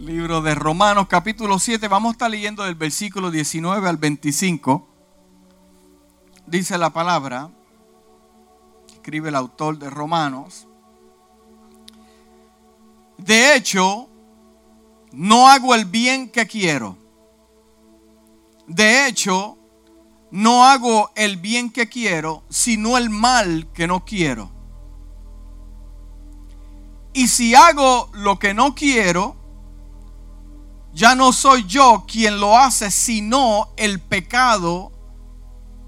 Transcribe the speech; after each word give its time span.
Libro 0.00 0.40
de 0.40 0.54
Romanos 0.54 1.08
capítulo 1.08 1.58
7. 1.58 1.86
Vamos 1.86 2.08
a 2.08 2.12
estar 2.12 2.30
leyendo 2.30 2.64
del 2.64 2.74
versículo 2.74 3.30
19 3.30 3.86
al 3.86 3.98
25. 3.98 4.88
Dice 6.46 6.78
la 6.78 6.88
palabra, 6.88 7.50
escribe 8.90 9.28
el 9.28 9.34
autor 9.34 9.78
de 9.78 9.90
Romanos. 9.90 10.66
De 13.18 13.54
hecho, 13.54 14.08
no 15.12 15.48
hago 15.50 15.74
el 15.74 15.84
bien 15.84 16.30
que 16.30 16.46
quiero. 16.46 16.96
De 18.66 19.06
hecho, 19.06 19.58
no 20.30 20.64
hago 20.64 21.10
el 21.14 21.36
bien 21.36 21.70
que 21.70 21.90
quiero, 21.90 22.42
sino 22.48 22.96
el 22.96 23.10
mal 23.10 23.68
que 23.74 23.86
no 23.86 24.06
quiero. 24.06 24.50
Y 27.12 27.28
si 27.28 27.54
hago 27.54 28.08
lo 28.14 28.38
que 28.38 28.54
no 28.54 28.74
quiero, 28.74 29.39
ya 30.92 31.14
no 31.14 31.32
soy 31.32 31.64
yo 31.64 32.04
quien 32.06 32.40
lo 32.40 32.58
hace, 32.58 32.90
sino 32.90 33.68
el 33.76 34.00
pecado 34.00 34.92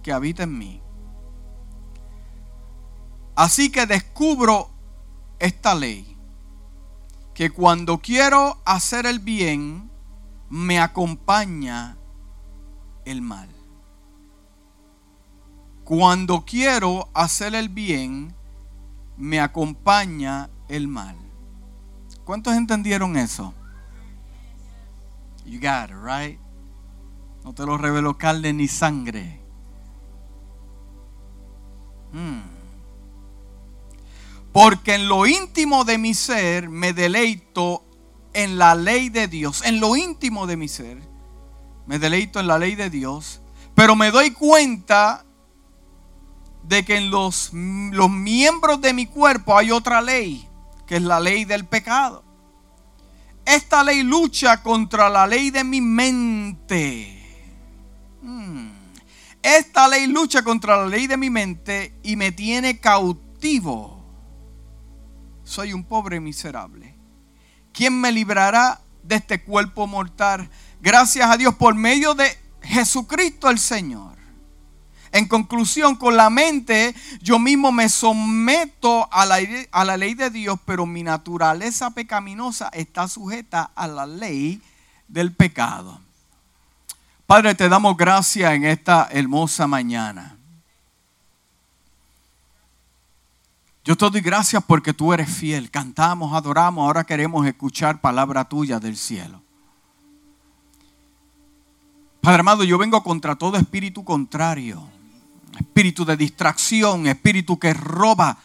que 0.03 0.13
habita 0.13 0.45
en 0.45 0.59
mí. 0.59 0.83
Así 3.35 3.71
que 3.71 3.87
descubro 3.87 4.71
esta 5.39 5.75
ley, 5.75 6.17
que 7.35 7.51
cuando 7.51 7.99
quiero 7.99 8.61
hacer 8.65 9.07
el 9.07 9.19
bien, 9.19 9.91
me 10.49 10.79
acompaña 10.79 11.97
el 13.05 13.23
mal. 13.23 13.49
Cuando 15.85 16.45
quiero 16.45 17.09
hacer 17.15 17.55
el 17.55 17.69
bien, 17.69 18.35
me 19.17 19.41
acompaña 19.41 20.51
el 20.69 20.89
mal. 20.89 21.17
¿Cuántos 22.25 22.55
entendieron 22.55 23.17
eso? 23.17 23.55
You 25.45 25.61
got 25.61 25.91
it, 25.91 25.97
right? 25.97 26.39
No 27.45 27.53
te 27.53 27.67
lo 27.67 27.77
reveló 27.77 28.17
carne 28.17 28.53
ni 28.53 28.69
sangre. 28.69 29.41
Hmm. 32.13 32.43
Porque 34.53 34.95
en 34.95 35.09
lo 35.09 35.27
íntimo 35.27 35.85
de 35.85 35.99
mi 35.99 36.15
ser 36.15 36.69
me 36.69 36.93
deleito 36.93 37.85
en 38.35 38.59
la 38.59 38.75
ley 38.75 39.09
de 39.09 39.27
Dios. 39.29 39.65
En 39.65 39.81
lo 39.81 39.97
íntimo 39.97 40.47
de 40.47 40.57
mi 40.57 40.69
ser 40.69 40.99
me 41.87 41.99
deleito 41.99 42.39
en 42.39 42.47
la 42.47 42.59
ley 42.59 42.75
de 42.75 42.91
Dios. 42.91 43.41
Pero 43.75 43.97
me 43.97 44.11
doy 44.11 44.31
cuenta 44.31 45.25
de 46.63 46.85
que 46.85 46.97
en 46.97 47.11
los, 47.11 47.51
los 47.53 48.11
miembros 48.11 48.81
de 48.81 48.93
mi 48.93 49.07
cuerpo 49.07 49.57
hay 49.57 49.71
otra 49.71 50.01
ley, 50.01 50.49
que 50.87 50.97
es 50.97 51.03
la 51.03 51.19
ley 51.19 51.45
del 51.45 51.67
pecado. 51.67 52.23
Esta 53.45 53.83
ley 53.83 54.03
lucha 54.03 54.63
contra 54.63 55.09
la 55.09 55.27
ley 55.27 55.51
de 55.51 55.65
mi 55.65 55.81
mente. 55.81 57.19
Hmm. 58.23 58.71
Esta 59.43 59.89
ley 59.89 60.07
lucha 60.07 60.43
contra 60.43 60.77
la 60.77 60.87
ley 60.87 61.07
de 61.07 61.17
mi 61.17 61.29
mente 61.29 61.99
y 62.03 62.17
me 62.17 62.31
tiene 62.31 62.79
cautivo. 62.79 64.05
Soy 65.43 65.73
un 65.73 65.85
pobre 65.85 66.21
miserable. 66.21 66.95
¿Quién 67.73 68.01
me 68.01 68.13
librará 68.13 68.81
de 69.03 69.17
este 69.17 69.43
cuerpo 69.43 69.87
mortal? 69.87 70.49
Gracias 70.81 71.29
a 71.29 71.37
Dios 71.37 71.55
por 71.57 71.75
medio 71.75 72.15
de 72.15 72.39
Jesucristo 72.63 73.51
el 73.51 73.59
Señor. 73.59 74.22
En 75.13 75.29
conclusión, 75.29 75.95
con 75.97 76.17
la 76.17 76.31
mente 76.31 76.95
yo 77.21 77.39
mismo 77.39 77.71
me 77.71 77.91
someto 77.91 79.13
a 79.13 79.27
la, 79.27 79.41
a 79.71 79.85
la, 79.85 79.99
ley 79.99 80.15
de 80.15 80.31
Dios, 80.31 80.59
pero 80.65 80.87
mi 80.87 81.03
naturaleza 81.03 81.91
pecaminosa 81.91 82.71
está 82.73 83.07
sujeta 83.07 83.71
a 83.75 83.87
la 83.87 84.07
ley 84.07 84.63
del 85.09 85.33
pecado. 85.33 86.01
Padre, 87.27 87.55
te 87.55 87.69
damos 87.69 87.95
gracias 87.99 88.55
en 88.55 88.65
esta 88.65 89.07
hermosa 89.13 89.67
mañana. 89.67 90.35
Yo 93.85 93.95
te 93.95 94.09
doy 94.09 94.21
gracias 94.23 94.65
porque 94.65 94.95
tú 94.95 95.13
eres 95.13 95.29
fiel. 95.29 95.71
Cantamos, 95.71 96.33
adoramos, 96.33 96.87
ahora 96.87 97.05
queremos 97.05 97.47
escuchar 97.47 98.01
palabra 98.01 98.45
tuya 98.45 98.81
del 98.81 98.97
cielo. 98.97 99.43
Padre 102.23 102.41
amado, 102.41 102.65
yo 102.65 102.79
vengo 102.79 103.03
contra 103.03 103.35
todo 103.35 103.59
espíritu 103.59 104.05
contrario 104.05 104.83
espíritu 105.59 106.05
de 106.05 106.17
distracción, 106.17 107.07
espíritu 107.07 107.59
que 107.59 107.75
roba 107.75 108.39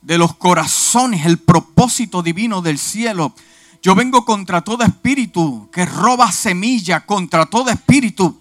de 0.00 0.18
los 0.18 0.34
corazones 0.36 1.24
el 1.26 1.38
propósito 1.38 2.22
divino 2.22 2.60
del 2.60 2.78
cielo. 2.78 3.34
Yo 3.82 3.94
vengo 3.94 4.24
contra 4.24 4.60
todo 4.60 4.84
espíritu 4.84 5.68
que 5.72 5.84
roba 5.84 6.30
semilla, 6.30 7.00
contra 7.00 7.46
todo 7.46 7.70
espíritu, 7.70 8.38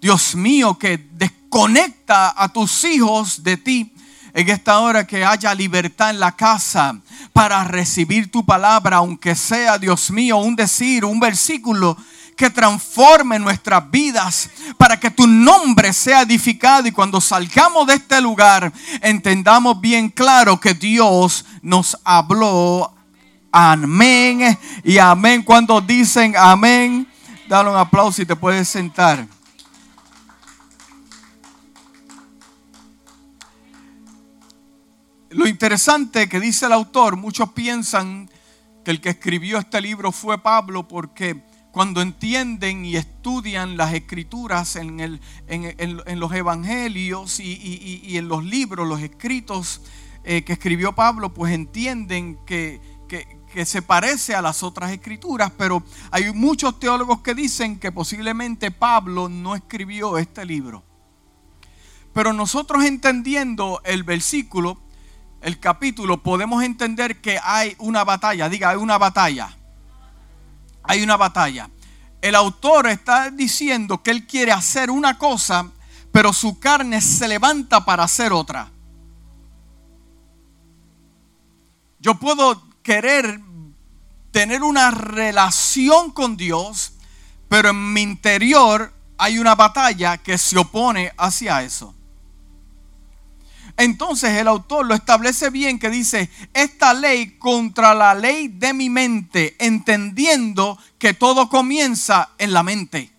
Dios 0.00 0.34
mío, 0.34 0.78
que 0.78 0.98
desconecta 1.12 2.34
a 2.36 2.48
tus 2.52 2.84
hijos 2.84 3.42
de 3.42 3.56
ti. 3.56 3.92
En 4.32 4.48
esta 4.48 4.78
hora 4.78 5.06
que 5.06 5.24
haya 5.24 5.52
libertad 5.54 6.10
en 6.10 6.20
la 6.20 6.36
casa 6.36 7.00
para 7.32 7.64
recibir 7.64 8.30
tu 8.30 8.44
palabra, 8.46 8.98
aunque 8.98 9.34
sea, 9.34 9.76
Dios 9.76 10.10
mío, 10.12 10.36
un 10.38 10.54
decir, 10.54 11.04
un 11.04 11.18
versículo 11.18 11.96
que 12.40 12.48
transforme 12.48 13.38
nuestras 13.38 13.90
vidas 13.90 14.48
para 14.78 14.98
que 14.98 15.10
tu 15.10 15.26
nombre 15.26 15.92
sea 15.92 16.22
edificado 16.22 16.88
y 16.88 16.90
cuando 16.90 17.20
salgamos 17.20 17.86
de 17.86 17.96
este 17.96 18.18
lugar 18.18 18.72
entendamos 19.02 19.78
bien 19.78 20.08
claro 20.08 20.58
que 20.58 20.72
Dios 20.72 21.44
nos 21.60 21.98
habló. 22.02 22.94
Amén 23.52 24.58
y 24.82 24.96
amén. 24.96 25.42
Cuando 25.42 25.82
dicen 25.82 26.34
amén, 26.34 27.06
dale 27.46 27.68
un 27.68 27.76
aplauso 27.76 28.22
y 28.22 28.24
te 28.24 28.34
puedes 28.34 28.66
sentar. 28.70 29.26
Lo 35.28 35.46
interesante 35.46 36.26
que 36.26 36.40
dice 36.40 36.64
el 36.64 36.72
autor, 36.72 37.16
muchos 37.16 37.50
piensan 37.50 38.30
que 38.82 38.92
el 38.92 39.02
que 39.02 39.10
escribió 39.10 39.58
este 39.58 39.82
libro 39.82 40.10
fue 40.10 40.42
Pablo 40.42 40.88
porque 40.88 41.49
cuando 41.72 42.02
entienden 42.02 42.84
y 42.84 42.96
estudian 42.96 43.76
las 43.76 43.94
escrituras 43.94 44.76
en, 44.76 45.20
los 46.16 46.32
evangelios 46.32 47.38
y, 47.40 48.16
en 48.16 48.28
los 48.28 48.44
libros, 48.44 48.88
los 48.88 49.00
escritos 49.00 49.82
eh, 50.24 50.42
que 50.42 50.54
escribió 50.54 50.94
Pablo, 50.94 51.32
pues 51.32 51.52
entienden 51.52 52.38
que, 52.44 52.80
que 53.08 53.66
se 53.66 53.82
parece 53.82 54.34
a 54.34 54.42
las 54.42 54.62
otras 54.62 54.90
escrituras, 54.90 55.52
pero 55.56 55.82
hay 56.10 56.32
muchos 56.32 56.78
teólogos 56.80 57.20
que 57.20 57.34
dicen 57.34 57.78
que 57.78 57.92
posiblemente 57.92 58.70
Pablo 58.70 59.28
no 59.28 59.54
escribió 59.54 60.18
este 60.18 60.44
libro. 60.44 60.82
Pero 62.12 62.32
nosotros 62.32 62.84
entendiendo 62.84 63.80
el 63.84 64.02
versículo, 64.02 64.80
el 65.40 65.60
capítulo, 65.60 66.22
podemos 66.22 66.64
entender 66.64 67.20
que 67.20 67.38
hay 67.42 67.76
una 67.78 68.02
batalla, 68.02 68.48
diga, 68.48 68.70
hay 68.70 68.76
una 68.76 68.98
batalla 68.98 69.56
hay 70.90 71.04
una 71.04 71.16
batalla. 71.16 71.70
El 72.20 72.34
autor 72.34 72.88
está 72.88 73.30
diciendo 73.30 74.02
que 74.02 74.10
él 74.10 74.26
quiere 74.26 74.50
hacer 74.50 74.90
una 74.90 75.18
cosa, 75.18 75.70
pero 76.10 76.32
su 76.32 76.58
carne 76.58 77.00
se 77.00 77.28
levanta 77.28 77.84
para 77.84 78.02
hacer 78.02 78.32
otra. 78.32 78.72
Yo 82.00 82.16
puedo 82.16 82.60
querer 82.82 83.40
tener 84.32 84.64
una 84.64 84.90
relación 84.90 86.10
con 86.10 86.36
Dios, 86.36 86.94
pero 87.48 87.70
en 87.70 87.92
mi 87.92 88.02
interior 88.02 88.92
hay 89.16 89.38
una 89.38 89.54
batalla 89.54 90.18
que 90.18 90.38
se 90.38 90.58
opone 90.58 91.12
hacia 91.16 91.62
eso. 91.62 91.94
Entonces 93.76 94.30
el 94.36 94.48
autor 94.48 94.86
lo 94.86 94.94
establece 94.94 95.50
bien 95.50 95.78
que 95.78 95.90
dice, 95.90 96.30
esta 96.52 96.94
ley 96.94 97.38
contra 97.38 97.94
la 97.94 98.14
ley 98.14 98.48
de 98.48 98.74
mi 98.74 98.90
mente, 98.90 99.56
entendiendo 99.58 100.78
que 100.98 101.14
todo 101.14 101.48
comienza 101.48 102.30
en 102.38 102.52
la 102.52 102.62
mente. 102.62 103.10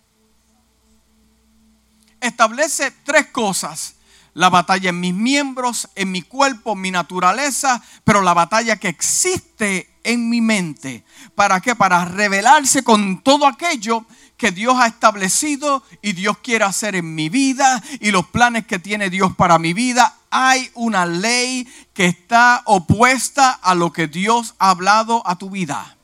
Establece 2.20 2.92
tres 3.04 3.28
cosas. 3.28 3.96
La 4.34 4.50
batalla 4.50 4.92
en 4.92 5.00
mis 5.00 5.14
miembros, 5.14 5.90
en 5.96 6.10
mi 6.10 6.22
cuerpo, 6.22 6.72
en 6.72 6.82
mi 6.82 6.92
naturaleza, 6.92 7.84
pero 8.06 8.22
la 8.22 8.34
batalla 8.34 8.78
que 8.78 8.88
existe 8.88 9.90
en 10.04 10.30
mi 10.30 10.40
mente. 10.40 11.04
¿Para 11.36 11.60
qué? 11.60 11.76
Para 11.76 12.06
revelarse 12.06 12.82
con 12.84 13.22
todo 13.24 13.46
aquello 13.46 14.06
que 14.38 14.52
Dios 14.52 14.78
ha 14.80 14.88
establecido 14.88 15.84
y 16.02 16.14
Dios 16.14 16.38
quiere 16.38 16.64
hacer 16.64 16.96
en 16.96 17.14
mi 17.14 17.28
vida 17.28 17.84
y 18.00 18.12
los 18.12 18.26
planes 18.28 18.66
que 18.66 18.80
tiene 18.80 19.10
Dios 19.10 19.36
para 19.36 19.60
mi 19.60 19.74
vida 19.74 20.16
hay 20.32 20.72
una 20.74 21.06
ley 21.06 21.68
que 21.94 22.06
está 22.06 22.64
opuesta 22.66 23.52
a 23.52 23.76
lo 23.76 23.92
que 23.92 24.08
Dios 24.08 24.56
ha 24.58 24.72
hablado 24.72 25.22
a 25.28 25.36
tu 25.36 25.50
vida. 25.50 25.98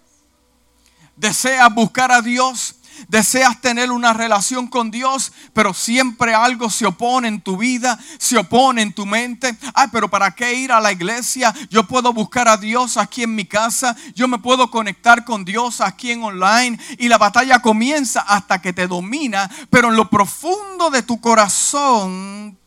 Deseas 1.16 1.74
buscar 1.74 2.12
a 2.12 2.22
Dios, 2.22 2.76
Deseas 3.08 3.62
tener 3.62 3.92
una 3.92 4.14
relación 4.14 4.68
con 4.68 4.90
Dios, 4.90 5.32
pero 5.54 5.74
siempre 5.74 6.34
algo 6.34 6.70
se 6.70 6.86
opone 6.86 7.28
en 7.28 7.42
tu 7.42 7.58
vida, 7.58 8.00
se 8.18 8.38
opone 8.38 8.82
en 8.82 8.94
tu 8.94 9.06
mente. 9.06 9.56
Ay, 9.74 9.88
pero 9.92 10.10
¿para 10.10 10.32
qué 10.32 10.56
ir 10.56 10.72
a 10.72 10.82
la 10.82 10.92
iglesia? 10.92 11.54
Yo 11.70 11.84
puedo 11.84 12.12
buscar 12.12 12.48
a 12.48 12.58
Dios 12.58 12.98
aquí 12.98 13.24
en 13.24 13.36
mi 13.36 13.46
casa, 13.46 13.96
yo 14.16 14.28
me 14.28 14.40
puedo 14.40 14.72
conectar 14.72 15.26
con 15.26 15.46
Dios 15.46 15.80
aquí 15.80 16.12
en 16.12 16.24
online 16.24 16.80
y 16.98 17.08
la 17.08 17.18
batalla 17.18 17.60
comienza 17.60 18.22
hasta 18.22 18.62
que 18.62 18.74
te 18.74 18.88
domina, 18.88 19.50
pero 19.70 19.90
en 19.90 19.96
lo 19.96 20.10
profundo 20.10 20.90
de 20.90 21.04
tu 21.04 21.22
corazón 21.22 22.58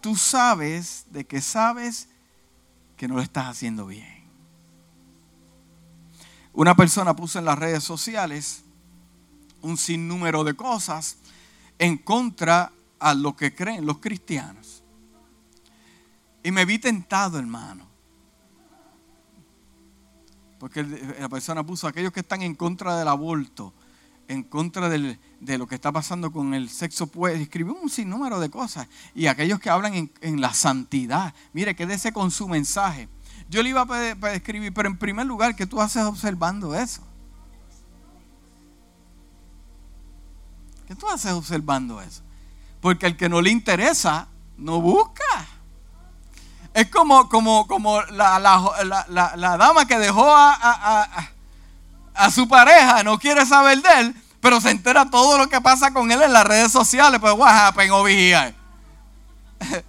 tú 0.00 0.16
sabes 0.16 1.06
de 1.10 1.26
que 1.26 1.40
sabes 1.40 2.08
que 2.96 3.08
no 3.08 3.16
lo 3.16 3.22
estás 3.22 3.46
haciendo 3.46 3.86
bien. 3.86 4.24
Una 6.52 6.74
persona 6.74 7.14
puso 7.14 7.38
en 7.38 7.44
las 7.44 7.58
redes 7.58 7.84
sociales 7.84 8.62
un 9.62 9.76
sinnúmero 9.76 10.44
de 10.44 10.54
cosas 10.54 11.16
en 11.78 11.96
contra 11.96 12.72
a 12.98 13.14
lo 13.14 13.36
que 13.36 13.54
creen 13.54 13.86
los 13.86 13.98
cristianos. 13.98 14.82
Y 16.42 16.50
me 16.50 16.64
vi 16.64 16.78
tentado, 16.78 17.38
hermano. 17.38 17.86
Porque 20.58 20.82
la 20.82 21.28
persona 21.28 21.64
puso 21.64 21.86
aquellos 21.86 22.12
que 22.12 22.20
están 22.20 22.42
en 22.42 22.54
contra 22.54 22.98
del 22.98 23.08
aborto, 23.08 23.72
en 24.30 24.44
contra 24.44 24.88
de 24.88 25.58
lo 25.58 25.66
que 25.66 25.74
está 25.74 25.90
pasando 25.90 26.30
con 26.30 26.54
el 26.54 26.70
sexo, 26.70 27.08
pues 27.08 27.40
escribió 27.40 27.74
un 27.74 27.90
sinnúmero 27.90 28.38
de 28.38 28.48
cosas. 28.48 28.86
Y 29.12 29.26
aquellos 29.26 29.58
que 29.58 29.70
hablan 29.70 29.94
en, 29.94 30.12
en 30.20 30.40
la 30.40 30.54
santidad, 30.54 31.34
mire, 31.52 31.74
quédese 31.74 32.12
con 32.12 32.30
su 32.30 32.48
mensaje. 32.48 33.08
Yo 33.48 33.60
le 33.64 33.70
iba 33.70 33.84
a 33.90 34.32
escribir, 34.32 34.72
pero 34.72 34.88
en 34.88 34.96
primer 34.96 35.26
lugar, 35.26 35.56
¿qué 35.56 35.66
tú 35.66 35.80
haces 35.80 36.04
observando 36.04 36.76
eso? 36.76 37.02
¿Qué 40.86 40.94
tú 40.94 41.08
haces 41.08 41.32
observando 41.32 42.00
eso? 42.00 42.22
Porque 42.80 43.06
el 43.06 43.16
que 43.16 43.28
no 43.28 43.40
le 43.40 43.50
interesa, 43.50 44.28
no 44.56 44.80
busca. 44.80 45.46
Es 46.72 46.88
como, 46.88 47.28
como, 47.28 47.66
como 47.66 48.00
la, 48.02 49.56
dama 49.58 49.86
que 49.86 49.98
dejó 49.98 50.24
a, 50.32 51.30
su 52.28 52.48
pareja, 52.48 53.04
no 53.04 53.18
quiere 53.18 53.46
saber 53.46 53.80
de 53.80 54.00
él, 54.00 54.14
pero 54.40 54.60
se 54.60 54.70
entera 54.70 55.08
todo 55.08 55.38
lo 55.38 55.48
que 55.48 55.60
pasa 55.60 55.92
con 55.92 56.10
él 56.10 56.20
en 56.22 56.32
las 56.32 56.44
redes 56.44 56.72
sociales. 56.72 57.20
Pues, 57.20 57.32
what 57.34 57.50
happened 57.50 57.92
over 57.92 58.12
here? 58.12 58.54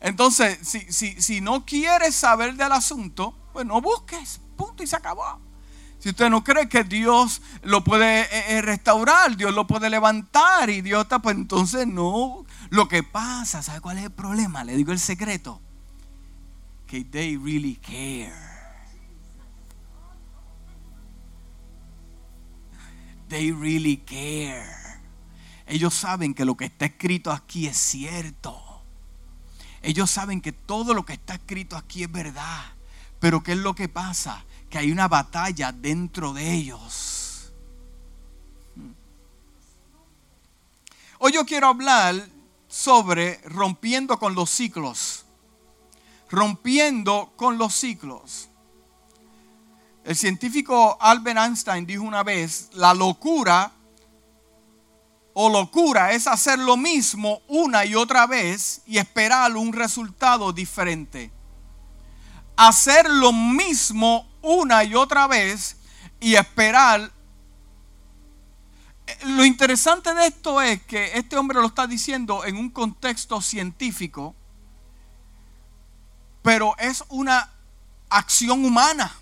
Entonces, 0.00 0.58
si, 0.62 0.80
si, 0.92 1.20
si 1.20 1.40
no 1.40 1.64
quieres 1.64 2.14
saber 2.14 2.54
del 2.54 2.72
asunto, 2.72 3.34
pues 3.52 3.64
no 3.64 3.80
busques, 3.80 4.40
punto 4.56 4.82
y 4.82 4.86
se 4.86 4.96
acabó. 4.96 5.40
Si 5.98 6.10
usted 6.10 6.30
no 6.30 6.44
cree 6.44 6.68
que 6.68 6.84
Dios 6.84 7.42
lo 7.62 7.82
puede 7.82 8.22
eh, 8.22 8.44
eh, 8.48 8.62
restaurar, 8.62 9.36
Dios 9.36 9.52
lo 9.52 9.66
puede 9.66 9.90
levantar 9.90 10.70
y 10.70 10.80
Dios 10.80 11.02
está, 11.02 11.18
pues 11.18 11.36
entonces 11.36 11.86
no. 11.86 12.44
Lo 12.70 12.86
que 12.86 13.02
pasa, 13.02 13.62
¿sabe 13.62 13.80
cuál 13.80 13.98
es 13.98 14.04
el 14.04 14.12
problema? 14.12 14.62
Le 14.62 14.76
digo 14.76 14.92
el 14.92 15.00
secreto. 15.00 15.60
Que 16.86 17.04
they 17.04 17.36
really 17.36 17.76
care. 17.76 18.47
They 23.28 23.52
really 23.52 23.98
care. 23.98 24.66
Ellos 25.66 25.94
saben 25.94 26.34
que 26.34 26.44
lo 26.44 26.56
que 26.56 26.64
está 26.64 26.86
escrito 26.86 27.30
aquí 27.30 27.66
es 27.66 27.76
cierto. 27.76 28.82
Ellos 29.82 30.10
saben 30.10 30.40
que 30.40 30.52
todo 30.52 30.94
lo 30.94 31.04
que 31.04 31.12
está 31.12 31.34
escrito 31.34 31.76
aquí 31.76 32.02
es 32.02 32.10
verdad. 32.10 32.64
Pero 33.20 33.42
¿qué 33.42 33.52
es 33.52 33.58
lo 33.58 33.74
que 33.74 33.88
pasa? 33.88 34.44
que 34.68 34.78
hay 34.78 34.90
una 34.90 35.08
batalla 35.08 35.72
dentro 35.72 36.32
de 36.32 36.52
ellos. 36.52 37.52
Hoy 41.18 41.32
yo 41.32 41.44
quiero 41.44 41.68
hablar 41.68 42.28
sobre 42.68 43.40
rompiendo 43.44 44.18
con 44.18 44.34
los 44.34 44.50
ciclos. 44.50 45.24
Rompiendo 46.30 47.32
con 47.36 47.58
los 47.58 47.74
ciclos. 47.74 48.48
El 50.08 50.16
científico 50.16 50.96
Albert 51.02 51.36
Einstein 51.36 51.84
dijo 51.84 52.02
una 52.02 52.22
vez, 52.22 52.70
la 52.72 52.94
locura 52.94 53.70
o 55.34 55.50
locura 55.50 56.12
es 56.12 56.26
hacer 56.26 56.58
lo 56.58 56.78
mismo 56.78 57.42
una 57.46 57.84
y 57.84 57.94
otra 57.94 58.26
vez 58.26 58.80
y 58.86 58.96
esperar 58.96 59.54
un 59.54 59.70
resultado 59.70 60.54
diferente. 60.54 61.30
Hacer 62.56 63.10
lo 63.10 63.34
mismo 63.34 64.26
una 64.40 64.82
y 64.82 64.94
otra 64.94 65.26
vez 65.26 65.76
y 66.20 66.36
esperar. 66.36 67.12
Lo 69.24 69.44
interesante 69.44 70.14
de 70.14 70.28
esto 70.28 70.62
es 70.62 70.82
que 70.84 71.18
este 71.18 71.36
hombre 71.36 71.60
lo 71.60 71.66
está 71.66 71.86
diciendo 71.86 72.46
en 72.46 72.56
un 72.56 72.70
contexto 72.70 73.42
científico, 73.42 74.34
pero 76.40 76.74
es 76.78 77.04
una 77.10 77.52
acción 78.08 78.64
humana. 78.64 79.14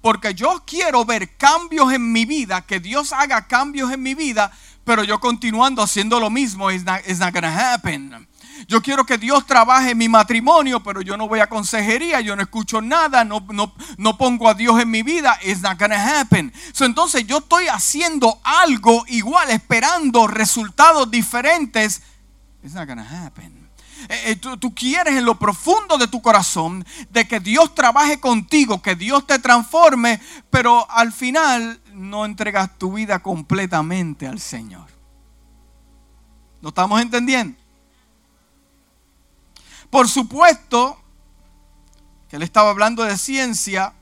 Porque 0.00 0.34
yo 0.34 0.62
quiero 0.66 1.04
ver 1.04 1.36
cambios 1.36 1.92
en 1.92 2.12
mi 2.12 2.24
vida, 2.24 2.62
que 2.62 2.80
Dios 2.80 3.12
haga 3.12 3.46
cambios 3.46 3.92
en 3.92 4.02
mi 4.02 4.14
vida, 4.14 4.52
pero 4.84 5.04
yo 5.04 5.18
continuando 5.20 5.82
haciendo 5.82 6.20
lo 6.20 6.30
mismo, 6.30 6.70
it's 6.70 6.84
not, 6.84 7.00
it's 7.06 7.18
not 7.18 7.34
gonna 7.34 7.74
happen. 7.74 8.28
Yo 8.66 8.82
quiero 8.82 9.04
que 9.04 9.18
Dios 9.18 9.46
trabaje 9.46 9.90
en 9.90 9.98
mi 9.98 10.08
matrimonio, 10.08 10.82
pero 10.82 11.00
yo 11.00 11.16
no 11.16 11.28
voy 11.28 11.40
a 11.40 11.46
consejería, 11.48 12.20
yo 12.20 12.34
no 12.34 12.42
escucho 12.42 12.80
nada, 12.80 13.24
no, 13.24 13.46
no, 13.98 14.18
pongo 14.18 14.48
a 14.48 14.54
Dios 14.54 14.80
en 14.80 14.90
mi 14.90 15.02
vida. 15.02 15.38
It's 15.44 15.60
not 15.60 15.78
gonna 15.78 16.20
happen. 16.20 16.52
entonces 16.80 17.26
yo 17.26 17.38
estoy 17.38 17.68
haciendo 17.68 18.40
algo 18.42 19.04
igual, 19.08 19.50
esperando 19.50 20.26
resultados 20.26 21.10
diferentes. 21.10 22.02
It's 22.62 22.74
not 22.74 22.88
gonna 22.88 23.26
happen. 23.26 23.57
Eh, 24.08 24.32
eh, 24.32 24.36
tú, 24.36 24.74
quieres 24.74 25.16
en 25.16 25.24
lo 25.24 25.38
profundo 25.38 25.98
de 25.98 26.06
tu 26.06 26.22
corazón 26.22 26.86
de 27.10 27.26
que 27.26 27.40
Dios 27.40 27.74
trabaje 27.74 28.20
contigo, 28.20 28.80
que 28.80 28.94
Dios 28.94 29.26
te 29.26 29.38
transforme, 29.38 30.20
pero 30.50 30.88
al 30.90 31.12
final 31.12 31.80
no 31.92 32.24
entregas 32.24 32.78
tu 32.78 32.92
vida 32.92 33.18
completamente 33.18 34.26
al 34.26 34.38
Señor. 34.38 34.86
¿Lo 36.60 36.68
estamos 36.68 37.00
entendiendo? 37.00 37.58
Por 39.90 40.08
supuesto 40.08 41.00
que 42.28 42.36
él 42.36 42.42
estaba 42.42 42.70
hablando 42.70 43.02
de 43.02 43.16
ciencia, 43.16 43.94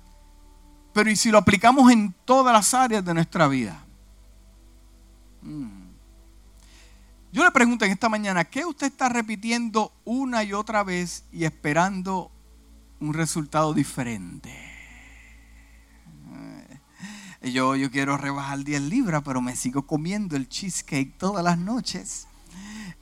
pero 0.93 1.11
¿y 1.11 1.17
si 1.17 1.31
lo 1.31 1.39
aplicamos 1.39 1.91
en 1.91 2.15
todas 2.25 2.53
las 2.53 2.75
áreas 2.75 3.05
de 3.05 3.15
nuestra 3.15 3.49
vida? 3.49 3.83
Mm. 5.43 5.76
Yo 7.37 7.45
le 7.45 7.51
pregunto 7.51 7.85
en 7.85 7.93
esta 7.93 8.09
mañana, 8.09 8.47
¿qué 8.47 8.65
usted 8.65 8.87
está 8.87 9.11
repitiendo 9.11 9.93
una 10.07 10.43
y 10.43 10.55
otra 10.55 10.83
vez 10.83 11.25
y 11.31 11.45
esperando 11.45 12.31
un 12.99 13.13
resultado 13.13 13.75
diferente? 13.75 14.51
Eh, 17.43 17.51
yo, 17.51 17.77
yo 17.77 17.91
quiero 17.91 18.17
rebajar 18.17 18.65
10 18.65 18.81
libras, 18.81 19.21
pero 19.23 19.43
me 19.43 19.55
sigo 19.55 19.83
comiendo 19.83 20.35
el 20.35 20.49
cheesecake 20.49 21.19
todas 21.19 21.45
las 21.45 21.59
noches. 21.59 22.27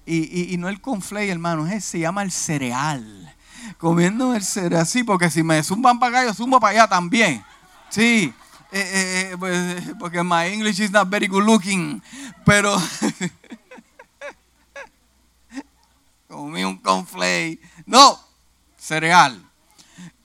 Y, 0.04 0.56
no 0.58 0.68
el 0.68 0.80
conflay, 0.80 1.30
hermano, 1.30 1.68
es, 1.68 1.84
se 1.84 2.00
llama 2.00 2.24
el 2.24 2.32
cereal. 2.32 3.32
Comiendo 3.78 4.34
el 4.34 4.42
cereal, 4.42 4.84
sí, 4.84 5.04
porque 5.04 5.30
si 5.30 5.44
me 5.44 5.62
zumban 5.62 6.00
para 6.00 6.18
acá, 6.18 6.26
yo 6.26 6.34
zumbo 6.34 6.58
para 6.58 6.72
allá 6.72 6.88
también. 6.88 7.44
Sí, 7.88 8.34
eh, 8.72 9.30
eh, 9.30 9.36
pues, 9.38 9.94
porque 10.00 10.24
my 10.24 10.46
English 10.52 10.80
is 10.80 10.90
not 10.90 11.08
very 11.08 11.28
good 11.28 11.44
looking. 11.44 12.02
Pero 12.44 12.76
comí 16.34 16.64
un 16.64 16.78
conflay. 16.78 17.60
No, 17.86 18.18
cereal. 18.76 19.50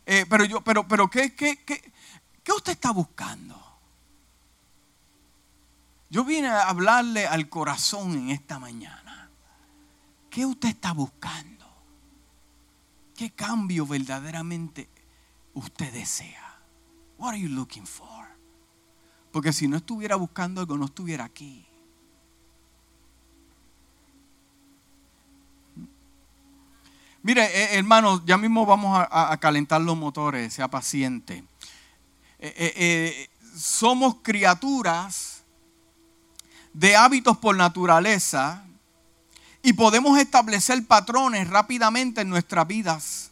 pero 0.05 0.45
yo, 0.45 0.61
pero, 0.61 0.87
pero 0.87 1.09
¿qué, 1.09 1.35
qué, 1.35 1.63
qué, 1.63 1.93
¿qué 2.43 2.51
usted 2.51 2.73
está 2.73 2.91
buscando? 2.91 3.55
Yo 6.09 6.23
vine 6.25 6.47
a 6.47 6.67
hablarle 6.67 7.27
al 7.27 7.49
corazón 7.49 8.13
en 8.13 8.29
esta 8.31 8.57
mañana. 8.57 9.29
¿Qué 10.29 10.45
usted 10.45 10.69
está 10.69 10.91
buscando? 10.91 11.65
¿Qué 13.15 13.31
cambio 13.31 13.85
verdaderamente 13.85 14.89
usted 15.53 15.91
desea? 15.93 16.59
What 17.17 17.29
are 17.29 17.39
you 17.39 17.49
looking 17.49 17.85
for? 17.85 18.27
Porque 19.31 19.53
si 19.53 19.67
no 19.67 19.77
estuviera 19.77 20.15
buscando 20.15 20.61
algo, 20.61 20.77
no 20.77 20.85
estuviera 20.85 21.25
aquí. 21.25 21.68
Mire, 27.21 27.43
eh, 27.43 27.77
hermanos, 27.77 28.21
ya 28.25 28.37
mismo 28.37 28.65
vamos 28.65 29.05
a, 29.11 29.37
calentar 29.37 29.81
los 29.81 29.97
motores, 29.97 30.53
sea 30.53 30.69
paciente. 30.69 31.43
Eh, 32.39 32.73
eh, 32.77 33.29
somos 33.57 34.17
criaturas 34.21 35.43
de 36.73 36.95
hábitos 36.95 37.37
por 37.37 37.57
naturaleza 37.57 38.63
y 39.61 39.73
podemos 39.73 40.17
establecer 40.17 40.85
patrones 40.87 41.49
rápidamente 41.49 42.21
en 42.21 42.29
nuestras 42.29 42.65
vidas. 42.65 43.31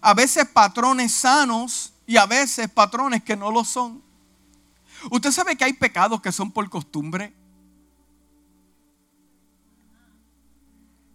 A 0.00 0.14
veces 0.14 0.46
patrones 0.46 1.12
sanos 1.12 1.92
y 2.06 2.16
a 2.16 2.24
veces 2.24 2.70
patrones 2.70 3.22
que 3.22 3.36
no 3.36 3.50
lo 3.50 3.62
son. 3.62 4.02
¿Usted 5.10 5.32
sabe 5.32 5.56
que 5.56 5.64
hay 5.64 5.74
pecados 5.74 6.22
que 6.22 6.32
son 6.32 6.50
por 6.50 6.68
costumbre? 6.70 7.34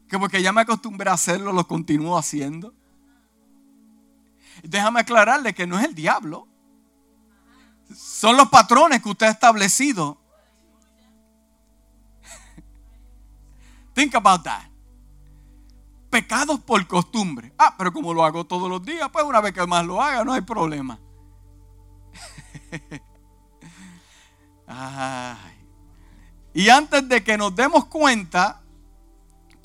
Que 0.07 0.17
porque 0.17 0.41
ya 0.41 0.53
me 0.53 0.61
acostumbré 0.61 1.09
a 1.09 1.13
hacerlo, 1.13 1.51
lo 1.51 1.67
continúo 1.67 2.17
haciendo. 2.17 2.73
Déjame 4.63 5.01
aclararle 5.01 5.53
que 5.53 5.67
no 5.67 5.77
es 5.79 5.85
el 5.85 5.95
diablo. 5.95 6.47
Son 7.93 8.35
los 8.35 8.49
patrones 8.49 9.01
que 9.01 9.09
usted 9.09 9.27
ha 9.27 9.31
establecido. 9.31 10.17
Think 13.93 14.15
about 14.15 14.43
that. 14.43 14.63
Pecados 16.09 16.59
por 16.61 16.85
costumbre. 16.87 17.53
Ah, 17.57 17.75
pero 17.77 17.91
como 17.91 18.13
lo 18.13 18.23
hago 18.23 18.45
todos 18.45 18.69
los 18.69 18.83
días, 18.83 19.09
pues 19.11 19.25
una 19.25 19.41
vez 19.41 19.53
que 19.53 19.67
más 19.67 19.85
lo 19.85 20.01
haga, 20.01 20.23
no 20.23 20.33
hay 20.33 20.41
problema. 20.41 20.99
Y 26.53 26.69
antes 26.69 27.07
de 27.07 27.23
que 27.23 27.37
nos 27.37 27.55
demos 27.55 27.85
cuenta, 27.85 28.61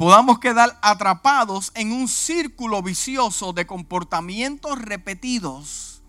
podamos 0.03 0.41
quedar 0.41 0.81
atrapados 0.83 1.71
en 1.77 1.93
un 1.93 2.09
círculo 2.09 2.83
vicioso 2.83 3.53
de 3.53 3.69
comportamientos 3.69 4.77
repetidos. 4.81 6.03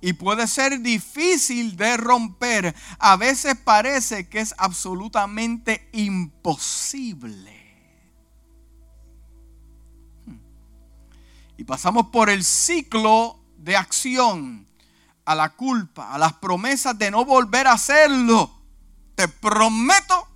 Y 0.00 0.14
puede 0.14 0.46
ser 0.46 0.80
difícil 0.80 1.76
de 1.76 1.98
romper. 1.98 2.74
A 2.98 3.16
veces 3.16 3.54
parece 3.62 4.30
que 4.30 4.40
es 4.40 4.54
absolutamente 4.56 5.90
imposible. 5.92 7.52
Y 11.58 11.64
pasamos 11.64 12.06
por 12.06 12.30
el 12.30 12.42
ciclo 12.42 13.38
de 13.58 13.76
acción 13.76 14.66
a 15.26 15.34
la 15.34 15.50
culpa, 15.50 16.14
a 16.14 16.16
las 16.16 16.32
promesas 16.32 16.98
de 16.98 17.10
no 17.10 17.26
volver 17.26 17.66
a 17.66 17.72
hacerlo. 17.72 18.50
Te 19.14 19.28
prometo 19.28 20.27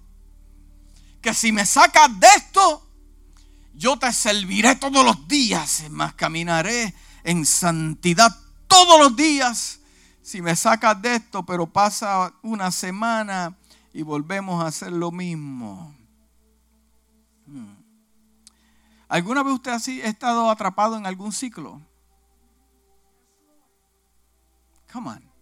que 1.23 1.33
si 1.33 1.53
me 1.53 1.65
sacas 1.65 2.19
de 2.19 2.27
esto, 2.37 2.87
yo 3.75 3.99
te 3.99 4.13
serviré 4.13 4.75
todos 4.75 5.05
los 5.05 5.27
días, 5.29 5.85
más 5.91 6.15
caminaré 6.15 6.95
en 7.25 7.47
santidad 7.47 8.37
todos 8.67 9.01
los 9.01 9.17
días. 9.17 9.81
Si 10.21 10.43
me 10.43 10.55
sacas 10.57 11.01
de 11.01 11.17
esto, 11.17 11.45
pero 11.45 11.67
pasa 11.67 12.33
una 12.43 12.71
semana 12.71 13.57
y 13.93 14.03
volvemos 14.03 14.63
a 14.63 14.69
hacer 14.69 14.93
lo 14.93 15.11
mismo. 15.11 15.95
Hmm. 17.47 17.75
¿Alguna 19.09 19.43
vez 19.43 19.55
usted 19.55 19.73
ha 19.73 20.09
estado 20.09 20.51
atrapado 20.51 20.97
en 20.97 21.07
algún 21.07 21.33
ciclo? 21.33 21.81
Come 24.93 25.11
on. 25.11 25.33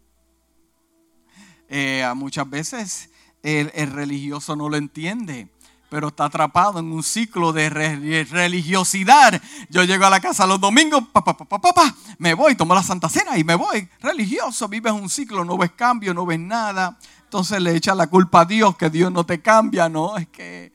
Eh, 1.68 2.04
muchas 2.16 2.48
veces 2.50 3.10
el, 3.42 3.70
religioso 3.92 4.56
no 4.56 4.68
lo 4.68 4.76
entiende 4.76 5.48
pero 5.90 6.08
está 6.08 6.26
atrapado 6.26 6.78
en 6.78 6.90
un 6.92 7.02
ciclo 7.02 7.52
de 7.52 7.68
religiosidad. 7.68 9.42
Yo 9.68 9.82
llego 9.82 10.06
a 10.06 10.10
la 10.10 10.20
casa 10.20 10.46
los 10.46 10.60
domingos, 10.60 11.04
papá, 11.12 11.36
papá, 11.36 11.60
papá, 11.60 11.94
me 12.16 12.32
voy, 12.32 12.54
tomo 12.54 12.74
la 12.74 12.82
Santa 12.82 13.08
Cena 13.08 13.36
y 13.36 13.42
me 13.42 13.56
voy. 13.56 13.88
Religioso, 14.00 14.68
vives 14.68 14.92
un 14.92 15.10
ciclo, 15.10 15.44
no 15.44 15.58
ves 15.58 15.72
cambio, 15.72 16.14
no 16.14 16.24
ves 16.24 16.38
nada. 16.38 16.96
Entonces 17.24 17.60
le 17.60 17.74
echa 17.74 17.94
la 17.94 18.06
culpa 18.06 18.42
a 18.42 18.44
Dios, 18.44 18.76
que 18.76 18.88
Dios 18.88 19.10
no 19.10 19.26
te 19.26 19.42
cambia, 19.42 19.88
no, 19.88 20.16
es 20.16 20.28
que 20.28 20.72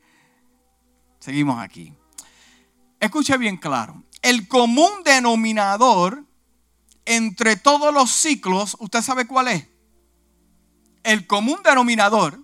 seguimos 1.20 1.60
aquí. 1.60 1.94
Escuche 3.00 3.38
bien 3.38 3.56
claro, 3.56 4.04
el 4.22 4.48
común 4.50 4.92
denominador 5.06 6.26
entre 7.06 7.56
todos 7.56 7.94
los 7.94 8.12
ciclos, 8.12 8.76
¿usted 8.80 9.02
sabe 9.02 9.28
cuál 9.28 9.48
es? 9.48 9.68
El 11.04 11.26
común 11.26 11.60
denominador 11.64 12.40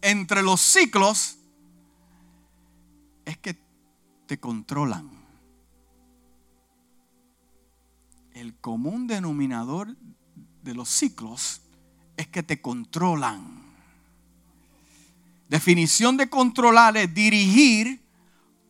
entre 0.00 0.42
los 0.42 0.60
ciclos 0.60 1.37
es 3.28 3.38
que 3.38 3.58
te 4.26 4.38
controlan. 4.40 5.10
El 8.32 8.56
común 8.56 9.06
denominador 9.06 9.96
de 10.62 10.74
los 10.74 10.88
ciclos 10.88 11.60
es 12.16 12.28
que 12.28 12.42
te 12.42 12.60
controlan. 12.60 13.62
Definición 15.48 16.16
de 16.16 16.28
controlar 16.28 16.96
es 16.96 17.12
dirigir 17.12 18.00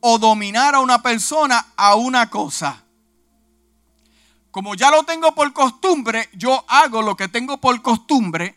o 0.00 0.18
dominar 0.18 0.74
a 0.74 0.80
una 0.80 1.02
persona 1.02 1.72
a 1.76 1.96
una 1.96 2.30
cosa 2.30 2.84
como 4.50 4.74
ya 4.74 4.90
lo 4.90 5.04
tengo 5.04 5.34
por 5.36 5.52
costumbre, 5.52 6.28
yo 6.32 6.64
hago 6.66 7.00
lo 7.00 7.16
que 7.16 7.28
tengo 7.28 7.58
por 7.58 7.80
costumbre, 7.80 8.56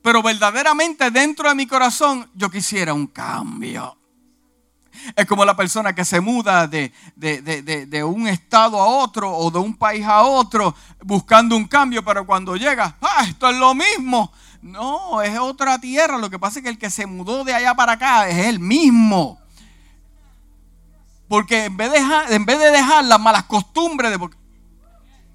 pero 0.00 0.22
verdaderamente 0.22 1.10
dentro 1.10 1.50
de 1.50 1.54
mi 1.54 1.66
corazón 1.66 2.30
yo 2.34 2.48
quisiera 2.50 2.94
un 2.94 3.08
cambio. 3.08 3.98
Es 5.16 5.26
como 5.26 5.44
la 5.44 5.56
persona 5.56 5.94
que 5.94 6.04
se 6.04 6.20
muda 6.20 6.66
de, 6.66 6.92
de, 7.16 8.04
un 8.04 8.28
estado 8.28 8.80
a 8.80 8.86
otro 8.86 9.30
o 9.30 9.50
de 9.50 9.58
un 9.58 9.74
país 9.74 10.04
a 10.04 10.22
otro 10.22 10.74
buscando 11.02 11.56
un 11.56 11.66
cambio, 11.66 12.04
pero 12.04 12.26
cuando 12.26 12.56
llega, 12.56 12.96
ah, 13.00 13.24
esto 13.28 13.48
es 13.48 13.56
lo 13.56 13.74
mismo. 13.74 14.32
No, 14.62 15.22
es 15.22 15.38
otra 15.38 15.78
tierra. 15.78 16.18
Lo 16.18 16.30
que 16.30 16.38
pasa 16.38 16.58
es 16.58 16.64
que 16.64 16.70
el 16.70 16.78
que 16.78 16.90
se 16.90 17.06
mudó 17.06 17.44
de 17.44 17.54
allá 17.54 17.74
para 17.74 17.92
acá 17.92 18.28
es 18.28 18.46
el 18.46 18.58
mismo. 18.58 19.38
Porque 21.28 21.66
en 21.66 21.76
vez 21.76 21.92
de 21.92 21.98
dejar, 21.98 22.32
en 22.32 22.44
vez 22.44 22.58
de 22.58 22.70
dejar 22.70 23.04
las 23.04 23.20
malas 23.20 23.44
costumbres 23.44 24.10
de 24.10 24.18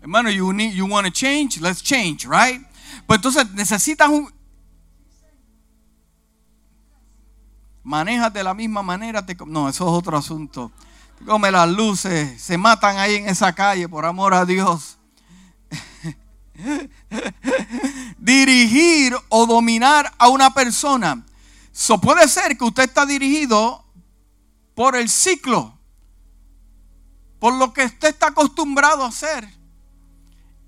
hermano, 0.02 0.30
you 0.30 0.52
need, 0.52 0.74
you 0.74 0.86
want 0.86 1.08
to 1.08 1.12
change, 1.12 1.62
let's 1.62 1.82
change, 1.82 2.26
right? 2.26 2.62
Pues 3.08 3.18
entonces 3.18 3.50
necesitas 3.54 4.10
un 4.10 4.30
manejas 7.84 8.34
de 8.34 8.44
la 8.44 8.54
misma 8.54 8.82
manera, 8.82 9.26
no, 9.46 9.70
eso 9.70 9.86
es 9.86 9.92
otro 9.92 10.18
asunto. 10.18 10.72
Come 11.26 11.52
las 11.52 11.70
luces, 11.70 12.42
se 12.42 12.58
matan 12.58 12.98
ahí 12.98 13.16
en 13.16 13.30
esa 13.30 13.54
calle, 13.54 13.88
por 13.88 14.06
amor 14.06 14.34
a 14.34 14.46
Dios. 14.46 14.98
Dirigir 18.18 19.16
o 19.30 19.46
dominar 19.46 20.12
a 20.18 20.30
una 20.30 20.54
persona. 20.54 21.26
So 21.72 22.00
puede 22.00 22.28
ser 22.28 22.58
que 22.58 22.66
usted 22.66 22.84
está 22.84 23.06
dirigido 23.06 23.84
por 24.76 24.96
el 24.96 25.10
ciclo 25.10 25.74
por 27.44 27.56
lo 27.56 27.74
que 27.74 27.84
usted 27.84 28.08
está 28.08 28.28
acostumbrado 28.28 29.04
a 29.04 29.10
hacer. 29.10 29.46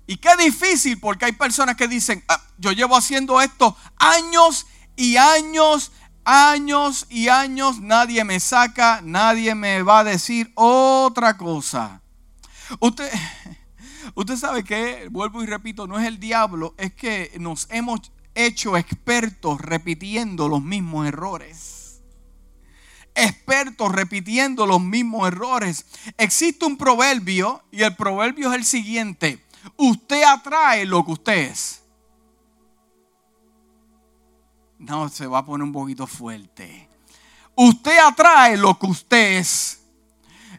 Y 0.06 0.18
qué 0.18 0.36
difícil 0.36 1.00
porque 1.00 1.24
hay 1.24 1.32
personas 1.32 1.74
que 1.74 1.88
dicen, 1.88 2.22
ah, 2.28 2.38
yo 2.58 2.70
llevo 2.70 2.94
haciendo 2.94 3.40
esto 3.40 3.74
años 3.96 4.66
y 4.94 5.16
años, 5.16 5.90
años 6.26 7.06
y 7.08 7.28
años, 7.28 7.80
nadie 7.80 8.24
me 8.24 8.40
saca, 8.40 9.00
nadie 9.02 9.54
me 9.54 9.82
va 9.82 10.00
a 10.00 10.04
decir 10.04 10.52
otra 10.54 11.36
cosa. 11.38 12.02
Usted, 12.80 13.10
usted 14.14 14.36
sabe 14.36 14.64
que, 14.64 15.08
vuelvo 15.10 15.42
y 15.42 15.46
repito, 15.46 15.86
no 15.86 15.98
es 15.98 16.06
el 16.06 16.18
diablo, 16.18 16.74
es 16.76 16.92
que 16.92 17.32
nos 17.38 17.68
hemos 17.70 18.12
hecho 18.34 18.76
expertos 18.76 19.60
repitiendo 19.60 20.48
los 20.48 20.62
mismos 20.62 21.06
errores 21.06 21.76
expertos 23.16 23.90
repitiendo 23.92 24.66
los 24.66 24.80
mismos 24.80 25.26
errores. 25.26 25.86
Existe 26.18 26.66
un 26.66 26.76
proverbio 26.76 27.64
y 27.72 27.82
el 27.82 27.96
proverbio 27.96 28.50
es 28.50 28.56
el 28.56 28.64
siguiente. 28.66 29.42
Usted 29.76 30.22
atrae 30.22 30.84
lo 30.84 31.04
que 31.04 31.12
usted 31.12 31.50
es. 31.50 31.82
No, 34.86 35.08
se 35.08 35.26
va 35.26 35.38
a 35.38 35.44
poner 35.44 35.64
un 35.64 35.72
poquito 35.72 36.06
fuerte. 36.06 36.88
Usted 37.56 37.98
atrae 37.98 38.56
lo 38.56 38.78
que 38.78 38.86
usted 38.86 39.38
es. 39.38 39.80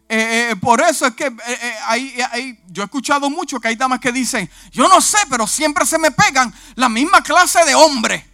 Eh, 0.10 0.50
eh, 0.52 0.56
por 0.58 0.82
eso 0.82 1.06
es 1.06 1.14
que 1.14 1.28
eh, 1.28 2.60
yo 2.68 2.84
he 2.84 2.86
escuchado 2.86 3.30
mucho 3.30 3.58
que 3.60 3.70
hay 3.70 3.78
damas 3.78 4.02
que 4.02 4.12
dicen, 4.12 4.50
yo 4.72 4.90
no 4.90 5.00
sé, 5.00 5.18
pero 5.30 5.48
siempre 5.48 5.86
se 5.86 5.98
me 5.98 6.12
pegan 6.12 6.54
la 6.76 6.90
misma 6.90 7.24
clase 7.24 7.64
de 7.64 7.74
hombre. 7.74 8.30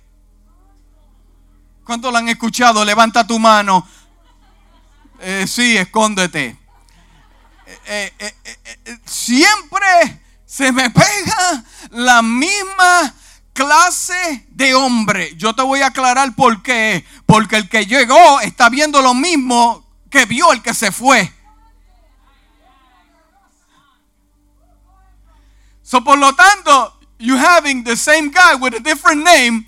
¿Cuánto 1.84 2.10
lo 2.10 2.18
han 2.18 2.30
escuchado? 2.30 2.84
Levanta 2.84 3.28
tu 3.28 3.38
mano. 3.38 3.88
Sí, 5.46 5.78
escóndete. 5.78 6.58
Siempre 9.06 10.22
se 10.44 10.72
me 10.72 10.90
pega 10.90 11.64
la 11.92 12.22
misma 12.24 13.14
clase 13.54 14.46
de 14.50 14.76
hombre. 14.76 15.36
Yo 15.38 15.54
te 15.56 15.62
voy 15.62 15.82
a 15.82 15.88
aclarar 15.88 16.36
por 16.36 16.62
qué. 16.62 17.06
Porque 17.26 17.58
el 17.58 17.70
que 17.70 17.86
llegó 17.86 18.42
está 18.42 18.70
viendo 18.70 19.02
lo 19.02 19.14
mismo 19.14 19.86
que 20.10 20.26
vio 20.26 20.52
el 20.52 20.62
que 20.62 20.74
se 20.74 20.92
fue. 20.92 21.32
So 25.82 26.04
por 26.04 26.18
lo 26.18 26.34
tanto, 26.34 27.00
you 27.20 27.38
having 27.38 27.84
the 27.84 27.96
same 27.96 28.30
guy 28.30 28.56
with 28.60 28.74
a 28.74 28.80
different 28.80 29.24
name 29.24 29.68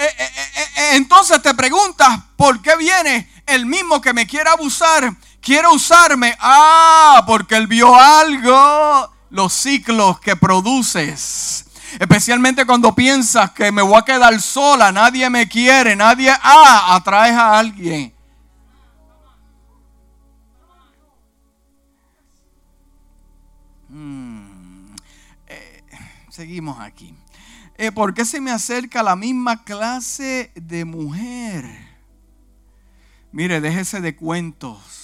eh, 0.00 0.14
eh, 0.16 0.30
eh, 0.54 0.90
entonces 0.92 1.42
te 1.42 1.52
preguntas, 1.54 2.20
¿por 2.36 2.62
qué 2.62 2.76
viene 2.76 3.28
el 3.46 3.66
mismo 3.66 4.00
que 4.00 4.12
me 4.12 4.28
quiere 4.28 4.48
abusar? 4.48 5.12
Quiere 5.40 5.66
usarme. 5.66 6.36
Ah, 6.38 7.24
porque 7.26 7.56
él 7.56 7.66
vio 7.66 7.92
algo. 7.96 9.12
Los 9.30 9.52
ciclos 9.52 10.20
que 10.20 10.36
produces. 10.36 11.64
Especialmente 11.98 12.66
cuando 12.66 12.94
piensas 12.94 13.50
que 13.52 13.72
me 13.72 13.82
voy 13.82 13.96
a 13.96 14.04
quedar 14.04 14.38
sola, 14.40 14.92
nadie 14.92 15.28
me 15.30 15.48
quiere, 15.48 15.96
nadie... 15.96 16.30
Ah, 16.42 16.94
atraes 16.96 17.34
a 17.34 17.58
alguien. 17.58 18.12
Hmm, 23.88 24.94
eh, 25.46 25.82
seguimos 26.30 26.78
aquí. 26.80 27.14
Eh, 27.76 27.90
¿Por 27.92 28.12
qué 28.12 28.24
se 28.24 28.40
me 28.40 28.50
acerca 28.50 29.02
la 29.02 29.16
misma 29.16 29.64
clase 29.64 30.52
de 30.54 30.84
mujer? 30.84 31.64
Mire, 33.32 33.60
déjese 33.60 34.00
de 34.00 34.14
cuentos. 34.16 34.97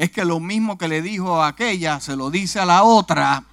Es 0.00 0.10
que 0.10 0.24
lo 0.24 0.40
mismo 0.40 0.78
que 0.78 0.88
le 0.88 1.02
dijo 1.02 1.42
a 1.42 1.48
aquella, 1.48 2.00
se 2.00 2.16
lo 2.16 2.30
dice 2.30 2.58
a 2.58 2.64
la 2.64 2.84
otra. 2.84 3.44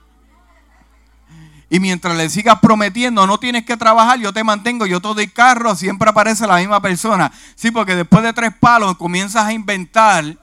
Y 1.69 1.81
mientras 1.81 2.15
le 2.15 2.29
sigas 2.29 2.61
prometiendo, 2.61 3.27
no 3.27 3.37
tienes 3.37 3.65
que 3.65 3.75
trabajar, 3.75 4.17
yo 4.17 4.31
te 4.31 4.45
mantengo, 4.45 4.85
yo 4.85 5.01
te 5.01 5.09
doy 5.09 5.27
carro, 5.27 5.75
siempre 5.75 6.09
aparece 6.09 6.47
la 6.47 6.55
misma 6.55 6.81
persona. 6.81 7.33
Sí, 7.55 7.69
porque 7.69 7.97
después 7.97 8.23
de 8.23 8.31
tres 8.31 8.53
palos 8.57 8.95
comienzas 8.95 9.43
a 9.43 9.51
inventar. 9.51 10.23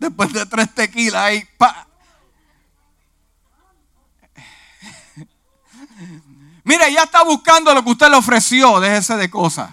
después 0.00 0.32
de 0.32 0.46
tres 0.46 0.74
tequilas, 0.74 1.22
ahí, 1.22 1.44
pa. 1.56 1.86
Mire, 6.64 6.92
ya 6.92 7.04
está 7.04 7.22
buscando 7.22 7.72
lo 7.72 7.84
que 7.84 7.90
usted 7.90 8.10
le 8.10 8.16
ofreció, 8.16 8.80
déjese 8.80 9.16
de 9.16 9.30
cosas. 9.30 9.70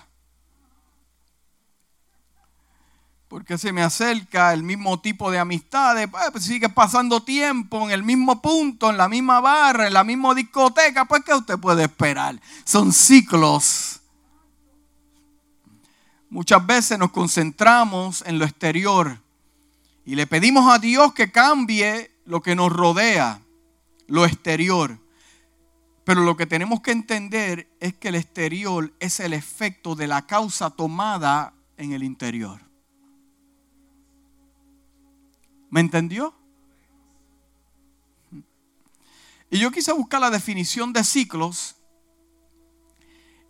Porque 3.32 3.58
se 3.58 3.72
me 3.72 3.82
acerca 3.82 4.52
el 4.52 4.62
mismo 4.62 5.00
tipo 5.00 5.32
de 5.32 5.40
amistades, 5.40 6.10
pues, 6.10 6.32
pues 6.34 6.44
sigue 6.44 6.68
pasando 6.68 7.24
tiempo 7.24 7.82
en 7.86 7.92
el 7.92 8.04
mismo 8.04 8.42
punto, 8.42 8.90
en 8.90 8.98
la 8.98 9.08
misma 9.08 9.40
barra, 9.40 9.88
en 9.88 9.94
la 9.94 10.04
misma 10.04 10.36
discoteca, 10.36 11.06
pues 11.06 11.24
¿qué 11.24 11.34
usted 11.34 11.58
puede 11.58 11.84
esperar? 11.84 12.42
Son 12.66 12.92
ciclos. 12.92 14.02
Muchas 16.30 16.66
veces 16.68 17.00
nos 17.00 17.12
concentramos 17.12 18.22
en 18.28 18.38
lo 18.38 18.44
exterior 18.44 19.18
y 20.04 20.16
le 20.16 20.28
pedimos 20.28 20.70
a 20.70 20.78
Dios 20.78 21.14
que 21.14 21.32
cambie 21.32 22.12
lo 22.26 22.42
que 22.42 22.54
nos 22.54 22.70
rodea, 22.70 23.40
lo 24.08 24.26
exterior. 24.26 25.00
Pero 26.04 26.20
lo 26.26 26.36
que 26.36 26.48
tenemos 26.48 26.82
que 26.82 26.92
entender 26.92 27.70
es 27.80 27.94
que 27.94 28.10
el 28.10 28.16
exterior 28.16 28.92
es 29.00 29.22
el 29.22 29.32
efecto 29.32 29.96
de 29.96 30.08
la 30.08 30.28
causa 30.28 30.70
tomada 30.70 31.54
en 31.78 31.94
el 31.94 32.04
interior. 32.04 32.71
¿Me 35.72 35.80
entendió? 35.80 36.36
Y 39.50 39.58
yo 39.58 39.72
quise 39.72 39.94
buscar 39.94 40.20
la 40.20 40.30
definición 40.30 40.94
de 40.94 41.04
ciclos 41.04 41.76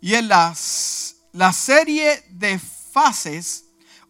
y 0.00 0.14
es 0.14 0.24
la 0.24 1.52
serie 1.52 2.24
de 2.30 2.58
fases 2.58 3.64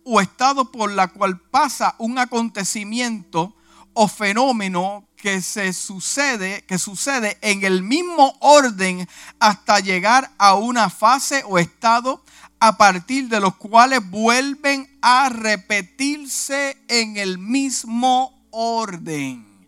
o 0.04 0.20
estado 0.20 0.70
por 0.70 0.92
la 0.92 1.08
cual 1.08 1.40
pasa 1.40 1.94
un 1.98 2.18
acontecimiento 2.18 3.56
o 3.94 4.08
fenómeno 4.08 5.08
que 5.16 5.40
se 5.40 5.72
sucede, 5.72 6.64
que 6.66 6.78
sucede 6.78 7.38
en 7.40 7.64
el 7.64 7.82
mismo 7.82 8.36
orden 8.40 9.08
hasta 9.38 9.80
llegar 9.80 10.32
a 10.36 10.54
una 10.54 10.90
fase 10.90 11.44
o 11.46 11.58
estado 11.58 12.24
a 12.64 12.76
partir 12.76 13.28
de 13.28 13.40
los 13.40 13.56
cuales 13.56 14.08
vuelven 14.08 14.88
a 15.02 15.28
repetirse 15.28 16.80
en 16.86 17.16
el 17.16 17.36
mismo 17.36 18.46
orden. 18.52 19.66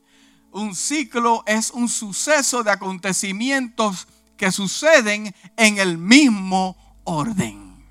Un 0.53 0.77
ciclo 0.77 1.43
es 1.45 1.73
un 1.73 1.89
suceso 1.89 2.63
de 2.63 2.71
acontecimientos 2.71 4.07
que 4.37 4.53
suceden 4.53 5.35
en 5.57 5.79
el 5.79 5.99
mismo 5.99 6.77
orden. 7.03 7.85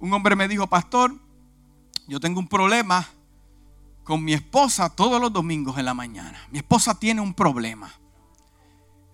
Un 0.00 0.12
hombre 0.12 0.34
me 0.34 0.48
dijo, 0.48 0.66
pastor, 0.66 1.14
yo 2.08 2.18
tengo 2.18 2.40
un 2.40 2.48
problema 2.48 3.06
con 4.02 4.24
mi 4.24 4.32
esposa 4.32 4.88
todos 4.88 5.20
los 5.20 5.32
domingos 5.32 5.78
en 5.78 5.84
la 5.84 5.94
mañana. 5.94 6.48
Mi 6.50 6.58
esposa 6.58 6.98
tiene 6.98 7.20
un 7.20 7.32
problema. 7.32 7.94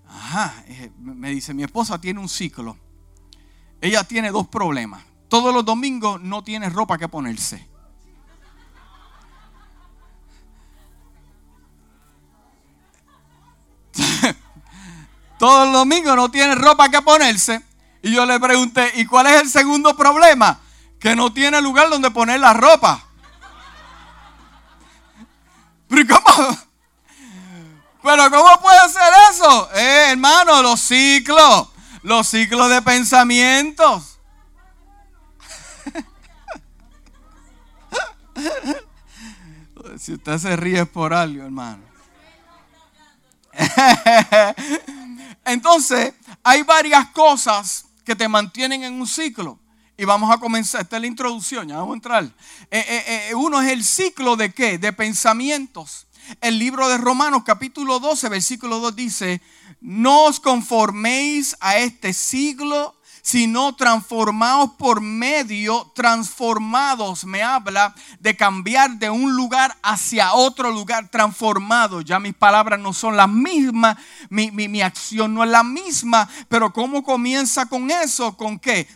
Ajá, 0.08 0.64
eh, 0.68 0.90
me 0.98 1.28
dice, 1.28 1.52
mi 1.52 1.64
esposa 1.64 2.00
tiene 2.00 2.18
un 2.18 2.30
ciclo 2.30 2.78
ella 3.82 4.04
tiene 4.04 4.30
dos 4.30 4.46
problemas. 4.46 5.02
Todos 5.28 5.52
los 5.52 5.64
domingos 5.64 6.22
no 6.22 6.44
tiene 6.44 6.70
ropa 6.70 6.96
que 6.96 7.08
ponerse. 7.08 7.68
Todos 15.38 15.66
los 15.66 15.74
domingos 15.74 16.14
no 16.14 16.30
tiene 16.30 16.54
ropa 16.54 16.88
que 16.88 17.02
ponerse. 17.02 17.60
Y 18.02 18.12
yo 18.12 18.24
le 18.24 18.38
pregunté, 18.38 18.92
¿y 18.94 19.04
cuál 19.04 19.26
es 19.26 19.42
el 19.42 19.50
segundo 19.50 19.96
problema? 19.96 20.60
Que 21.00 21.16
no 21.16 21.32
tiene 21.32 21.60
lugar 21.60 21.90
donde 21.90 22.12
poner 22.12 22.38
la 22.38 22.52
ropa. 22.52 23.02
Pero 25.88 26.06
¿cómo? 26.06 26.56
Pero 28.00 28.30
¿cómo 28.30 28.60
puede 28.60 28.88
ser 28.88 29.12
eso? 29.32 29.70
Eh, 29.74 30.10
hermano, 30.12 30.62
los 30.62 30.80
ciclos 30.80 31.71
los 32.02 32.28
ciclos 32.28 32.68
de 32.70 32.82
pensamientos. 32.82 34.18
Si 39.98 40.14
usted 40.14 40.38
se 40.38 40.56
ríe 40.56 40.86
por 40.86 41.12
algo, 41.12 41.44
hermano. 41.44 41.82
Entonces, 45.44 46.14
hay 46.42 46.62
varias 46.62 47.08
cosas 47.10 47.86
que 48.04 48.16
te 48.16 48.28
mantienen 48.28 48.82
en 48.84 48.94
un 48.94 49.06
ciclo. 49.06 49.58
Y 49.96 50.04
vamos 50.04 50.34
a 50.34 50.38
comenzar, 50.38 50.80
esta 50.80 50.96
es 50.96 51.02
la 51.02 51.06
introducción, 51.06 51.68
ya 51.68 51.76
vamos 51.76 51.92
a 51.92 51.96
entrar. 51.96 52.24
Eh, 52.24 52.30
eh, 52.70 53.04
eh, 53.28 53.34
uno 53.34 53.60
es 53.60 53.70
el 53.70 53.84
ciclo 53.84 54.36
de 54.36 54.52
qué? 54.52 54.78
De 54.78 54.92
pensamientos. 54.92 56.06
El 56.40 56.58
libro 56.58 56.88
de 56.88 56.98
Romanos 56.98 57.42
capítulo 57.44 58.00
12, 58.00 58.28
versículo 58.28 58.78
2 58.78 58.96
dice, 58.96 59.42
no 59.80 60.24
os 60.24 60.40
conforméis 60.40 61.56
a 61.60 61.78
este 61.78 62.12
siglo, 62.12 62.96
sino 63.22 63.76
transformaos 63.76 64.72
por 64.72 65.00
medio, 65.00 65.92
transformados, 65.94 67.24
me 67.24 67.42
habla 67.42 67.94
de 68.18 68.36
cambiar 68.36 68.98
de 68.98 69.10
un 69.10 69.36
lugar 69.36 69.76
hacia 69.82 70.34
otro 70.34 70.72
lugar, 70.72 71.08
transformado. 71.08 72.00
Ya 72.00 72.18
mis 72.18 72.34
palabras 72.34 72.80
no 72.80 72.92
son 72.92 73.16
las 73.16 73.28
mismas, 73.28 73.96
mi, 74.28 74.50
mi 74.50 74.82
acción 74.82 75.32
no 75.34 75.44
es 75.44 75.50
la 75.50 75.62
misma, 75.62 76.28
pero 76.48 76.72
¿cómo 76.72 77.04
comienza 77.04 77.66
con 77.66 77.90
eso? 77.90 78.36
¿Con 78.36 78.58
qué? 78.58 78.88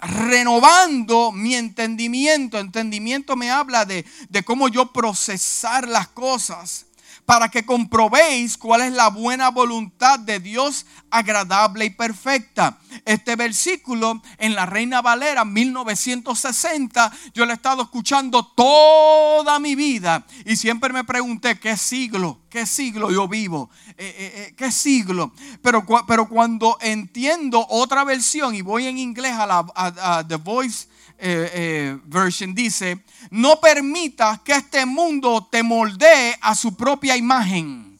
renovando 0.00 1.32
mi 1.32 1.56
entendimiento. 1.56 2.58
Entendimiento 2.58 3.34
me 3.34 3.50
habla 3.50 3.84
de, 3.84 4.04
de, 4.28 4.44
cómo 4.44 4.68
yo 4.68 4.92
procesar 4.92 5.88
las 5.88 6.06
cosas 6.06 6.86
para 7.28 7.50
que 7.50 7.66
comprobéis 7.66 8.56
cuál 8.56 8.80
es 8.80 8.92
la 8.94 9.10
buena 9.10 9.50
voluntad 9.50 10.18
de 10.18 10.40
Dios 10.40 10.86
agradable 11.10 11.84
y 11.84 11.90
perfecta. 11.90 12.78
Este 13.04 13.36
versículo 13.36 14.22
en 14.38 14.54
la 14.54 14.64
Reina 14.64 15.02
Valera 15.02 15.44
1960, 15.44 17.12
yo 17.34 17.44
lo 17.44 17.52
he 17.52 17.54
estado 17.54 17.82
escuchando 17.82 18.46
toda 18.46 19.58
mi 19.58 19.74
vida 19.74 20.24
y 20.46 20.56
siempre 20.56 20.90
me 20.90 21.04
pregunté, 21.04 21.60
¿qué 21.60 21.76
siglo? 21.76 22.40
¿Qué 22.48 22.64
siglo 22.64 23.10
yo 23.10 23.28
vivo? 23.28 23.68
Eh, 23.88 23.94
eh, 23.98 24.32
eh, 24.34 24.54
¿Qué 24.56 24.72
siglo? 24.72 25.34
Pero, 25.60 25.84
pero 26.06 26.30
cuando 26.30 26.78
entiendo 26.80 27.66
otra 27.68 28.04
versión 28.04 28.54
y 28.54 28.62
voy 28.62 28.86
en 28.86 28.96
inglés 28.96 29.34
a 29.34 29.46
la 29.46 29.66
a 29.76 30.24
The 30.26 30.36
Voice 30.36 30.88
eh, 31.20 31.50
eh, 31.52 31.98
version 32.04 32.54
dice, 32.54 33.04
no 33.30 33.60
permitas 33.60 34.40
que 34.40 34.52
este 34.52 34.86
mundo 34.86 35.48
te 35.50 35.62
moldee 35.64 36.36
a 36.40 36.54
su 36.54 36.76
propia 36.76 37.16
imagen. 37.16 37.98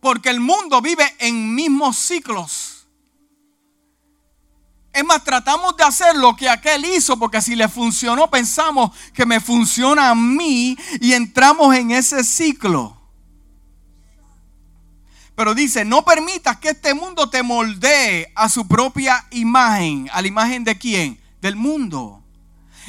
Porque 0.00 0.30
el 0.30 0.40
mundo 0.40 0.80
vive 0.80 1.04
en 1.18 1.54
mismos 1.54 1.98
ciclos. 1.98 2.88
Es 4.92 5.04
más, 5.04 5.22
tratamos 5.22 5.76
de 5.76 5.84
hacer 5.84 6.16
lo 6.16 6.34
que 6.34 6.48
aquel 6.48 6.84
hizo, 6.84 7.18
porque 7.18 7.42
si 7.42 7.54
le 7.54 7.68
funcionó, 7.68 8.30
pensamos 8.30 8.90
que 9.12 9.26
me 9.26 9.38
funciona 9.38 10.10
a 10.10 10.14
mí 10.14 10.76
y 11.00 11.12
entramos 11.12 11.74
en 11.76 11.90
ese 11.92 12.24
ciclo. 12.24 12.99
Pero 15.40 15.54
dice, 15.54 15.86
no 15.86 16.04
permitas 16.04 16.58
que 16.58 16.68
este 16.68 16.92
mundo 16.92 17.30
te 17.30 17.42
moldee 17.42 18.30
a 18.34 18.50
su 18.50 18.68
propia 18.68 19.26
imagen. 19.30 20.06
¿A 20.12 20.20
la 20.20 20.28
imagen 20.28 20.64
de 20.64 20.76
quién? 20.76 21.18
Del 21.40 21.56
mundo. 21.56 22.22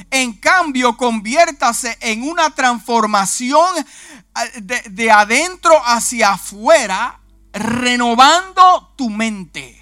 En 0.09 0.33
cambio, 0.33 0.97
conviértase 0.97 1.97
en 2.01 2.23
una 2.23 2.53
transformación 2.53 3.65
eh, 3.77 4.61
de, 4.63 4.81
de 4.89 5.11
adentro 5.11 5.71
hacia 5.85 6.31
afuera, 6.31 7.21
renovando 7.53 8.95
tu 8.97 9.09
mente. 9.09 9.77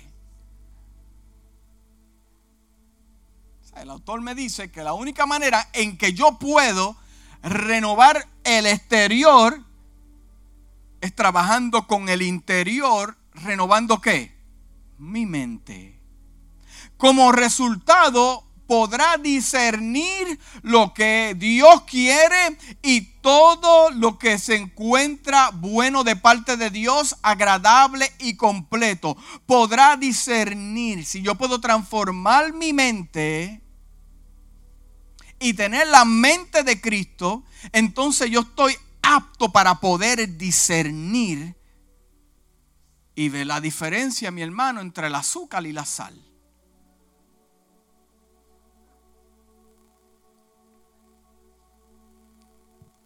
el 3.78 3.90
autor 3.90 4.22
me 4.22 4.36
dice 4.36 4.70
que 4.72 4.84
la 4.84 4.94
única 4.94 5.26
manera 5.26 5.70
en 5.74 5.98
que 5.98 6.14
yo 6.14 6.38
puedo 6.38 6.96
renovar 7.42 8.28
el 8.44 8.68
exterior 8.68 9.64
es 11.02 11.16
trabajando 11.16 11.88
con 11.88 12.10
el 12.10 12.22
interior, 12.22 13.18
renovando 13.34 14.02
qué? 14.02 14.38
Mi 14.98 15.26
mente. 15.26 16.00
Como 16.98 17.32
resultado, 17.32 18.50
podrá 18.70 19.18
discernir 19.18 20.40
lo 20.62 20.94
que 20.94 21.36
Dios 21.36 21.82
quiere 21.84 22.56
y 22.84 23.02
todo 23.20 23.90
lo 23.90 24.20
que 24.20 24.38
se 24.38 24.58
encuentra 24.58 25.50
bueno 25.50 26.04
de 26.04 26.16
parte 26.16 26.56
de 26.56 26.70
Dios, 26.70 27.16
agradable 27.24 28.12
y 28.20 28.36
completo. 28.36 29.18
Podrá 29.48 29.98
discernir. 29.98 31.04
Si 31.04 31.24
yo 31.24 31.34
puedo 31.34 31.60
transformar 31.60 32.54
mi 32.54 32.72
mente 32.72 33.60
y 35.40 35.54
tener 35.54 35.88
la 35.88 36.06
mente 36.06 36.62
de 36.62 36.80
Cristo, 36.80 37.44
entonces 37.72 38.30
yo 38.30 38.42
estoy 38.42 38.78
apto 39.02 39.52
para 39.52 39.76
poder 39.76 40.38
discernir 40.38 41.56
y 43.16 43.30
ver 43.30 43.48
la 43.48 43.60
diferencia, 43.60 44.32
mi 44.32 44.42
hermano, 44.42 44.82
entre 44.82 45.08
el 45.08 45.16
azúcar 45.16 45.66
y 45.66 45.74
la 45.74 45.86
sal. 45.86 46.30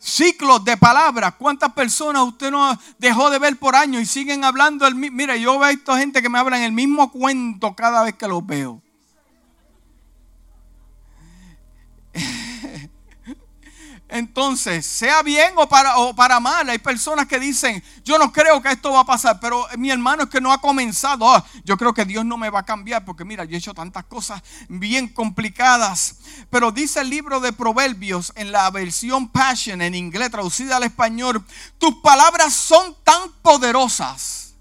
ciclos 0.04 0.64
de 0.66 0.78
palabras. 0.78 1.36
¿Cuántas 1.36 1.74
personas 1.74 2.24
usted 2.24 2.52
no 2.52 2.78
dejó 3.00 3.30
de 3.30 3.40
ver 3.40 3.58
por 3.58 3.76
años 3.76 4.02
y 4.02 4.06
siguen 4.06 4.44
hablando? 4.44 4.90
Mira, 4.92 5.36
yo 5.38 5.54
veo 5.54 5.64
a 5.64 5.72
esta 5.72 5.98
gente 5.98 6.22
que 6.22 6.30
me 6.30 6.38
hablan 6.38 6.62
el 6.62 6.74
mismo 6.74 7.12
cuento 7.12 7.74
cada 7.74 8.04
vez 8.04 8.16
que 8.16 8.28
los 8.28 8.46
veo. 8.46 8.82
Entonces, 14.14 14.86
sea 14.86 15.24
bien 15.24 15.54
o 15.56 15.68
para, 15.68 15.98
o 15.98 16.16
para 16.16 16.40
mal, 16.40 16.70
hay 16.70 16.78
personas 16.78 17.26
que 17.26 17.40
dicen, 17.40 17.84
yo 18.06 18.20
no 18.20 18.32
creo 18.32 18.62
que 18.62 18.70
esto 18.70 18.92
va 18.92 19.00
a 19.00 19.06
pasar, 19.06 19.40
pero 19.40 19.66
mi 19.76 19.90
hermano 19.90 20.26
es 20.26 20.30
que 20.30 20.40
no 20.40 20.54
ha 20.54 20.62
comenzado. 20.62 21.28
Ah, 21.28 21.44
yo 21.64 21.78
creo 21.78 21.96
que 21.96 22.06
Dios 22.06 22.24
no 22.24 22.38
me 22.38 22.52
va 22.52 22.60
a 22.60 22.64
cambiar 22.64 23.04
porque 23.06 23.26
mira, 23.26 23.44
yo 23.44 23.56
he 23.56 23.58
hecho 23.58 23.74
tantas 23.74 24.04
cosas 24.04 24.44
bien 24.70 25.08
complicadas. 25.08 26.18
Pero 26.52 26.72
dice 26.72 27.02
el 27.02 27.10
libro 27.10 27.40
de 27.40 27.54
Proverbios 27.54 28.32
en 28.36 28.52
la 28.52 28.70
versión 28.70 29.30
Passion 29.30 29.82
en 29.82 29.96
inglés, 29.96 30.30
traducida 30.30 30.78
al 30.78 30.84
español, 30.84 31.44
tus 31.80 31.96
palabras 31.96 32.54
son 32.54 32.96
tan 33.04 33.32
poderosas. 33.42 34.54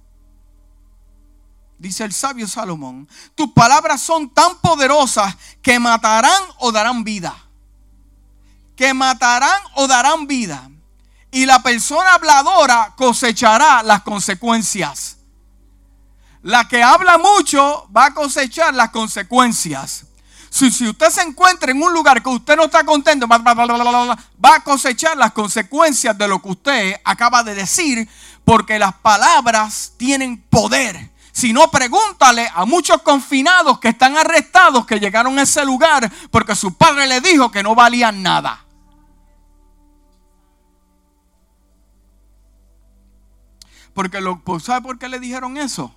Dice 1.77 2.05
el 2.05 2.15
sabio 2.15 2.49
Salomón, 2.49 3.07
tus 3.35 3.53
palabras 3.53 4.01
son 4.01 4.31
tan 4.31 4.57
poderosas 4.63 5.37
que 5.61 5.79
matarán 5.79 6.43
o 6.57 6.73
darán 6.73 7.05
vida 7.05 7.37
que 8.77 8.95
matarán 8.95 9.61
o 9.75 9.87
darán 9.87 10.27
vida. 10.27 10.69
Y 11.31 11.47
la 11.47 11.63
persona 11.63 12.15
habladora 12.15 12.93
cosechará 12.97 13.83
las 13.83 14.03
consecuencias. 14.03 15.17
La 16.43 16.67
que 16.67 16.83
habla 16.83 17.19
mucho 17.19 17.89
va 17.97 18.07
a 18.07 18.15
cosechar 18.15 18.75
las 18.75 18.91
consecuencias. 18.91 20.07
Si, 20.51 20.67
usted 20.67 21.09
se 21.09 21.23
encuentra 21.23 21.71
en 21.71 21.83
un 21.83 21.95
lugar 21.95 22.23
que 22.23 22.29
usted 22.29 22.57
no 22.57 22.65
está 22.65 22.85
contento, 22.85 23.27
va 23.27 24.55
a 24.55 24.61
cosechar 24.61 25.17
las 25.17 25.33
consecuencias 25.33 26.19
de 26.19 26.29
lo 26.29 26.43
que 26.43 26.49
usted 26.51 27.01
acaba 27.05 27.43
de 27.43 27.55
decir, 27.55 28.07
porque 28.45 28.79
las 28.79 28.93
palabras 28.93 29.93
tienen 29.97 30.43
poder. 30.51 31.12
Si 31.33 31.53
no, 31.53 31.71
pregúntale 31.71 32.47
a 32.55 32.67
muchos 32.67 33.01
confinados 33.01 33.79
que 33.79 33.89
están 33.89 34.17
arrestados 34.19 34.87
que 34.87 35.01
llegaron 35.01 35.39
a 35.39 35.43
ese 35.43 35.65
lugar 35.65 36.13
porque 36.31 36.55
su 36.55 36.75
padre 36.75 37.07
le 37.07 37.23
dijo 37.23 37.51
que 37.51 37.63
no 37.63 37.75
valían 37.75 38.23
nada. 38.23 38.67
Porque 43.95 44.21
lo, 44.21 44.43
¿Sabe 44.61 44.83
por 44.83 44.99
qué 44.99 45.09
le 45.09 45.19
dijeron 45.19 45.57
eso? 45.57 45.95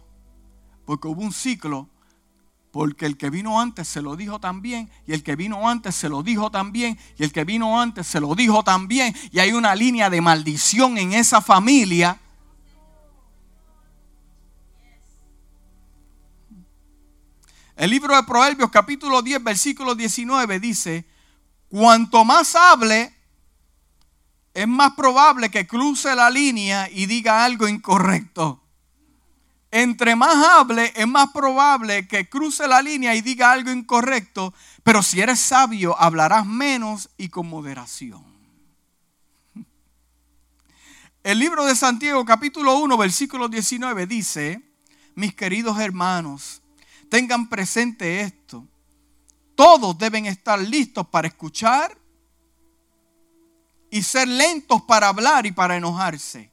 Porque 0.85 1.07
hubo 1.07 1.21
un 1.21 1.33
ciclo. 1.33 1.89
Porque 2.71 3.05
el 3.05 3.17
que 3.17 3.29
vino 3.29 3.61
antes 3.61 3.87
se 3.87 4.01
lo 4.01 4.15
dijo 4.15 4.39
también. 4.39 4.89
Y 5.07 5.13
el 5.13 5.23
que 5.23 5.35
vino 5.35 5.69
antes 5.69 5.95
se 5.95 6.09
lo 6.09 6.23
dijo 6.23 6.49
también. 6.49 6.97
Y 7.17 7.23
el 7.23 7.31
que 7.31 7.45
vino 7.45 7.79
antes 7.79 8.07
se 8.07 8.19
lo 8.19 8.35
dijo 8.35 8.63
también. 8.63 9.15
Y 9.31 9.39
hay 9.39 9.53
una 9.53 9.75
línea 9.75 10.09
de 10.09 10.21
maldición 10.21 10.97
en 10.97 11.13
esa 11.13 11.41
familia 11.41 12.19
El 17.75 17.89
libro 17.89 18.15
de 18.15 18.23
Proverbios 18.23 18.71
capítulo 18.71 19.21
10 19.21 19.43
versículo 19.43 19.95
19 19.95 20.61
dice, 20.61 21.05
cuanto 21.67 22.23
más 22.23 22.55
hable, 22.55 23.13
es 24.53 24.67
más 24.67 24.93
probable 24.93 25.51
que 25.51 25.67
cruce 25.67 26.15
la 26.15 26.29
línea 26.29 26.89
y 26.89 27.05
diga 27.05 27.43
algo 27.43 27.67
incorrecto. 27.67 28.63
Entre 29.71 30.15
más 30.15 30.37
hable, 30.37 30.93
es 30.95 31.05
más 31.05 31.31
probable 31.33 32.07
que 32.07 32.29
cruce 32.29 32.65
la 32.65 32.81
línea 32.81 33.13
y 33.13 33.19
diga 33.19 33.51
algo 33.51 33.71
incorrecto, 33.71 34.53
pero 34.83 35.03
si 35.03 35.19
eres 35.19 35.41
sabio, 35.41 35.99
hablarás 35.99 36.45
menos 36.45 37.09
y 37.17 37.27
con 37.27 37.49
moderación. 37.49 38.23
El 41.23 41.39
libro 41.39 41.65
de 41.65 41.75
Santiago 41.75 42.23
capítulo 42.23 42.77
1 42.77 42.97
versículo 42.97 43.49
19 43.49 44.07
dice, 44.07 44.61
mis 45.13 45.35
queridos 45.35 45.77
hermanos, 45.81 46.61
Tengan 47.15 47.47
presente 47.47 48.19
esto. 48.19 48.67
Todos 49.55 49.97
deben 49.97 50.25
estar 50.25 50.59
listos 50.59 51.07
para 51.07 51.29
escuchar 51.29 51.97
y 53.89 54.03
ser 54.03 54.27
lentos 54.27 54.81
para 54.81 55.07
hablar 55.07 55.45
y 55.45 55.53
para 55.53 55.77
enojarse. 55.77 56.51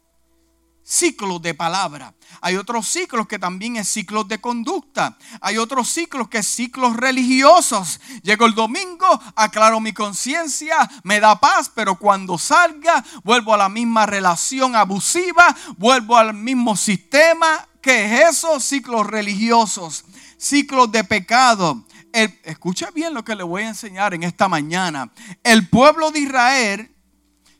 Ciclos 0.84 1.42
de 1.42 1.54
palabra. 1.54 2.14
Hay 2.40 2.54
otros 2.54 2.86
ciclos 2.86 3.26
que 3.26 3.40
también 3.40 3.74
es 3.74 3.88
ciclos 3.88 4.28
de 4.28 4.40
conducta. 4.40 5.18
Hay 5.40 5.58
otros 5.58 5.88
ciclos 5.88 6.28
que 6.28 6.38
es 6.38 6.46
ciclos 6.46 6.96
religiosos. 6.96 7.98
Llego 8.22 8.46
el 8.46 8.54
domingo, 8.54 9.20
aclaro 9.34 9.80
mi 9.80 9.92
conciencia, 9.92 10.88
me 11.02 11.18
da 11.18 11.40
paz, 11.40 11.72
pero 11.74 11.96
cuando 11.96 12.38
salga 12.38 13.04
vuelvo 13.24 13.52
a 13.52 13.58
la 13.58 13.68
misma 13.68 14.06
relación 14.06 14.76
abusiva, 14.76 15.56
vuelvo 15.76 16.16
al 16.16 16.34
mismo 16.34 16.76
sistema. 16.76 17.66
¿Qué 17.80 18.04
es 18.04 18.36
eso? 18.36 18.60
Ciclos 18.60 19.08
religiosos 19.08 20.04
ciclos 20.42 20.90
de 20.90 21.04
pecado. 21.04 21.84
escucha 22.12 22.90
bien 22.90 23.14
lo 23.14 23.24
que 23.24 23.36
le 23.36 23.44
voy 23.44 23.62
a 23.62 23.68
enseñar 23.68 24.12
en 24.12 24.24
esta 24.24 24.48
mañana. 24.48 25.10
El 25.44 25.68
pueblo 25.68 26.10
de 26.10 26.18
Israel 26.18 26.94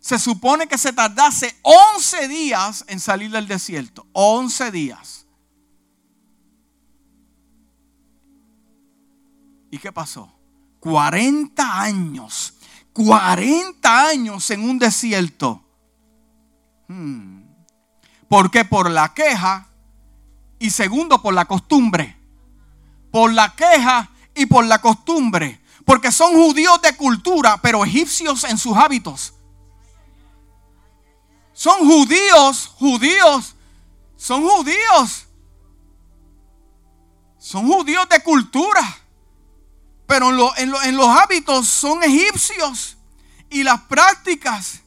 se 0.01 0.18
supone 0.18 0.66
que 0.66 0.77
se 0.77 0.92
tardase 0.92 1.57
11 1.62 2.29
días 2.29 2.85
en 2.88 2.99
salir 2.99 3.31
del 3.31 3.47
desierto. 3.47 4.07
11 4.12 4.73
días. 4.73 5.27
¿Y 9.71 9.79
qué 9.79 9.92
pasó? 9.92 10.35
40 10.81 11.81
años. 11.81 12.55
40 12.92 14.09
años 14.09 14.51
en 14.51 14.68
un 14.68 14.79
desierto. 14.79 15.62
Hmm. 16.88 17.42
¿Por 18.29 18.51
qué? 18.51 18.64
Por 18.64 18.90
la 18.90 19.14
queja 19.14 19.68
y 20.59 20.71
segundo 20.71 21.23
por 21.23 21.33
la 21.33 21.45
costumbre 21.45 22.21
por 23.12 23.33
la 23.33 23.55
queja 23.55 24.11
y 24.35 24.46
por 24.46 24.64
la 24.64 24.81
costumbre. 24.81 25.61
Porque 25.85 26.11
son 26.11 26.33
judíos 26.33 26.83
de 26.83 26.96
cultura, 26.96 27.61
pero 27.62 27.85
egipcios 27.85 28.42
en 28.44 28.59
sus 28.59 28.77
hábitos. 28.77 29.35
Son 31.53 31.87
judíos, 31.87 32.72
judíos, 32.79 33.55
son 34.16 34.42
judíos. 34.42 35.27
Son 37.38 37.66
judíos 37.66 38.09
de 38.09 38.20
cultura, 38.20 38.98
pero 40.07 40.31
en, 40.57 40.96
los 40.96 41.09
hábitos 41.09 41.66
son 41.66 42.03
egipcios. 42.03 42.96
Y 43.51 43.64
las 43.64 43.81
prácticas 43.83 44.82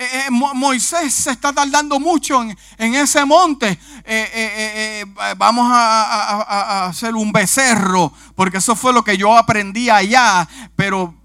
eh, 0.00 0.26
eh, 0.26 0.30
Moisés 0.30 1.12
se 1.12 1.32
está 1.32 1.52
tardando 1.52 1.98
mucho 1.98 2.40
en, 2.40 2.94
ese 2.94 3.24
monte. 3.24 3.76
Eh, 4.04 5.04
vamos 5.36 5.68
a, 5.72 6.86
hacer 6.86 7.16
un 7.16 7.32
becerro, 7.32 8.12
porque 8.36 8.58
eso 8.58 8.76
fue 8.76 8.92
lo 8.92 9.02
que 9.02 9.18
yo 9.18 9.36
aprendí 9.36 9.90
allá. 9.90 10.48
Pero 10.76 11.16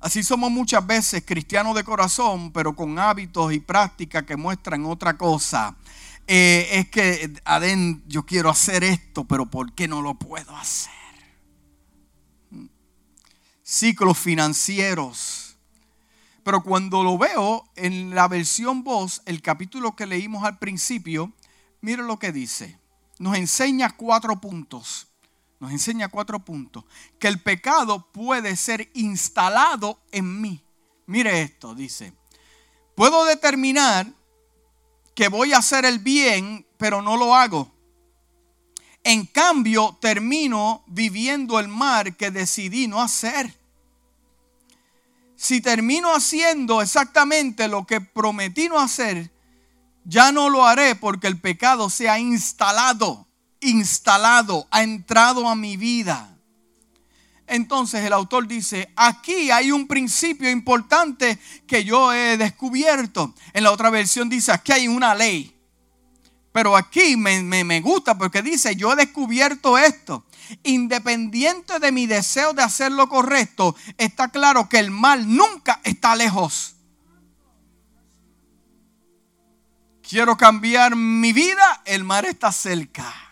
Así 0.00 0.22
somos 0.22 0.50
muchas 0.50 0.86
veces 0.86 1.22
cristianos 1.24 1.74
de 1.74 1.82
corazón, 1.82 2.52
pero 2.52 2.76
con 2.76 2.98
hábitos 2.98 3.54
y 3.54 3.60
prácticas 3.60 4.24
que 4.24 4.36
muestran 4.36 4.84
otra 4.84 5.16
cosa. 5.16 5.76
es 6.26 6.88
que, 6.90 7.32
Adén, 7.44 8.02
yo 8.06 8.26
quiero 8.26 8.50
hacer 8.50 8.84
esto, 8.84 9.24
pero 9.24 9.46
¿por 9.46 9.72
qué 9.72 9.88
no 9.88 10.02
lo 10.02 10.14
puedo 10.14 10.54
hacer? 10.56 11.03
Ciclos 13.74 14.16
financieros. 14.16 15.56
Pero 16.44 16.62
cuando 16.62 17.02
lo 17.02 17.18
veo 17.18 17.68
en 17.74 18.14
la 18.14 18.28
versión 18.28 18.84
voz, 18.84 19.20
el 19.24 19.42
capítulo 19.42 19.96
que 19.96 20.06
leímos 20.06 20.44
al 20.44 20.58
principio, 20.60 21.32
mire 21.80 22.04
lo 22.04 22.18
que 22.18 22.30
dice. 22.30 22.78
Nos 23.18 23.36
enseña 23.36 23.90
cuatro 23.90 24.40
puntos. 24.40 25.08
Nos 25.58 25.72
enseña 25.72 26.08
cuatro 26.08 26.38
puntos. 26.44 26.84
Que 27.18 27.26
el 27.26 27.40
pecado 27.40 28.12
puede 28.12 28.54
ser 28.54 28.90
instalado 28.94 30.00
en 30.12 30.40
mí. 30.40 30.62
Mire 31.06 31.42
esto, 31.42 31.74
dice. 31.74 32.12
Puedo 32.94 33.24
determinar 33.24 34.06
que 35.16 35.26
voy 35.26 35.52
a 35.52 35.58
hacer 35.58 35.84
el 35.84 35.98
bien, 35.98 36.64
pero 36.76 37.02
no 37.02 37.16
lo 37.16 37.34
hago. 37.34 37.72
En 39.02 39.26
cambio, 39.26 39.98
termino 40.00 40.84
viviendo 40.86 41.58
el 41.58 41.66
mal 41.66 42.16
que 42.16 42.30
decidí 42.30 42.86
no 42.86 43.02
hacer. 43.02 43.63
Si 45.36 45.60
termino 45.60 46.14
haciendo 46.14 46.80
exactamente 46.80 47.68
lo 47.68 47.86
que 47.86 48.00
prometí 48.00 48.68
no 48.68 48.78
hacer, 48.78 49.32
ya 50.04 50.32
no 50.32 50.48
lo 50.50 50.66
haré 50.66 50.94
porque 50.94 51.26
el 51.26 51.40
pecado 51.40 51.90
se 51.90 52.08
ha 52.08 52.18
instalado, 52.18 53.26
instalado, 53.60 54.66
ha 54.70 54.82
entrado 54.82 55.48
a 55.48 55.54
mi 55.54 55.76
vida. 55.76 56.34
Entonces 57.46 58.04
el 58.04 58.12
autor 58.12 58.46
dice, 58.46 58.90
aquí 58.96 59.50
hay 59.50 59.70
un 59.70 59.86
principio 59.86 60.50
importante 60.50 61.38
que 61.66 61.84
yo 61.84 62.12
he 62.12 62.36
descubierto. 62.36 63.34
En 63.52 63.64
la 63.64 63.72
otra 63.72 63.90
versión 63.90 64.28
dice, 64.28 64.52
aquí 64.52 64.72
hay 64.72 64.88
una 64.88 65.14
ley. 65.14 65.54
Pero 66.52 66.76
aquí 66.76 67.16
me, 67.16 67.42
me, 67.42 67.80
gusta 67.80 68.16
porque 68.16 68.40
dice, 68.40 68.76
yo 68.76 68.92
he 68.92 68.96
descubierto 68.96 69.76
esto. 69.76 70.24
Independiente 70.62 71.78
de 71.78 71.92
mi 71.92 72.06
deseo 72.06 72.52
de 72.52 72.62
hacer 72.62 72.92
lo 72.92 73.08
correcto, 73.08 73.74
está 73.98 74.28
claro 74.28 74.68
que 74.68 74.78
el 74.78 74.90
mal 74.90 75.34
nunca 75.34 75.80
está 75.84 76.14
lejos. 76.14 76.76
Quiero 80.02 80.36
cambiar 80.36 80.96
mi 80.96 81.32
vida, 81.32 81.82
el 81.86 82.04
mal 82.04 82.26
está 82.26 82.52
cerca. 82.52 83.23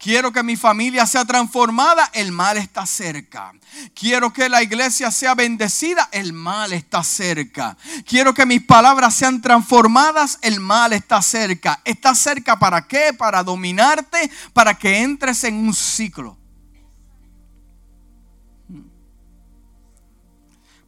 Quiero 0.00 0.32
que 0.32 0.42
mi 0.42 0.56
familia 0.56 1.06
sea 1.06 1.26
transformada, 1.26 2.08
el 2.14 2.32
mal 2.32 2.56
está 2.56 2.86
cerca. 2.86 3.52
Quiero 3.94 4.32
que 4.32 4.48
la 4.48 4.62
iglesia 4.62 5.10
sea 5.10 5.34
bendecida, 5.34 6.08
el 6.10 6.32
mal 6.32 6.72
está 6.72 7.04
cerca. 7.04 7.76
Quiero 8.06 8.32
que 8.32 8.46
mis 8.46 8.62
palabras 8.62 9.14
sean 9.14 9.42
transformadas, 9.42 10.38
el 10.40 10.58
mal 10.58 10.94
está 10.94 11.20
cerca. 11.20 11.82
¿Está 11.84 12.14
cerca 12.14 12.58
para 12.58 12.88
qué? 12.88 13.12
Para 13.12 13.42
dominarte, 13.42 14.30
para 14.54 14.72
que 14.72 15.02
entres 15.02 15.44
en 15.44 15.56
un 15.56 15.74
ciclo. 15.74 16.38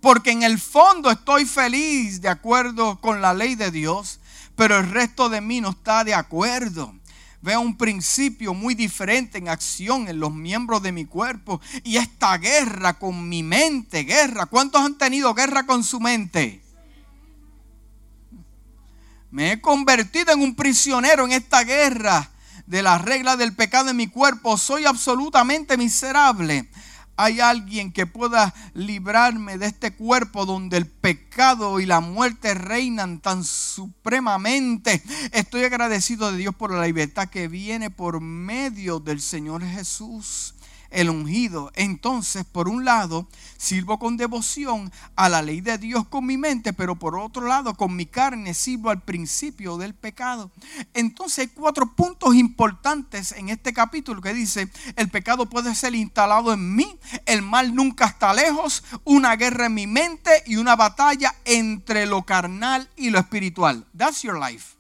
Porque 0.01 0.31
en 0.31 0.43
el 0.43 0.59
fondo 0.59 1.11
estoy 1.11 1.45
feliz 1.45 2.23
de 2.23 2.31
acuerdo 2.31 2.99
con 2.99 3.21
la 3.21 3.35
ley 3.35 3.57
de 3.57 3.71
Dios, 3.71 4.21
pero 4.57 4.79
el 4.79 4.89
resto 4.89 5.29
de 5.29 5.43
mí 5.43 5.61
no 5.61 5.69
está 5.69 6.03
de 6.03 6.15
acuerdo 6.15 6.95
veo 7.43 7.61
un 7.61 7.77
principio 7.77 8.55
muy 8.55 8.75
diferente 8.75 9.37
en 9.37 9.49
acción 9.49 10.09
en 10.09 10.21
los 10.21 10.33
miembros 10.33 10.83
de 10.83 10.93
mi 10.93 11.05
cuerpo. 11.05 11.61
Y 11.83 11.97
esta 11.97 12.39
guerra 12.39 12.95
con 12.95 13.29
mi 13.29 13.43
mente, 13.43 14.05
guerra. 14.05 14.47
¿Cuántos 14.47 14.81
han 14.81 14.97
tenido 14.97 15.35
guerra 15.35 15.67
con 15.67 15.85
su 15.85 16.01
mente? 16.01 16.63
Me 19.31 19.53
he 19.53 19.61
convertido 19.61 20.33
en 20.33 20.41
un 20.41 20.55
prisionero 20.55 21.25
en 21.25 21.33
esta 21.33 21.65
guerra 21.65 22.31
de 22.67 22.83
las 22.83 23.03
reglas 23.03 23.39
del 23.39 23.55
pecado 23.55 23.91
en 23.91 23.97
mi 23.97 24.07
cuerpo. 24.07 24.57
Soy 24.57 24.85
absolutamente 24.85 25.77
miserable 25.77 26.69
hay 27.17 27.41
alguien 27.41 27.93
que 27.93 28.07
pueda 28.07 28.55
librarme 28.75 29.59
de 29.59 29.67
este 29.67 29.93
cuerpo 29.93 30.47
donde 30.47 30.77
el 30.77 30.87
pecado 30.87 31.81
y 31.81 31.87
la 31.87 32.01
muerte 32.01 32.55
reinan 32.55 33.21
tan 33.21 33.45
supremamente. 33.45 35.03
Estoy 35.33 35.65
agradecido 35.65 36.33
de 36.33 36.39
Dios 36.39 36.55
por 36.55 36.73
la 36.73 36.87
libertad 36.87 37.29
que 37.29 37.49
viene 37.49 37.91
por 37.91 38.21
medio 38.21 39.01
del 39.01 39.21
Señor 39.21 39.65
Jesús 39.65 40.55
el 40.93 41.11
ungido. 41.11 41.73
Entonces, 41.75 42.45
por 42.45 42.69
un 42.69 42.85
lado, 42.85 43.27
sirvo 43.57 43.99
con 43.99 44.17
devoción 44.17 44.93
a 45.17 45.29
la 45.29 45.43
ley 45.43 45.61
de 45.61 45.79
Dios 45.79 46.07
con 46.07 46.27
mi 46.27 46.37
mente, 46.37 46.73
pero 46.73 46.97
por 46.97 47.19
otro 47.19 47.47
lado, 47.47 47.75
con 47.75 47.97
mi 47.97 48.07
carne 48.07 48.55
sirvo 48.55 48.91
al 48.91 49.03
principio 49.03 49.77
del 49.77 49.95
pecado. 49.95 50.51
Entonces, 50.95 51.39
hay 51.39 51.49
cuatro 51.49 51.95
puntos 51.95 52.35
importantes 52.35 53.33
en 53.33 53.49
este 53.49 53.73
capítulo 53.73 54.21
que 54.21 54.35
dice, 54.35 54.71
el 54.97 55.09
pecado 55.09 55.47
puede 55.47 55.75
ser 55.75 55.95
instalado 55.95 56.53
en 56.53 56.75
mí, 56.75 56.99
el 57.27 57.43
mal 57.43 57.75
nunca 57.75 58.07
está 58.07 58.33
lejos, 58.35 58.85
una 59.05 59.37
guerra 59.37 59.67
en 59.67 59.75
mi 59.75 59.87
mente 59.87 60.43
y 60.47 60.57
una 60.57 60.77
batalla 60.77 61.35
entre 61.45 62.07
lo 62.07 62.23
carnal 62.23 62.89
y 62.97 63.11
lo 63.11 63.19
espiritual. 63.19 63.87
That's 63.97 64.23
your 64.23 64.39
life. 64.39 64.77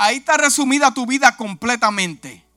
Ahí 0.00 0.18
está 0.18 0.36
resumida 0.36 0.94
tu 0.94 1.06
vida 1.06 1.36
completamente. 1.36 2.47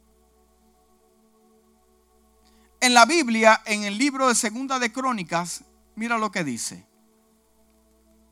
En 2.91 2.95
la 2.95 3.05
Biblia, 3.05 3.61
en 3.67 3.85
el 3.85 3.97
libro 3.97 4.27
de 4.27 4.35
Segunda 4.35 4.77
de 4.77 4.91
Crónicas, 4.91 5.63
mira 5.95 6.17
lo 6.17 6.29
que 6.29 6.43
dice. 6.43 6.85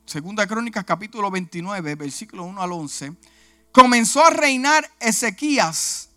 Segunda 0.06 0.44
de 0.44 0.50
Crónicas 0.50 0.84
capítulo 0.84 1.32
29, 1.32 1.96
versículo 1.96 2.44
1 2.44 2.62
al 2.62 2.74
11. 2.74 3.14
Comenzó 3.72 4.26
a 4.26 4.32
reinar 4.32 4.92
Ezequías 5.00 6.10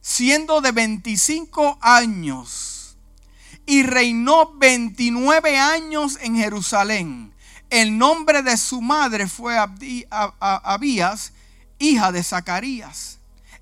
siendo 0.00 0.60
de 0.60 0.70
25 0.70 1.78
años 1.80 2.96
y 3.66 3.82
reinó 3.82 4.54
29 4.54 5.58
años 5.58 6.16
en 6.20 6.36
Jerusalén. 6.36 7.34
El 7.70 7.98
nombre 7.98 8.44
de 8.44 8.56
su 8.56 8.80
madre 8.80 9.26
fue 9.26 9.56
Abías, 10.38 11.32
hija 11.80 12.12
de 12.12 12.22
Zacarías 12.22 13.19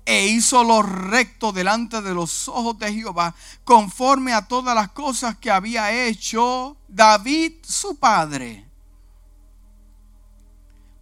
e 0.09 0.25
hizo 0.25 0.63
lo 0.63 0.81
recto 0.81 1.51
delante 1.51 2.01
de 2.01 2.15
los 2.15 2.47
ojos 2.47 2.79
de 2.79 2.91
Jehová, 2.91 3.35
conforme 3.63 4.33
a 4.33 4.47
todas 4.47 4.73
las 4.73 4.89
cosas 4.89 5.37
que 5.37 5.51
había 5.51 6.07
hecho 6.07 6.77
David 6.87 7.57
su 7.61 7.99
padre. 7.99 8.65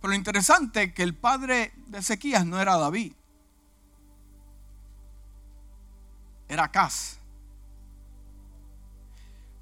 Pero 0.02 0.10
lo 0.10 0.14
interesante 0.14 0.84
es 0.84 0.94
que 0.94 1.04
el 1.04 1.16
padre 1.16 1.72
de 1.86 2.00
Ezequías 2.00 2.46
no 2.46 2.60
era 2.60 2.76
David, 2.76 3.14
era 6.50 6.66
Acaz. 6.66 7.18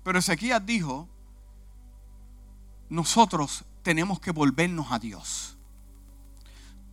Pero 0.04 0.18
Ezequías 0.18 0.66
dijo, 0.66 1.08
nosotros 2.90 3.64
tenemos 3.84 4.20
que 4.20 4.32
volvernos 4.32 4.92
a 4.92 4.98
Dios 4.98 5.55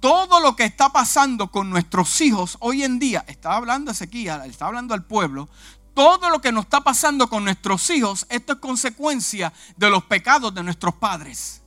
todo 0.02 0.40
lo 0.40 0.56
que 0.56 0.64
está 0.64 0.88
pasando 0.88 1.52
con 1.52 1.70
nuestros 1.70 2.20
hijos 2.22 2.56
hoy 2.58 2.82
en 2.82 2.98
día, 2.98 3.24
estaba 3.28 3.54
hablando 3.54 3.92
Ezequiel, 3.92 4.40
está 4.46 4.66
hablando 4.66 4.94
al 4.94 5.04
pueblo, 5.04 5.48
todo 5.94 6.28
lo 6.28 6.40
que 6.40 6.50
nos 6.50 6.64
está 6.64 6.80
pasando 6.80 7.30
con 7.30 7.44
nuestros 7.44 7.88
hijos, 7.88 8.26
esto 8.28 8.54
es 8.54 8.58
consecuencia 8.58 9.52
de 9.76 9.90
los 9.90 10.02
pecados 10.02 10.52
de 10.52 10.64
nuestros 10.64 10.96
padres, 10.96 11.62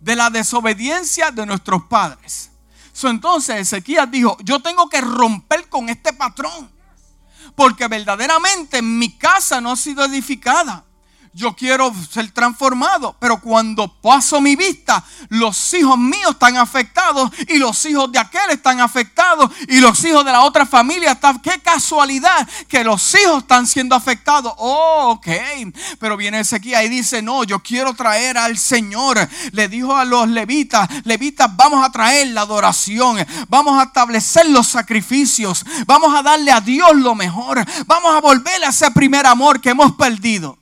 de 0.00 0.16
la 0.16 0.28
desobediencia 0.28 1.30
de 1.30 1.46
nuestros 1.46 1.84
padres. 1.84 2.50
entonces 3.04 3.56
Ezequiel 3.56 4.10
dijo, 4.10 4.36
yo 4.44 4.60
tengo 4.60 4.90
que 4.90 5.00
romper 5.00 5.66
con 5.70 5.88
este 5.88 6.12
patrón, 6.12 6.70
porque 7.56 7.88
verdaderamente 7.88 8.82
mi 8.82 9.16
casa 9.16 9.62
no 9.62 9.72
ha 9.72 9.76
sido 9.76 10.04
edificada 10.04 10.84
yo 11.32 11.54
quiero 11.54 11.92
ser 12.10 12.30
transformado, 12.32 13.16
pero 13.20 13.40
cuando 13.40 13.88
paso 14.00 14.40
mi 14.40 14.56
vista, 14.56 15.04
los 15.28 15.72
hijos 15.74 15.96
míos 15.96 16.32
están 16.32 16.56
afectados 16.56 17.30
y 17.48 17.58
los 17.58 17.84
hijos 17.86 18.10
de 18.10 18.18
aquel 18.18 18.50
están 18.50 18.80
afectados 18.80 19.50
y 19.68 19.80
los 19.80 20.04
hijos 20.04 20.24
de 20.24 20.32
la 20.32 20.42
otra 20.42 20.66
familia 20.66 21.12
están. 21.12 21.38
Qué 21.40 21.60
casualidad 21.60 22.48
que 22.68 22.82
los 22.82 23.14
hijos 23.14 23.42
están 23.42 23.66
siendo 23.66 23.94
afectados. 23.94 24.52
Oh, 24.56 25.12
ok. 25.12 25.28
Pero 25.98 26.16
viene 26.16 26.40
Ezequiel 26.40 26.86
y 26.86 26.88
dice: 26.88 27.22
No, 27.22 27.44
yo 27.44 27.60
quiero 27.60 27.94
traer 27.94 28.36
al 28.36 28.58
Señor. 28.58 29.28
Le 29.52 29.68
dijo 29.68 29.96
a 29.96 30.04
los 30.04 30.28
levitas: 30.28 30.88
Levitas, 31.04 31.54
vamos 31.56 31.84
a 31.86 31.90
traer 31.90 32.28
la 32.28 32.42
adoración, 32.42 33.24
vamos 33.48 33.80
a 33.80 33.84
establecer 33.84 34.48
los 34.48 34.66
sacrificios, 34.66 35.64
vamos 35.86 36.14
a 36.16 36.22
darle 36.22 36.50
a 36.50 36.60
Dios 36.60 36.94
lo 36.96 37.14
mejor, 37.14 37.64
vamos 37.86 38.14
a 38.14 38.20
volver 38.20 38.64
a 38.64 38.70
ese 38.70 38.90
primer 38.90 39.26
amor 39.26 39.60
que 39.60 39.70
hemos 39.70 39.92
perdido. 39.92 40.59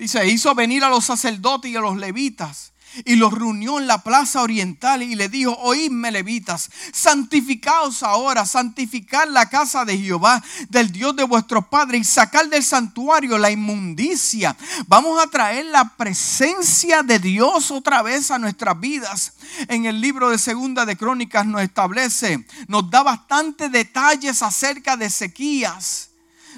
Dice, 0.00 0.26
hizo 0.26 0.54
venir 0.54 0.82
a 0.82 0.88
los 0.88 1.04
sacerdotes 1.04 1.70
y 1.70 1.76
a 1.76 1.80
los 1.80 1.98
levitas 1.98 2.72
y 3.04 3.16
los 3.16 3.34
reunió 3.34 3.78
en 3.78 3.86
la 3.86 3.98
plaza 3.98 4.40
oriental 4.40 5.02
y 5.02 5.14
le 5.14 5.28
dijo, 5.28 5.52
oídme 5.58 6.10
levitas, 6.10 6.70
santificaos 6.90 8.02
ahora, 8.02 8.46
santificar 8.46 9.28
la 9.28 9.50
casa 9.50 9.84
de 9.84 9.98
Jehová, 9.98 10.42
del 10.70 10.90
Dios 10.90 11.14
de 11.16 11.24
vuestros 11.24 11.66
padres 11.66 12.00
y 12.00 12.04
sacar 12.04 12.48
del 12.48 12.64
santuario 12.64 13.36
la 13.36 13.50
inmundicia. 13.50 14.56
Vamos 14.86 15.22
a 15.22 15.28
traer 15.28 15.66
la 15.66 15.94
presencia 15.98 17.02
de 17.02 17.18
Dios 17.18 17.70
otra 17.70 18.00
vez 18.00 18.30
a 18.30 18.38
nuestras 18.38 18.80
vidas. 18.80 19.34
En 19.68 19.84
el 19.84 20.00
libro 20.00 20.30
de 20.30 20.38
Segunda 20.38 20.86
de 20.86 20.96
Crónicas 20.96 21.44
nos 21.44 21.60
establece, 21.60 22.46
nos 22.68 22.90
da 22.90 23.02
bastantes 23.02 23.70
detalles 23.70 24.40
acerca 24.40 24.96
de 24.96 25.10
sequías 25.10 26.09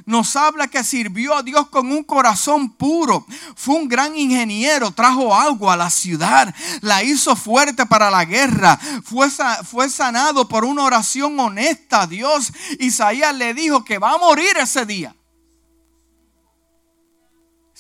nos 0.07 0.37
habla 0.37 0.69
que 0.69 0.85
sirvió 0.85 1.35
a 1.35 1.43
Dios 1.43 1.69
con 1.69 1.91
un 1.91 2.03
corazón 2.03 2.71
puro. 2.71 3.27
Fue 3.55 3.75
un 3.75 3.89
gran 3.89 4.17
ingeniero, 4.17 4.91
trajo 4.91 5.35
agua 5.35 5.75
a 5.75 5.77
la 5.77 5.91
ciudad, 5.91 6.55
la 6.81 7.03
hizo 7.03 7.37
fuerte 7.37 7.87
para 7.87 8.11
la 8.11 8.25
guerra. 8.25 8.79
Fue, 9.05 9.89
sanado 9.89 10.49
por 10.49 10.65
una 10.65 10.85
oración 10.85 11.39
honesta 11.39 12.03
a 12.03 12.07
Dios. 12.07 12.53
Isaías 12.79 13.35
le 13.35 13.55
dijo 13.55 13.85
que 13.85 13.99
va 13.99 14.13
a 14.13 14.19
morir 14.19 14.57
ese 14.59 14.87
día. 14.87 15.15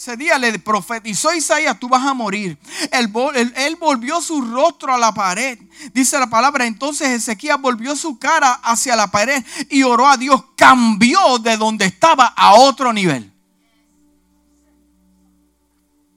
Ese 0.02 0.16
día 0.16 0.36
le 0.36 0.58
profetizó 0.58 1.32
Isaías, 1.32 1.78
tú 1.78 1.88
vas 1.88 2.04
a 2.04 2.12
morir. 2.12 2.58
Él, 2.90 3.76
volvió 3.76 4.20
su 4.20 4.40
rostro 4.40 4.92
a 4.92 4.98
la 4.98 5.14
pared. 5.14 5.56
Dice 5.94 6.18
la 6.18 6.28
palabra, 6.28 6.66
entonces 6.66 7.06
Ezequiel 7.06 7.58
volvió 7.60 7.94
su 7.94 8.18
cara 8.18 8.54
hacia 8.64 8.96
la 8.96 9.12
pared 9.12 9.44
y 9.70 9.84
oró 9.84 10.08
a 10.08 10.16
Dios. 10.16 10.42
Cambió 10.56 11.38
de 11.38 11.56
donde 11.56 11.84
estaba 11.84 12.26
a 12.36 12.54
otro 12.54 12.92
nivel. 12.92 13.32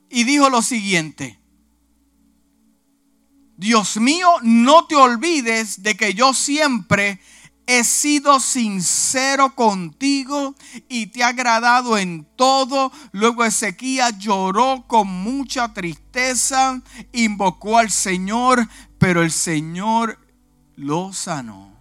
Y 0.09 0.23
dijo 0.23 0.49
lo 0.49 0.63
siguiente. 0.63 1.39
Dios 3.57 3.97
mío, 3.97 4.29
no 4.41 4.87
te 4.87 4.95
olvides 4.95 5.83
de 5.83 5.95
que 5.95 6.15
yo 6.15 6.33
siempre 6.33 7.19
he 7.67 7.83
sido 7.83 8.39
sincero 8.39 9.55
contigo 9.55 10.55
y 10.87 11.07
te 11.07 11.23
ha 11.23 11.29
agradado 11.29 11.97
en 11.97 12.25
todo. 12.35 12.91
Luego 13.11 13.43
Ezequiel 13.43 14.17
lloró 14.17 14.85
con 14.87 15.07
mucha 15.07 15.73
tristeza, 15.73 16.81
invocó 17.11 17.77
al 17.77 17.91
Señor, 17.91 18.67
pero 18.97 19.23
el 19.23 19.31
Señor 19.31 20.19
lo 20.75 21.13
sanó. 21.13 21.73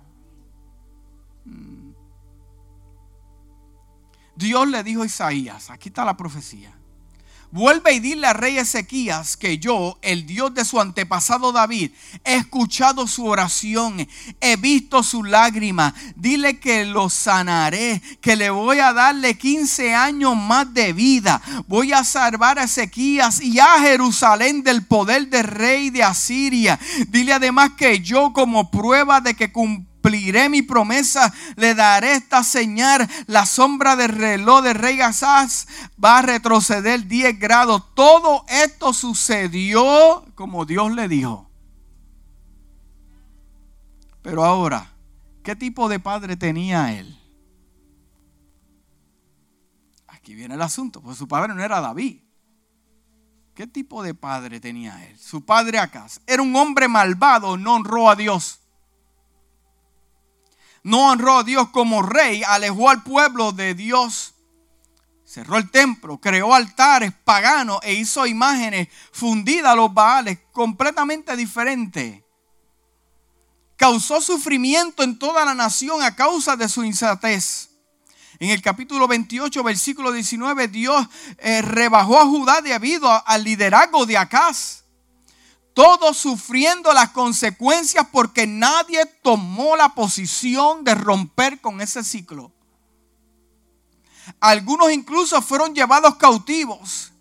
Mm. 1.45 1.93
Dios 4.37 4.69
le 4.69 4.83
dijo 4.83 5.03
a 5.03 5.07
Isaías, 5.07 5.71
aquí 5.71 5.89
está 5.89 6.05
la 6.05 6.17
profecía. 6.17 6.77
Vuelve 7.55 7.93
y 7.93 8.01
dile 8.01 8.27
al 8.27 8.35
rey 8.35 8.59
Ezequías 8.59 9.37
que 9.37 9.59
yo, 9.59 9.97
el 10.03 10.27
Dios 10.27 10.53
de 10.55 10.65
su 10.65 10.81
antepasado 10.81 11.53
David, 11.53 11.93
he 12.25 12.35
escuchado 12.35 13.07
su 13.07 13.27
oración, 13.27 14.09
he 14.41 14.57
visto 14.57 15.05
su 15.05 15.23
lágrima. 15.23 15.95
Dile 16.17 16.59
que 16.59 16.85
lo 16.85 17.09
sanaré, 17.09 18.03
que 18.21 18.35
le 18.35 18.51
voy 18.51 18.81
a 18.81 18.93
darle 18.93 19.39
15 19.39 19.95
años 19.95 20.37
más 20.37 20.75
de 20.75 20.93
vida. 20.93 21.41
Voy 21.69 21.93
a 21.93 22.03
salvar 22.03 22.59
a 22.59 22.65
Ezequías 22.65 23.41
y 23.41 23.61
a 23.61 23.79
Jerusalén 23.79 24.65
del 24.65 24.85
poder 24.85 25.29
del 25.29 25.45
rey 25.45 25.91
de 25.91 26.03
Asiria. 26.03 26.81
Dile 27.07 27.35
además 27.35 27.71
que 27.77 28.01
yo 28.01 28.33
como 28.33 28.73
prueba 28.73 29.21
de 29.21 29.35
que 29.35 29.53
cumplí 29.53 29.94
cumpliré 30.05 30.51
mi 30.51 30.61
promesa, 30.63 31.33
le 31.57 31.75
daré 31.75 32.13
esta 32.13 32.43
señal. 32.43 33.09
La 33.27 33.47
sombra 33.47 33.97
del 33.97 34.11
reloj 34.11 34.63
de 34.63 34.75
rey 34.75 35.01
Asaz 35.01 35.67
va 36.03 36.19
a 36.19 36.23
retroceder 36.23 37.07
10 37.07 37.39
grados. 37.39 37.95
Todo 37.95 38.45
esto 38.49 38.93
sucedió 38.93 40.25
como 40.35 40.67
Dios 40.67 40.93
le 40.95 41.09
dijo. 41.09 41.51
Pero 44.23 44.45
ahora, 44.45 44.93
¿qué 45.43 45.57
tipo 45.57 45.89
de 45.89 45.99
padre 45.99 46.37
tenía 46.37 46.99
él? 46.99 47.19
Aquí 50.09 50.35
viene 50.35 50.55
el 50.55 50.63
asunto, 50.63 51.03
pues 51.03 51.17
su 51.19 51.29
padre 51.29 51.55
no 51.55 51.63
era 51.63 51.81
David. 51.81 52.21
¿Qué 53.55 53.67
tipo 53.67 54.03
de 54.03 54.15
padre 54.15 54.61
tenía 54.61 55.07
él? 55.07 55.19
Su 55.19 55.45
padre 55.45 55.79
Acaz 55.79 56.21
era 56.27 56.43
un 56.43 56.57
hombre 56.57 56.89
malvado, 56.89 57.57
no 57.57 57.75
honró 57.75 58.11
a 58.11 58.17
Dios 58.17 58.64
no 60.85 61.11
honró 61.11 61.39
a 61.39 61.45
Dios 61.45 61.71
como 61.71 62.03
rey, 62.03 62.43
alejó 62.45 62.91
al 62.91 63.03
pueblo 63.03 63.53
de 63.53 63.75
Dios, 63.75 64.35
cerró 65.25 65.57
el 65.57 65.71
templo, 65.71 66.19
creó 66.19 66.55
altares 66.55 67.13
paganos 67.25 67.81
e 67.83 67.95
hizo 67.95 68.27
imágenes 68.27 68.89
fundidas 69.11 69.73
a 69.73 69.75
los 69.75 69.93
baales, 69.93 70.39
completamente 70.53 71.37
diferentes. 71.37 72.23
Causó 73.77 74.21
sufrimiento 74.21 75.03
en 75.03 75.19
toda 75.19 75.45
la 75.45 75.55
nación 75.55 76.03
a 76.03 76.15
causa 76.15 76.55
de 76.55 76.69
su 76.69 76.85
insatez. 76.85 77.71
En 78.39 78.51
el 78.51 78.61
capítulo 78.61 79.09
28, 79.09 79.63
versículo 79.63 80.13
19, 80.13 80.69
Dios 80.69 81.07
eh, 81.39 81.63
rebajó 81.63 82.21
a 82.21 82.27
Judá 82.27 82.61
debido 82.61 83.11
al 83.27 83.43
liderazgo 83.43 84.05
de 84.07 84.19
Acaz 84.19 84.84
todos 85.75 86.17
sufriendo 86.17 86.93
las 86.93 87.11
consecuencias 87.11 88.07
porque 88.11 88.47
nadie 88.47 89.05
tomó 89.23 89.77
la 89.77 89.91
posición 89.91 90.85
de 90.85 90.95
romper 90.95 91.61
con 91.61 91.81
ese 91.81 92.05
ciclo. 92.05 92.53
Algunos 94.41 94.93
incluso 94.93 95.43
fueron 95.43 95.75
llevados 95.75 96.15
cautivos. 96.15 97.13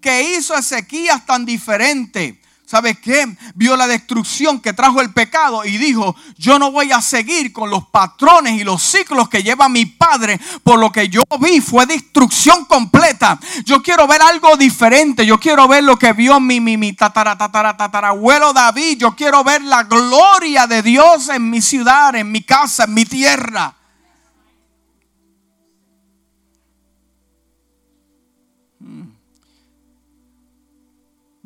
¿Qué 0.00 0.36
hizo 0.36 0.56
Ezequías 0.56 1.26
tan 1.26 1.44
diferente? 1.44 2.37
¿Sabes 2.68 2.98
qué? 2.98 3.26
Vio 3.54 3.78
la 3.78 3.86
destrucción 3.86 4.60
que 4.60 4.74
trajo 4.74 5.00
el 5.00 5.14
pecado 5.14 5.64
y 5.64 5.78
dijo, 5.78 6.14
yo 6.36 6.58
no 6.58 6.70
voy 6.70 6.92
a 6.92 7.00
seguir 7.00 7.50
con 7.50 7.70
los 7.70 7.86
patrones 7.86 8.60
y 8.60 8.62
los 8.62 8.82
ciclos 8.82 9.30
que 9.30 9.42
lleva 9.42 9.70
mi 9.70 9.86
padre, 9.86 10.38
por 10.62 10.78
lo 10.78 10.92
que 10.92 11.08
yo 11.08 11.22
vi 11.40 11.62
fue 11.62 11.86
destrucción 11.86 12.66
completa. 12.66 13.40
Yo 13.64 13.82
quiero 13.82 14.06
ver 14.06 14.20
algo 14.20 14.54
diferente, 14.58 15.24
yo 15.24 15.40
quiero 15.40 15.66
ver 15.66 15.82
lo 15.82 15.98
que 15.98 16.12
vio 16.12 16.40
mi, 16.40 16.60
mi, 16.60 16.76
mi 16.76 16.92
tatara, 16.92 17.38
tatara, 17.38 17.74
tatarabuelo 17.74 18.52
David, 18.52 18.98
yo 18.98 19.16
quiero 19.16 19.42
ver 19.42 19.62
la 19.62 19.84
gloria 19.84 20.66
de 20.66 20.82
Dios 20.82 21.30
en 21.30 21.48
mi 21.48 21.62
ciudad, 21.62 22.14
en 22.16 22.30
mi 22.30 22.42
casa, 22.42 22.84
en 22.84 22.92
mi 22.92 23.06
tierra. 23.06 23.78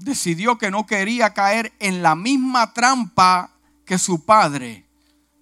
Decidió 0.04 0.58
que 0.58 0.70
no 0.70 0.86
quería 0.86 1.34
caer 1.34 1.72
en 1.78 2.02
la 2.02 2.14
misma 2.14 2.72
trampa 2.72 3.50
que 3.84 3.98
su 3.98 4.24
padre, 4.24 4.86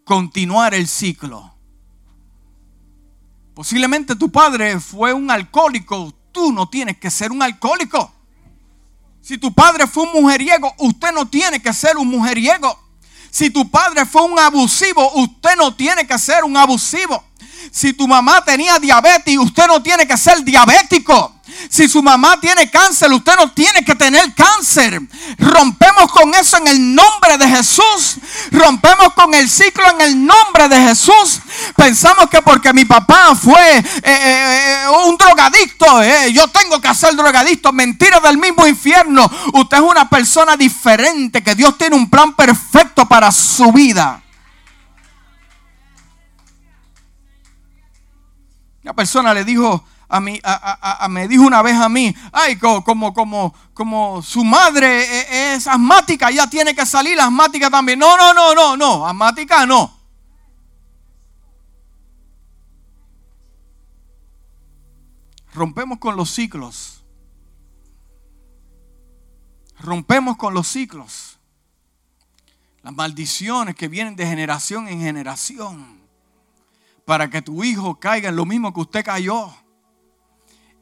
continuar 0.05 0.75
el 0.75 0.89
ciclo. 0.89 1.55
Posiblemente 3.55 4.17
tu 4.17 4.31
padre 4.31 4.81
fue 4.81 5.13
un 5.13 5.31
alcohólico, 5.31 6.15
tú 6.33 6.53
no 6.53 6.69
tienes 6.69 6.99
que 6.99 7.11
ser 7.11 7.33
un 7.33 7.43
alcohólico. 7.43 8.13
Si 9.21 9.37
tu 9.37 9.53
padre 9.53 9.87
fue 9.87 10.05
un 10.05 10.23
mujeriego, 10.23 10.75
usted 10.79 11.13
no 11.13 11.29
tiene 11.29 11.61
que 11.61 11.73
ser 11.73 11.97
un 11.97 12.09
mujeriego. 12.09 12.79
Si 13.31 13.51
tu 13.51 13.71
padre 13.71 14.07
fue 14.07 14.23
un 14.23 14.39
abusivo, 14.39 15.13
usted 15.15 15.57
no 15.57 15.75
tiene 15.75 16.07
que 16.07 16.19
ser 16.19 16.43
un 16.43 16.57
abusivo. 16.57 17.23
Si 17.71 17.93
tu 17.93 18.09
mamá 18.09 18.45
tenía 18.45 18.79
diabetes, 18.79 19.39
usted 19.39 19.67
no 19.67 19.83
tiene 19.83 20.07
que 20.07 20.17
ser 20.17 20.43
diabético. 20.43 21.40
Si 21.69 21.89
su 21.89 22.03
mamá 22.03 22.41
tiene 22.41 22.71
cáncer, 22.71 23.13
usted 23.13 23.37
no 23.37 23.53
tiene 23.53 23.85
que 23.85 23.95
tener 23.95 24.35
cáncer. 24.35 25.01
Rompemos 25.39 26.11
con 26.13 26.35
eso 26.35 26.57
en 26.59 26.69
el 26.69 26.95
nombre 26.95 27.39
de 27.39 27.49
Jesús. 27.49 28.17
Rompemos 28.51 29.13
con 29.15 29.35
el 29.35 29.49
ciclo 29.49 29.89
en 29.91 30.01
el 30.01 30.27
nombre 30.27 30.69
de 30.69 30.81
Jesús. 30.81 31.41
Pensamos 31.77 32.29
que 32.29 32.43
porque 32.43 32.73
mi 32.73 32.85
papá 32.85 33.35
fue 33.35 33.79
eh, 33.79 33.85
eh, 34.03 34.85
eh, 34.85 34.89
un 35.07 35.17
drogadicto, 35.17 35.87
yo 36.33 36.49
tengo 36.49 36.81
que 36.81 36.95
ser 36.95 37.15
drogadicto. 37.15 37.73
Mentira 37.73 38.21
del 38.21 38.39
mismo 38.39 38.67
infierno. 38.67 39.31
Usted 39.53 39.77
es 39.77 39.83
una 39.83 40.09
persona 40.09 40.57
diferente, 40.57 41.43
que 41.43 41.55
Dios 41.55 41.77
tiene 41.79 41.97
un 41.97 42.09
plan 42.09 42.35
perfecto 42.35 43.07
para 43.07 43.31
su 43.33 43.73
vida. 43.73 44.23
Una 48.83 48.95
persona 48.95 49.35
le 49.35 49.45
dijo 49.45 49.85
a 50.13 50.21
mí, 50.21 50.41
a, 50.43 51.07
me 51.09 51.29
dijo 51.29 51.45
una 51.45 51.63
vez 51.63 51.77
a 51.77 51.89
mí, 51.89 52.13
ay, 52.33 52.57
como, 52.57 52.83
como, 53.15 53.55
como, 53.73 54.23
su 54.23 54.45
madre 54.45 55.05
e, 55.05 55.55
es, 55.55 55.69
asmática, 55.69 56.33
ya 56.33 56.51
tiene 56.51 56.75
que 56.75 56.85
salir 56.85 57.19
asmática 57.21 57.71
también. 57.71 58.01
No, 58.01 58.17
no, 58.17 58.35
no, 58.35 58.53
no, 58.53 58.77
no, 58.77 59.07
asmática 59.07 59.65
no. 59.67 59.97
Rompemos 65.55 65.99
con 65.99 66.17
los 66.17 66.29
ciclos. 66.31 67.05
Rompemos 69.79 70.37
con 70.37 70.55
los 70.55 70.67
ciclos. 70.67 71.39
Las 72.83 72.95
maldiciones 72.95 73.77
que 73.77 73.87
vienen 73.87 74.17
de 74.17 74.27
generación 74.27 74.89
en 74.89 75.01
generación. 75.01 76.01
Para 77.05 77.31
que 77.31 77.43
tu 77.43 77.63
hijo 77.63 78.01
caiga 78.01 78.31
en 78.31 78.37
lo 78.37 78.45
mismo 78.45 78.75
que 78.75 78.81
usted 78.81 79.05
cayó 79.05 79.55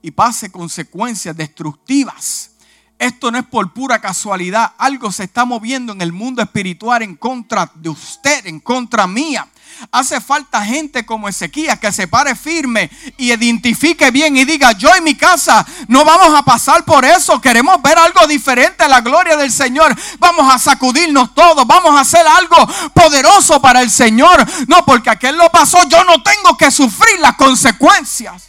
y 0.03 0.11
pase 0.11 0.51
consecuencias 0.51 1.37
destructivas. 1.37 2.53
Esto 2.99 3.31
no 3.31 3.39
es 3.39 3.47
por 3.47 3.73
pura 3.73 4.01
casualidad. 4.01 4.73
Algo 4.77 5.13
se 5.13 5.25
está 5.25 5.45
moviendo 5.45 5.93
en 5.93 6.03
el 6.03 6.13
mundo 6.13 6.43
espiritual 6.43 7.03
en 7.03 7.15
contra 7.15 7.71
de 7.77 7.89
usted, 7.91 8.47
en 8.47 8.59
contra 8.59 9.07
mía. 9.07 9.47
Hace 9.93 10.21
falta 10.21 10.65
gente 10.65 11.07
como 11.07 11.29
Ezequías 11.29 11.79
que 11.79 11.93
se 11.93 12.09
pare 12.09 12.35
firme 12.35 12.91
y 13.17 13.33
identifique 13.33 14.11
bien 14.11 14.37
y 14.37 14.45
diga, 14.45 14.73
yo 14.73 14.93
en 14.97 15.05
mi 15.05 15.15
casa 15.15 15.65
no 15.87 16.05
vamos 16.05 16.37
a 16.37 16.43
pasar 16.43 16.85
por 16.85 17.05
eso, 17.05 17.41
queremos 17.41 17.81
ver 17.83 17.97
algo 17.97 18.27
diferente, 18.27 18.89
la 18.89 19.01
gloria 19.01 19.37
del 19.37 19.53
Señor, 19.53 19.95
vamos 20.19 20.53
a 20.53 20.59
sacudirnos 20.59 21.33
todos, 21.35 21.65
vamos 21.65 21.97
a 21.97 22.01
hacer 22.01 22.27
algo 22.27 22.57
poderoso 22.93 23.61
para 23.63 23.81
el 23.83 23.91
Señor. 23.91 24.45
No, 24.67 24.85
porque 24.85 25.11
aquel 25.11 25.37
lo 25.37 25.49
pasó, 25.51 25.79
yo 25.89 26.03
no 26.03 26.21
tengo 26.25 26.57
que 26.57 26.73
sufrir 26.73 27.21
las 27.21 27.37
consecuencias. 27.37 28.49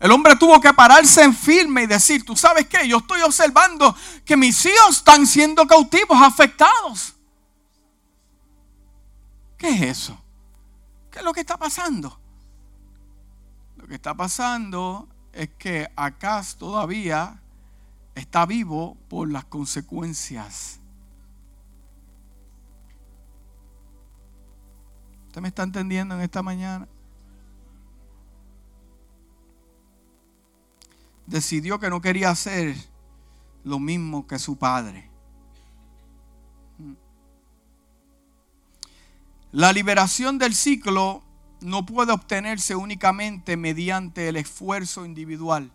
El 0.00 0.10
hombre 0.12 0.34
tuvo 0.34 0.58
que 0.62 0.72
pararse 0.72 1.22
en 1.22 1.34
firme 1.34 1.82
y 1.82 1.86
decir, 1.86 2.24
tú 2.24 2.34
sabes 2.34 2.66
qué, 2.66 2.88
yo 2.88 2.96
estoy 2.96 3.20
observando 3.20 3.94
que 4.24 4.34
mis 4.34 4.64
hijos 4.64 4.96
están 4.96 5.26
siendo 5.26 5.66
cautivos, 5.66 6.18
afectados. 6.22 7.14
¿Qué 9.58 9.68
es 9.68 9.82
eso? 9.82 10.18
¿Qué 11.10 11.18
es 11.18 11.24
lo 11.24 11.34
que 11.34 11.40
está 11.40 11.58
pasando? 11.58 12.18
Lo 13.76 13.86
que 13.86 13.96
está 13.96 14.14
pasando 14.14 15.06
es 15.34 15.50
que 15.58 15.86
Acaz 15.94 16.56
todavía 16.56 17.38
está 18.14 18.46
vivo 18.46 18.96
por 19.10 19.30
las 19.30 19.44
consecuencias. 19.44 20.80
¿Usted 25.26 25.42
me 25.42 25.48
está 25.48 25.62
entendiendo 25.62 26.14
en 26.14 26.22
esta 26.22 26.42
mañana? 26.42 26.88
Decidió 31.30 31.78
que 31.78 31.88
no 31.88 32.00
quería 32.00 32.30
hacer 32.30 32.76
lo 33.62 33.78
mismo 33.78 34.26
que 34.26 34.38
su 34.38 34.58
padre. 34.58 35.08
La 39.52 39.72
liberación 39.72 40.38
del 40.38 40.54
ciclo 40.54 41.22
no 41.60 41.86
puede 41.86 42.12
obtenerse 42.12 42.74
únicamente 42.74 43.56
mediante 43.56 44.28
el 44.28 44.36
esfuerzo 44.36 45.04
individual. 45.04 45.70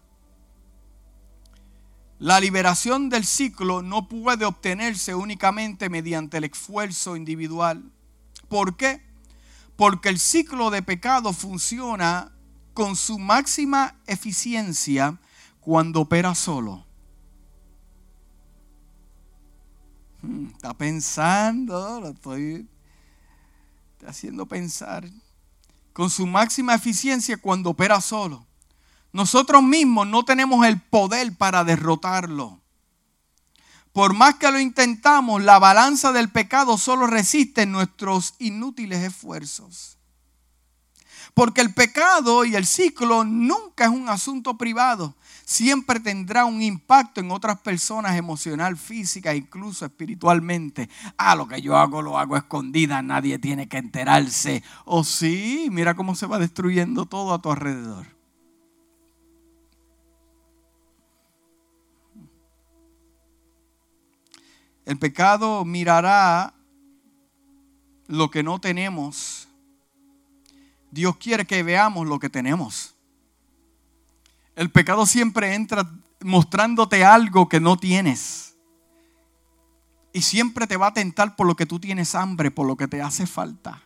La 2.19 2.39
liberación 2.39 3.09
del 3.09 3.25
ciclo 3.25 3.81
no 3.81 4.07
puede 4.09 4.45
obtenerse 4.45 5.15
únicamente 5.15 5.89
mediante 5.89 6.37
el 6.37 6.45
esfuerzo 6.45 7.15
individual. 7.15 7.83
¿Por 8.49 8.75
qué? 8.75 9.01
Porque 9.75 10.09
el 10.09 10.19
ciclo 10.19 10.69
de 10.69 10.81
pecado 10.81 11.33
funciona 11.33 12.31
con 12.73 12.95
su 12.95 13.19
máxima 13.19 13.95
eficiencia 14.07 15.19
cuando 15.65 16.01
opera 16.01 16.35
solo. 16.35 16.85
Hmm, 20.21 20.45
está 20.53 20.75
pensando, 20.75 21.99
lo 21.99 22.09
estoy 22.09 22.69
haciendo 24.05 24.45
pensar. 24.45 25.09
Con 25.91 26.11
su 26.11 26.27
máxima 26.27 26.75
eficiencia 26.75 27.37
cuando 27.37 27.71
opera 27.71 27.99
solo. 27.99 28.45
Nosotros 29.11 29.63
mismos 29.63 30.05
no 30.05 30.23
tenemos 30.23 30.63
el 30.67 30.79
poder 30.79 31.35
para 31.35 31.63
derrotarlo. 31.63 32.61
Por 33.91 34.13
más 34.13 34.35
que 34.35 34.51
lo 34.51 34.59
intentamos, 34.59 35.41
la 35.41 35.57
balanza 35.57 36.11
del 36.11 36.29
pecado 36.29 36.77
solo 36.77 37.07
resiste 37.07 37.65
nuestros 37.65 38.35
inútiles 38.37 39.01
esfuerzos. 39.01 39.97
Porque 41.33 41.61
el 41.61 41.73
pecado 41.73 42.45
y 42.45 42.55
el 42.55 42.67
ciclo 42.67 43.23
nunca 43.23 43.85
es 43.85 43.89
un 43.89 44.09
asunto 44.09 44.57
privado, 44.57 45.15
siempre 45.45 45.99
tendrá 45.99 46.43
un 46.43 46.61
impacto 46.61 47.21
en 47.21 47.31
otras 47.31 47.59
personas 47.59 48.17
emocional, 48.17 48.75
física, 48.75 49.33
incluso 49.33 49.85
espiritualmente. 49.85 50.89
Ah, 51.15 51.35
lo 51.35 51.47
que 51.47 51.61
yo 51.61 51.77
hago 51.77 52.01
lo 52.01 52.17
hago 52.17 52.35
escondida, 52.35 53.01
nadie 53.01 53.39
tiene 53.39 53.67
que 53.69 53.77
enterarse. 53.77 54.63
O 54.83 54.99
oh, 54.99 55.03
sí, 55.03 55.69
mira 55.71 55.93
cómo 55.93 56.15
se 56.15 56.25
va 56.25 56.39
destruyendo 56.39 57.05
todo 57.05 57.33
a 57.33 57.41
tu 57.41 57.51
alrededor. 57.51 58.07
El 64.85 64.97
pecado 64.99 65.65
mirará 65.65 66.53
lo 68.07 68.29
que 68.29 68.43
no 68.43 68.59
tenemos. 68.59 69.47
Dios 70.91 71.17
quiere 71.17 71.45
que 71.45 71.63
veamos 71.63 72.07
lo 72.07 72.19
que 72.19 72.29
tenemos. 72.29 72.94
El 74.55 74.71
pecado 74.71 75.05
siempre 75.05 75.53
entra 75.53 75.91
mostrándote 76.21 77.03
algo 77.03 77.49
que 77.49 77.59
no 77.59 77.77
tienes. 77.77 78.55
Y 80.13 80.21
siempre 80.21 80.65
te 80.65 80.77
va 80.77 80.87
a 80.87 80.93
tentar 80.93 81.35
por 81.35 81.45
lo 81.45 81.55
que 81.55 81.65
tú 81.65 81.79
tienes 81.79 82.15
hambre, 82.15 82.51
por 82.51 82.65
lo 82.65 82.77
que 82.77 82.87
te 82.87 83.01
hace 83.01 83.27
falta. 83.27 83.81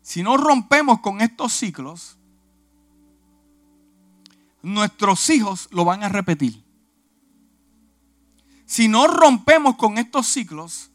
Si 0.00 0.22
no 0.22 0.36
rompemos 0.36 1.00
con 1.00 1.20
estos 1.20 1.52
ciclos, 1.52 2.16
nuestros 4.62 5.28
hijos 5.30 5.68
lo 5.72 5.84
van 5.84 6.04
a 6.04 6.08
repetir. 6.08 6.64
Si 8.64 8.86
no 8.86 9.08
rompemos 9.08 9.74
con 9.74 9.98
estos 9.98 10.28
ciclos, 10.28 10.92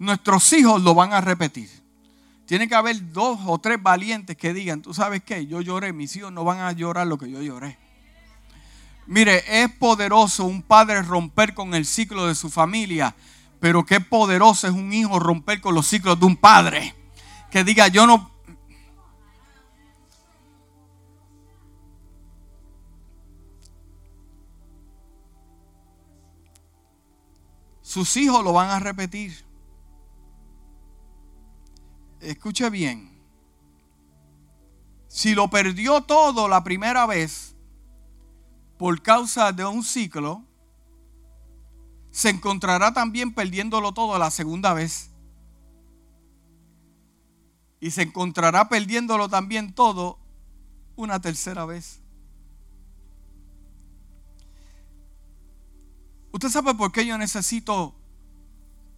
nuestros 0.00 0.52
hijos 0.52 0.82
lo 0.82 0.94
van 0.94 1.12
a 1.12 1.20
repetir. 1.20 1.83
Tiene 2.46 2.68
que 2.68 2.74
haber 2.74 3.12
dos 3.12 3.38
o 3.46 3.58
tres 3.58 3.82
valientes 3.82 4.36
que 4.36 4.52
digan, 4.52 4.82
tú 4.82 4.92
sabes 4.92 5.22
qué, 5.22 5.46
yo 5.46 5.62
lloré, 5.62 5.92
mis 5.92 6.14
hijos 6.16 6.30
no 6.30 6.44
van 6.44 6.60
a 6.60 6.72
llorar 6.72 7.06
lo 7.06 7.16
que 7.16 7.30
yo 7.30 7.40
lloré. 7.40 7.78
Mire, 9.06 9.62
es 9.62 9.70
poderoso 9.72 10.44
un 10.44 10.62
padre 10.62 11.02
romper 11.02 11.54
con 11.54 11.74
el 11.74 11.86
ciclo 11.86 12.26
de 12.26 12.34
su 12.34 12.50
familia, 12.50 13.14
pero 13.60 13.86
qué 13.86 14.00
poderoso 14.00 14.66
es 14.66 14.74
un 14.74 14.92
hijo 14.92 15.18
romper 15.18 15.60
con 15.60 15.74
los 15.74 15.86
ciclos 15.86 16.20
de 16.20 16.26
un 16.26 16.36
padre. 16.36 16.94
Que 17.50 17.64
diga, 17.64 17.88
yo 17.88 18.06
no... 18.06 18.30
Sus 27.80 28.16
hijos 28.16 28.42
lo 28.42 28.52
van 28.52 28.70
a 28.70 28.80
repetir 28.80 29.44
escuche 32.30 32.70
bien, 32.70 33.10
si 35.08 35.34
lo 35.34 35.48
perdió 35.48 36.02
todo 36.02 36.48
la 36.48 36.64
primera 36.64 37.06
vez 37.06 37.54
por 38.78 39.00
causa 39.02 39.52
de 39.52 39.64
un 39.64 39.84
ciclo, 39.84 40.44
se 42.10 42.30
encontrará 42.30 42.92
también 42.92 43.34
perdiéndolo 43.34 43.92
todo 43.92 44.18
la 44.18 44.30
segunda 44.30 44.72
vez. 44.74 45.10
Y 47.80 47.90
se 47.90 48.02
encontrará 48.02 48.68
perdiéndolo 48.68 49.28
también 49.28 49.74
todo 49.74 50.18
una 50.96 51.20
tercera 51.20 51.64
vez. 51.64 52.00
¿Usted 56.32 56.48
sabe 56.48 56.74
por 56.74 56.90
qué 56.90 57.06
yo 57.06 57.16
necesito 57.18 57.94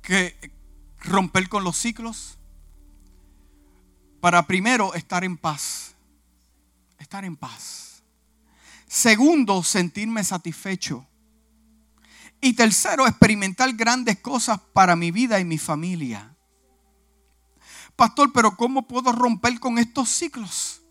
que 0.01 0.53
romper 1.01 1.49
con 1.49 1.65
los 1.65 1.77
ciclos? 1.77 2.39
Para 4.27 4.45
primero 4.45 4.93
estar 4.95 5.23
en 5.23 5.37
paz. 5.37 5.95
Estar 6.99 7.25
en 7.25 7.37
paz. 7.37 8.03
Segundo, 8.89 9.63
sentirme 9.63 10.25
satisfecho. 10.25 11.07
Y 12.41 12.55
tercero, 12.55 13.07
experimentar 13.07 13.73
grandes 13.75 14.19
cosas 14.19 14.59
para 14.73 14.97
mi 14.97 15.13
vida 15.13 15.39
y 15.39 15.45
mi 15.45 15.59
familia. 15.59 16.35
Pastor, 17.95 18.33
pero 18.33 18.57
¿cómo 18.57 18.89
puedo 18.89 19.13
romper 19.13 19.61
con 19.61 19.79
estos 19.79 20.09
ciclos? 20.09 20.83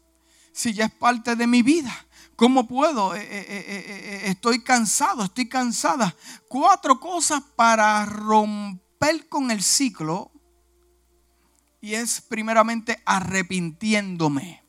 Si 0.54 0.72
ya 0.72 0.86
es 0.86 0.94
parte 0.94 1.36
de 1.36 1.46
mi 1.46 1.62
vida. 1.62 1.94
¿Cómo 2.38 2.70
puedo? 2.70 3.16
Eh, 3.16 3.22
eh, 3.22 3.46
eh, 3.50 4.22
estoy 4.28 4.64
cansado, 4.64 5.26
estoy 5.26 5.50
cansada. 5.50 6.16
Cuatro 6.48 7.02
cosas 7.02 7.44
para 7.58 8.06
romper 8.06 9.28
con 9.28 9.52
el 9.52 9.62
ciclo 9.62 10.32
y 11.86 11.94
es 11.94 12.20
primeramente 12.20 13.00
arrepintiéndome, 13.06 14.64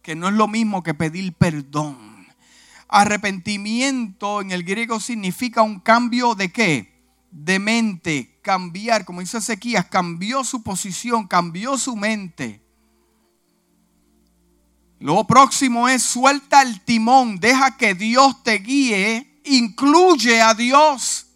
que 0.00 0.14
no 0.14 0.28
es 0.28 0.34
lo 0.34 0.48
mismo 0.48 0.82
que 0.82 0.94
pedir 0.94 1.34
perdón. 1.34 2.26
Arrepentimiento 2.88 4.40
en 4.40 4.50
el 4.50 4.64
griego 4.64 5.00
significa 5.00 5.60
un 5.60 5.80
cambio 5.80 6.34
de 6.34 6.50
qué? 6.50 6.98
De 7.30 7.58
mente, 7.58 8.38
cambiar, 8.40 9.04
como 9.04 9.20
dice 9.20 9.36
Ezequías, 9.36 9.84
cambió 9.84 10.44
su 10.44 10.62
posición, 10.62 11.26
cambió 11.26 11.76
su 11.76 11.94
mente. 11.94 12.62
Lo 15.00 15.26
próximo 15.26 15.90
es 15.90 16.02
suelta 16.02 16.62
el 16.62 16.80
timón, 16.80 17.38
deja 17.38 17.76
que 17.76 17.92
Dios 17.92 18.42
te 18.42 18.60
guíe, 18.60 19.42
incluye 19.44 20.40
a 20.40 20.54
Dios. 20.54 21.27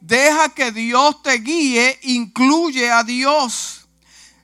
Deja 0.00 0.48
que 0.48 0.72
Dios 0.72 1.22
te 1.22 1.34
guíe, 1.38 1.98
incluye 2.02 2.90
a 2.90 3.04
Dios. 3.04 3.88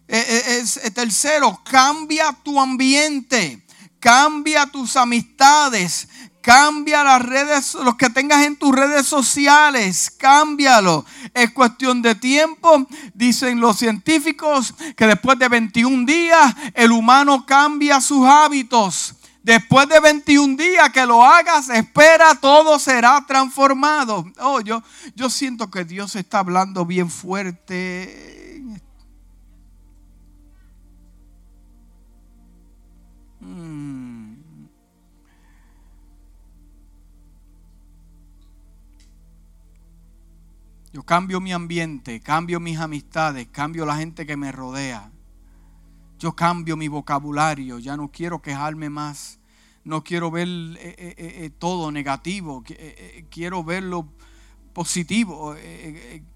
Eh, 0.09 0.25
eh, 0.29 0.59
es, 0.61 0.81
tercero, 0.95 1.61
cambia 1.65 2.33
tu 2.45 2.61
ambiente, 2.61 3.65
cambia 3.99 4.67
tus 4.67 4.97
amistades, 4.97 6.09
cambia 6.41 7.03
las 7.03 7.23
redes, 7.23 7.75
los 7.75 7.97
que 7.97 8.09
tengas 8.11 8.45
en 8.45 8.55
tus 8.57 8.73
redes 8.73 9.07
sociales, 9.07 10.13
cámbialo. 10.17 11.05
Es 11.35 11.51
cuestión 11.51 12.03
de 12.03 12.15
tiempo. 12.15 12.87
Dicen 13.15 13.59
los 13.59 13.79
científicos 13.79 14.75
que 14.97 15.07
después 15.09 15.39
de 15.39 15.49
21 15.49 16.07
días 16.07 16.55
el 16.75 16.93
humano 16.93 17.45
cambia 17.47 18.01
sus 18.01 18.25
hábitos. 18.29 19.17
Después 19.47 19.88
de 19.88 20.01
21 20.01 20.57
días 20.57 20.90
que 20.90 21.07
lo 21.07 21.24
hagas, 21.24 21.68
espera, 21.68 22.34
todo 22.34 22.80
será 22.80 23.24
transformado. 23.28 24.24
Oh, 24.40 24.61
yo, 24.61 24.82
yo 25.14 25.30
siento 25.30 25.70
que 25.70 25.84
Dios 25.84 26.16
está 26.16 26.40
hablando 26.40 26.84
bien 26.84 27.09
fuerte. 27.09 28.61
Hmm. 33.38 34.34
Yo 40.92 41.05
cambio 41.05 41.40
mi 41.40 41.53
ambiente, 41.53 42.18
cambio 42.20 42.59
mis 42.59 42.80
amistades, 42.80 43.47
cambio 43.53 43.86
la 43.86 43.94
gente 43.94 44.26
que 44.26 44.36
me 44.36 44.51
rodea. 44.51 45.12
Yo 46.19 46.35
cambio 46.35 46.77
mi 46.79 46.89
vocabulario, 46.89 47.79
ya 47.79 47.97
no 47.97 48.09
quiero 48.09 48.41
quejarme 48.41 48.89
más. 48.89 49.39
No 49.85 50.03
quiero 50.03 50.31
ver 50.31 50.49
eh, 50.49 50.95
eh, 50.99 51.14
eh, 51.19 51.51
todo 51.59 51.93
negativo, 51.93 52.64
quiero 53.31 53.62
verlo 53.62 54.09
positivo. 54.73 55.55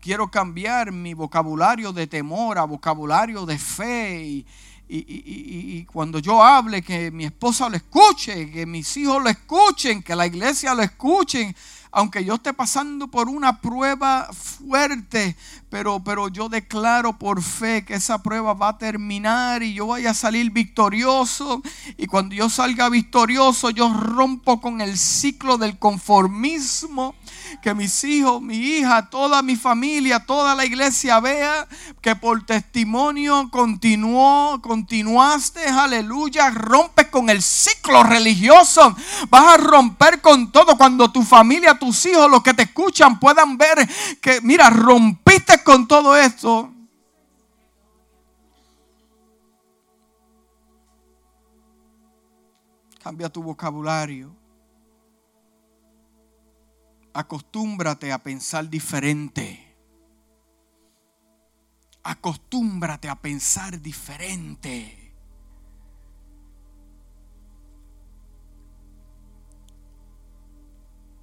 quiero 0.00 0.30
cambiar 0.30 0.92
mi 0.92 1.14
vocabulario 1.14 1.92
de 1.92 2.06
temor 2.06 2.58
a 2.58 2.64
vocabulario 2.64 3.46
de 3.46 3.58
fe. 3.58 4.22
Y, 4.22 4.46
y, 4.92 5.84
cuando 5.84 6.18
yo 6.18 6.42
hable, 6.42 6.82
que 6.82 7.10
mi 7.10 7.24
esposa 7.24 7.68
lo 7.68 7.76
escuche, 7.76 8.50
que 8.50 8.66
mis 8.66 8.96
hijos 8.96 9.22
lo 9.22 9.28
escuchen, 9.28 10.02
que 10.02 10.16
la 10.16 10.26
iglesia 10.26 10.74
lo 10.74 10.82
escuchen, 10.82 11.54
aunque 11.92 12.24
yo 12.24 12.34
esté 12.34 12.52
pasando 12.52 13.08
por 13.08 13.28
una 13.28 13.60
prueba 13.60 14.28
fuerte, 14.32 15.36
pero, 15.70 16.02
pero 16.02 16.28
yo 16.28 16.48
declaro 16.48 17.16
por 17.16 17.42
fe 17.42 17.84
que 17.84 17.94
esa 17.94 18.22
prueba 18.22 18.54
va 18.54 18.70
a 18.70 18.78
terminar 18.78 19.62
y 19.62 19.74
yo 19.74 19.86
voy 19.86 20.04
a 20.06 20.14
salir 20.14 20.50
victorioso. 20.50 21.62
Y 21.96 22.06
cuando 22.06 22.34
yo 22.34 22.50
salga 22.50 22.88
victorioso, 22.88 23.70
yo 23.70 23.92
rompo 23.92 24.60
con 24.60 24.80
el 24.80 24.98
ciclo 24.98 25.58
del 25.58 25.78
conformismo 25.78 27.14
que 27.62 27.74
mis 27.74 28.04
hijos, 28.04 28.40
mi 28.40 28.56
hija, 28.56 29.10
toda 29.10 29.42
mi 29.42 29.56
familia, 29.56 30.20
toda 30.20 30.54
la 30.54 30.64
iglesia 30.64 31.20
vea 31.20 31.66
que 32.00 32.16
por 32.16 32.44
testimonio 32.44 33.48
continuó, 33.50 34.60
continuaste, 34.62 35.66
aleluya, 35.66 36.50
rompes 36.50 37.06
con 37.08 37.28
el 37.30 37.42
ciclo 37.42 38.02
religioso, 38.02 38.94
vas 39.28 39.54
a 39.54 39.56
romper 39.56 40.20
con 40.20 40.50
todo 40.52 40.76
cuando 40.76 41.10
tu 41.10 41.22
familia, 41.22 41.78
tus 41.78 42.06
hijos, 42.06 42.30
los 42.30 42.42
que 42.42 42.54
te 42.54 42.62
escuchan 42.62 43.18
puedan 43.18 43.56
ver 43.56 43.88
que, 44.20 44.40
mira, 44.42 44.70
rompiste 45.30 45.62
con 45.64 45.86
todo 45.86 46.16
esto. 46.16 46.72
Cambia 53.02 53.28
tu 53.28 53.42
vocabulario 53.42 54.40
acostúmbrate 57.12 58.12
a 58.12 58.18
pensar 58.18 58.68
diferente. 58.68 59.76
Acostúmbrate 62.02 63.08
a 63.08 63.16
pensar 63.16 63.80
diferente. 63.80 65.12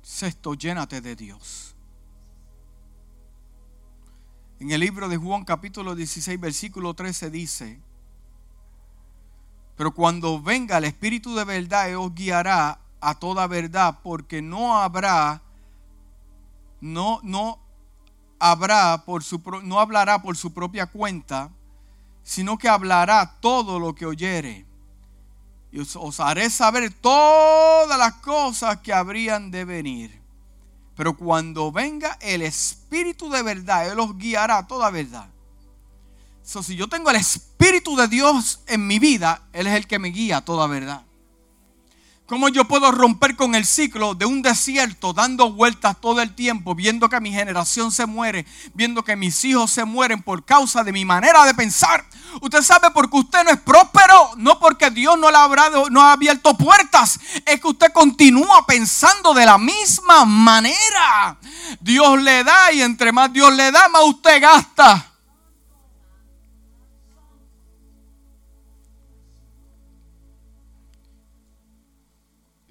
Sexto, 0.02 0.54
llénate 0.54 1.02
de 1.02 1.16
Dios. 1.16 1.77
En 4.60 4.72
el 4.72 4.80
libro 4.80 5.08
de 5.08 5.18
Juan 5.18 5.46
capítulo 5.46 5.96
16 5.96 6.40
versículo 6.40 6.94
13 6.94 7.30
dice, 7.30 7.80
pero 9.76 9.94
cuando 9.94 10.42
venga 10.42 10.80
el 10.80 10.86
Espíritu 10.86 11.36
de 11.36 11.44
verdad, 11.44 11.96
os 11.98 12.14
guiará 12.16 12.80
a 13.00 13.16
toda 13.16 13.46
verdad, 13.46 14.00
porque 14.02 14.42
no 14.42 14.82
habrá 14.82 15.44
no, 16.82 17.20
no 17.24 17.60
habrá 18.40 19.04
por 19.06 19.24
su, 19.24 19.42
no 19.64 19.80
hablará 19.80 20.22
por 20.22 20.36
su 20.36 20.54
propia 20.54 20.88
cuenta, 20.88 21.52
sino 22.24 22.58
que 22.58 22.68
hablará 22.68 23.38
todo 23.40 23.80
lo 23.80 23.94
que 23.94 24.06
oyere. 24.06 24.66
Y 25.72 25.80
os, 25.80 26.20
haré 26.20 26.50
saber 26.50 26.94
todas 26.94 27.98
las 27.98 28.14
cosas 28.16 28.78
que 28.78 28.94
habrían 28.94 29.52
de 29.52 29.66
venir. 29.66 30.27
Pero 30.98 31.16
cuando 31.16 31.72
venga 31.72 32.18
el 32.20 32.42
Espíritu 32.42 33.30
de 33.30 33.44
verdad, 33.44 33.90
Él 33.90 34.00
os 34.00 34.18
guiará 34.18 34.66
toda 34.66 34.90
verdad. 34.90 35.30
si 36.44 36.76
yo 36.76 36.90
tengo 36.90 37.12
el 37.12 37.18
Espíritu 37.18 37.96
de 37.96 38.08
Dios 38.08 38.62
en 38.66 38.88
mi 38.88 38.98
vida, 38.98 39.44
Él 39.54 39.68
es 39.68 39.76
el 39.76 39.86
que 39.86 40.00
me 40.00 40.10
guía 40.10 40.42
toda 40.42 40.66
verdad. 40.66 41.07
¿Cómo 42.28 42.50
yo 42.50 42.66
puedo 42.66 42.92
romper 42.92 43.38
con 43.38 43.56
el 43.56 43.66
ciclo 43.66 44.14
de 44.14 44.26
un 44.26 44.42
desierto 44.42 45.14
dando 45.14 45.50
vueltas 45.54 45.96
todo 46.02 46.22
el 46.22 46.36
tiempo, 46.36 46.76
viendo 46.76 47.08
que 47.08 47.22
mi 47.22 47.32
generación 47.32 47.90
se 47.90 48.06
muere, 48.06 48.46
viendo 48.74 49.02
que 49.02 49.16
mis 49.16 49.46
hijos 49.46 49.72
se 49.72 49.86
mueren 49.86 50.22
por 50.22 50.44
causa 50.44 50.84
de 50.84 50.92
mi 50.92 51.06
manera 51.06 51.46
de 51.46 51.54
pensar? 51.54 52.06
Usted 52.42 52.62
sabe 52.64 52.92
porque 52.92 53.16
usted 53.16 53.46
no 53.46 53.52
es 53.52 53.62
próspero, 53.62 54.32
no 54.36 54.60
porque 54.60 54.92
Dios 54.92 55.18
no 55.18 55.32
le 55.32 55.38
no 55.90 56.02
ha 56.02 56.12
abierto 56.12 56.58
puertas, 56.58 57.18
es 57.46 57.62
que 57.62 57.68
usted 57.68 57.94
continúa 57.94 58.66
pensando 58.68 59.34
de 59.34 59.46
la 59.46 59.58
misma 59.58 60.26
manera. 60.26 61.38
Dios 61.80 62.22
le 62.22 62.44
da 62.44 62.74
y 62.74 62.82
entre 62.82 63.14
más 63.14 63.32
Dios 63.32 63.54
le 63.54 63.72
da, 63.72 63.88
más 63.88 64.04
usted 64.04 64.42
gasta. 64.42 65.17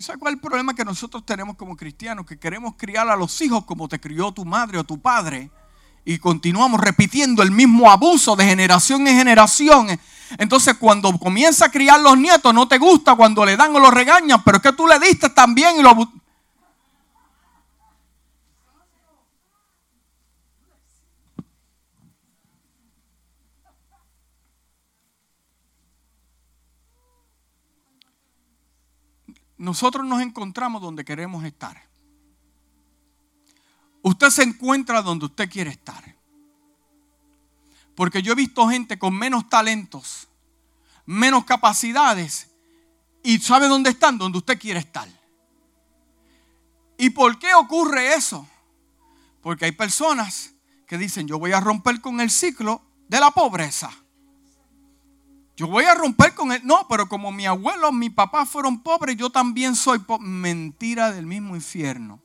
¿Sabes 0.06 0.20
cuál 0.20 0.34
es 0.34 0.36
el 0.36 0.40
problema 0.40 0.72
que 0.72 0.84
nosotros 0.84 1.26
tenemos 1.26 1.56
como 1.56 1.76
cristianos? 1.76 2.24
Que 2.26 2.38
queremos 2.38 2.74
criar 2.76 3.08
a 3.08 3.16
los 3.16 3.40
hijos 3.40 3.64
como 3.64 3.88
te 3.88 3.98
crió 3.98 4.30
tu 4.30 4.44
madre 4.44 4.78
o 4.78 4.84
tu 4.84 5.00
padre. 5.00 5.50
Y 6.04 6.18
continuamos 6.18 6.80
repitiendo 6.80 7.42
el 7.42 7.50
mismo 7.50 7.90
abuso 7.90 8.36
de 8.36 8.44
generación 8.44 9.08
en 9.08 9.18
generación. 9.18 9.88
Entonces 10.38 10.76
cuando 10.78 11.10
comienza 11.18 11.64
a 11.64 11.72
criar 11.72 11.98
los 11.98 12.16
nietos 12.16 12.54
no 12.54 12.68
te 12.68 12.78
gusta 12.78 13.16
cuando 13.16 13.44
le 13.44 13.56
dan 13.56 13.74
o 13.74 13.80
lo 13.80 13.90
regañan. 13.90 14.44
Pero 14.44 14.58
es 14.58 14.62
que 14.62 14.72
tú 14.74 14.86
le 14.86 14.96
diste 15.00 15.28
también 15.30 15.80
y 15.80 15.82
lo 15.82 16.08
nosotros 29.66 30.06
nos 30.06 30.22
encontramos 30.22 30.80
donde 30.80 31.04
queremos 31.04 31.44
estar. 31.44 31.76
Usted 34.00 34.30
se 34.30 34.44
encuentra 34.44 35.02
donde 35.02 35.26
usted 35.26 35.50
quiere 35.50 35.70
estar. 35.70 36.14
Porque 37.96 38.22
yo 38.22 38.30
he 38.30 38.36
visto 38.36 38.68
gente 38.68 38.96
con 38.96 39.12
menos 39.18 39.48
talentos, 39.48 40.28
menos 41.04 41.44
capacidades, 41.44 42.48
y 43.24 43.38
sabe 43.38 43.66
dónde 43.66 43.90
están, 43.90 44.18
donde 44.18 44.38
usted 44.38 44.56
quiere 44.56 44.78
estar. 44.78 45.08
¿Y 46.96 47.10
por 47.10 47.36
qué 47.40 47.52
ocurre 47.54 48.14
eso? 48.14 48.46
Porque 49.42 49.64
hay 49.64 49.72
personas 49.72 50.54
que 50.86 50.96
dicen, 50.96 51.26
yo 51.26 51.40
voy 51.40 51.50
a 51.50 51.58
romper 51.58 52.00
con 52.00 52.20
el 52.20 52.30
ciclo 52.30 52.82
de 53.08 53.18
la 53.18 53.32
pobreza. 53.32 53.90
Yo 55.56 55.66
voy 55.66 55.84
a 55.84 55.94
romper 55.94 56.34
con 56.34 56.52
él. 56.52 56.60
No, 56.64 56.86
pero 56.88 57.08
como 57.08 57.32
mi 57.32 57.46
abuelo, 57.46 57.90
mi 57.90 58.10
papá 58.10 58.44
fueron 58.44 58.82
pobres, 58.82 59.16
yo 59.16 59.30
también 59.30 59.74
soy 59.74 59.98
pobre. 59.98 60.26
Mentira 60.26 61.10
del 61.10 61.24
mismo 61.24 61.56
infierno. 61.56 62.22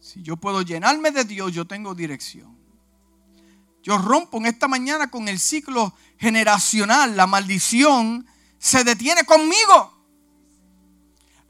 Si 0.00 0.22
yo 0.22 0.36
puedo 0.36 0.62
llenarme 0.62 1.10
de 1.10 1.24
Dios, 1.24 1.52
yo 1.52 1.66
tengo 1.66 1.94
dirección. 1.94 2.56
Yo 3.82 3.98
rompo 3.98 4.38
en 4.38 4.46
esta 4.46 4.66
mañana 4.66 5.10
con 5.10 5.28
el 5.28 5.38
ciclo 5.38 5.94
generacional. 6.18 7.16
La 7.16 7.26
maldición 7.26 8.26
se 8.58 8.82
detiene 8.82 9.24
conmigo. 9.24 9.92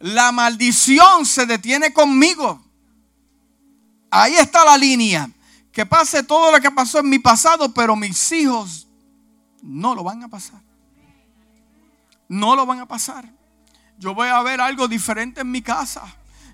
La 0.01 0.33
maldición 0.33 1.25
se 1.25 1.47
detiene 1.47 1.93
conmigo. 1.93 2.61
Ahí 4.11 4.35
está 4.35 4.65
la 4.65 4.77
línea 4.77 5.31
que 5.77 5.85
pase 5.85 6.23
todo 6.23 6.51
lo 6.51 6.59
que 6.59 6.71
pasó 6.71 7.01
en 7.01 7.11
mi 7.11 7.19
pasado, 7.19 7.75
pero 7.75 7.95
mis 7.97 8.33
hijos 8.33 8.89
no 9.61 9.95
lo 9.95 10.03
van 10.03 10.23
a 10.23 10.29
pasar. 10.29 10.63
No 12.29 12.57
lo 12.57 12.65
van 12.65 12.81
a 12.81 12.87
pasar. 12.87 13.31
Yo 13.99 14.15
voy 14.15 14.29
a 14.29 14.41
ver 14.41 14.59
algo 14.63 14.89
diferente 14.89 15.43
en 15.43 15.51
mi 15.51 15.61
casa. 15.61 16.03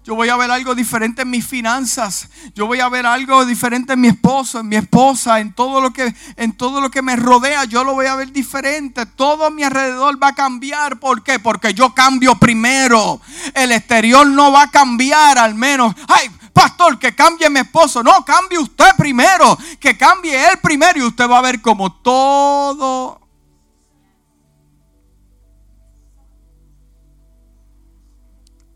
Yo 0.03 0.17
voy 0.17 0.29
a 0.29 0.37
ver 0.37 0.51
algo 0.51 0.75
diferente 0.75 1.23
en 1.23 1.31
mis 1.31 1.47
finanzas. 1.47 2.29
Yo 2.57 2.67
voy 2.67 2.81
a 2.81 2.89
ver 2.89 3.07
algo 3.07 3.45
diferente 3.47 3.93
en 3.93 4.01
mi 4.01 4.09
esposo, 4.09 4.59
en 4.59 4.67
mi 4.67 4.75
esposa, 4.75 5.39
en 5.39 5.55
todo 5.55 5.81
lo 5.81 5.93
que 5.93 6.13
en 6.35 6.57
todo 6.57 6.81
lo 6.81 6.91
que 6.91 7.01
me 7.01 7.15
rodea, 7.15 7.65
yo 7.67 7.85
lo 7.85 7.95
voy 7.95 8.07
a 8.07 8.17
ver 8.17 8.33
diferente. 8.33 9.07
Todo 9.07 9.47
a 9.47 9.51
mi 9.51 9.63
alrededor 9.63 10.21
va 10.21 10.31
a 10.31 10.35
cambiar, 10.35 10.99
¿por 10.99 11.23
qué? 11.23 11.39
Porque 11.39 11.75
yo 11.75 11.95
cambio 11.95 12.35
primero. 12.41 13.21
El 13.55 13.71
exterior 13.71 14.27
no 14.27 14.51
va 14.51 14.63
a 14.63 14.71
cambiar 14.73 15.39
al 15.39 15.55
menos. 15.55 15.95
Ay, 16.09 16.29
pastor, 16.53 16.99
que 16.99 17.15
cambie 17.15 17.49
mi 17.51 17.61
esposo. 17.61 18.03
No, 18.03 18.25
cambie 18.25 18.59
usted 18.59 18.91
primero. 18.97 19.57
Que 19.81 19.97
cambie 19.97 20.35
él 20.35 20.59
primero 20.63 20.99
y 20.99 21.03
usted 21.03 21.29
va 21.29 21.39
a 21.39 21.43
ver 21.43 21.61
como 21.61 21.93
todo. 22.01 23.21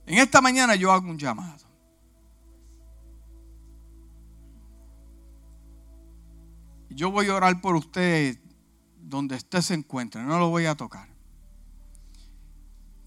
En 0.06 0.18
esta 0.18 0.40
mañana 0.40 0.76
yo 0.76 0.92
hago 0.92 1.08
un 1.08 1.18
llamado. 1.18 1.66
Yo 6.90 7.10
voy 7.10 7.28
a 7.28 7.34
orar 7.34 7.60
por 7.60 7.76
usted 7.76 8.38
donde 8.96 9.36
usted 9.36 9.60
se 9.60 9.74
encuentre. 9.74 10.22
No 10.22 10.38
lo 10.38 10.48
voy 10.48 10.66
a 10.66 10.74
tocar. 10.74 11.15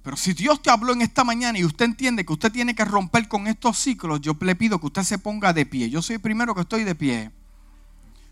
Pero 0.10 0.18
si 0.18 0.34
Dios 0.34 0.60
te 0.64 0.72
habló 0.72 0.92
en 0.94 1.04
esta 1.04 1.24
mañana 1.24 1.60
y 1.60 1.64
usted 1.64 1.86
entiende 1.86 2.26
que 2.26 2.34
usted 2.34 2.52
tiene 2.52 2.74
que 2.74 2.84
romper 2.84 3.28
con 3.28 3.46
estos 3.46 3.78
ciclos, 3.78 4.20
yo 4.22 4.36
le 4.42 4.56
pido 4.56 4.80
que 4.80 4.88
usted 4.88 5.04
se 5.04 5.20
ponga 5.20 5.54
de 5.54 5.68
pie. 5.68 5.92
Yo 5.92 6.02
soy 6.02 6.16
el 6.16 6.20
primero 6.20 6.56
que 6.56 6.62
estoy 6.62 6.84
de 6.84 6.96
pie. 6.96 7.30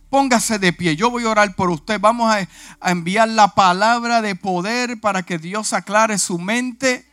Póngase 0.10 0.58
de 0.58 0.74
pie. 0.74 0.96
Yo 0.96 1.12
voy 1.12 1.26
a 1.26 1.30
orar 1.30 1.54
por 1.54 1.70
usted. 1.70 2.00
Vamos 2.00 2.34
a, 2.34 2.48
a 2.80 2.92
enviar 2.92 3.30
la 3.30 3.50
palabra 3.50 4.24
de 4.24 4.34
poder 4.34 5.00
para 5.00 5.22
que 5.22 5.38
Dios 5.38 5.72
aclare 5.72 6.18
su 6.18 6.40
mente 6.40 7.06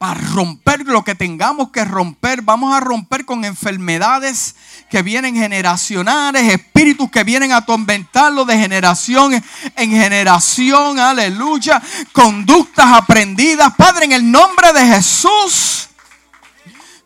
para 0.00 0.18
romper 0.18 0.86
lo 0.86 1.04
que 1.04 1.14
tengamos 1.14 1.72
que 1.72 1.84
romper. 1.84 2.40
Vamos 2.40 2.74
a 2.74 2.80
romper 2.80 3.26
con 3.26 3.44
enfermedades 3.44 4.56
que 4.88 5.02
vienen 5.02 5.34
generacionales, 5.34 6.50
espíritus 6.50 7.10
que 7.10 7.22
vienen 7.22 7.52
a 7.52 7.58
atormentarlo 7.58 8.46
de 8.46 8.56
generación 8.56 9.34
en 9.76 9.90
generación. 9.90 10.98
Aleluya. 10.98 11.82
Conductas 12.12 12.86
aprendidas. 12.86 13.74
Padre, 13.76 14.06
en 14.06 14.12
el 14.12 14.30
nombre 14.32 14.72
de 14.72 14.86
Jesús. 14.86 15.89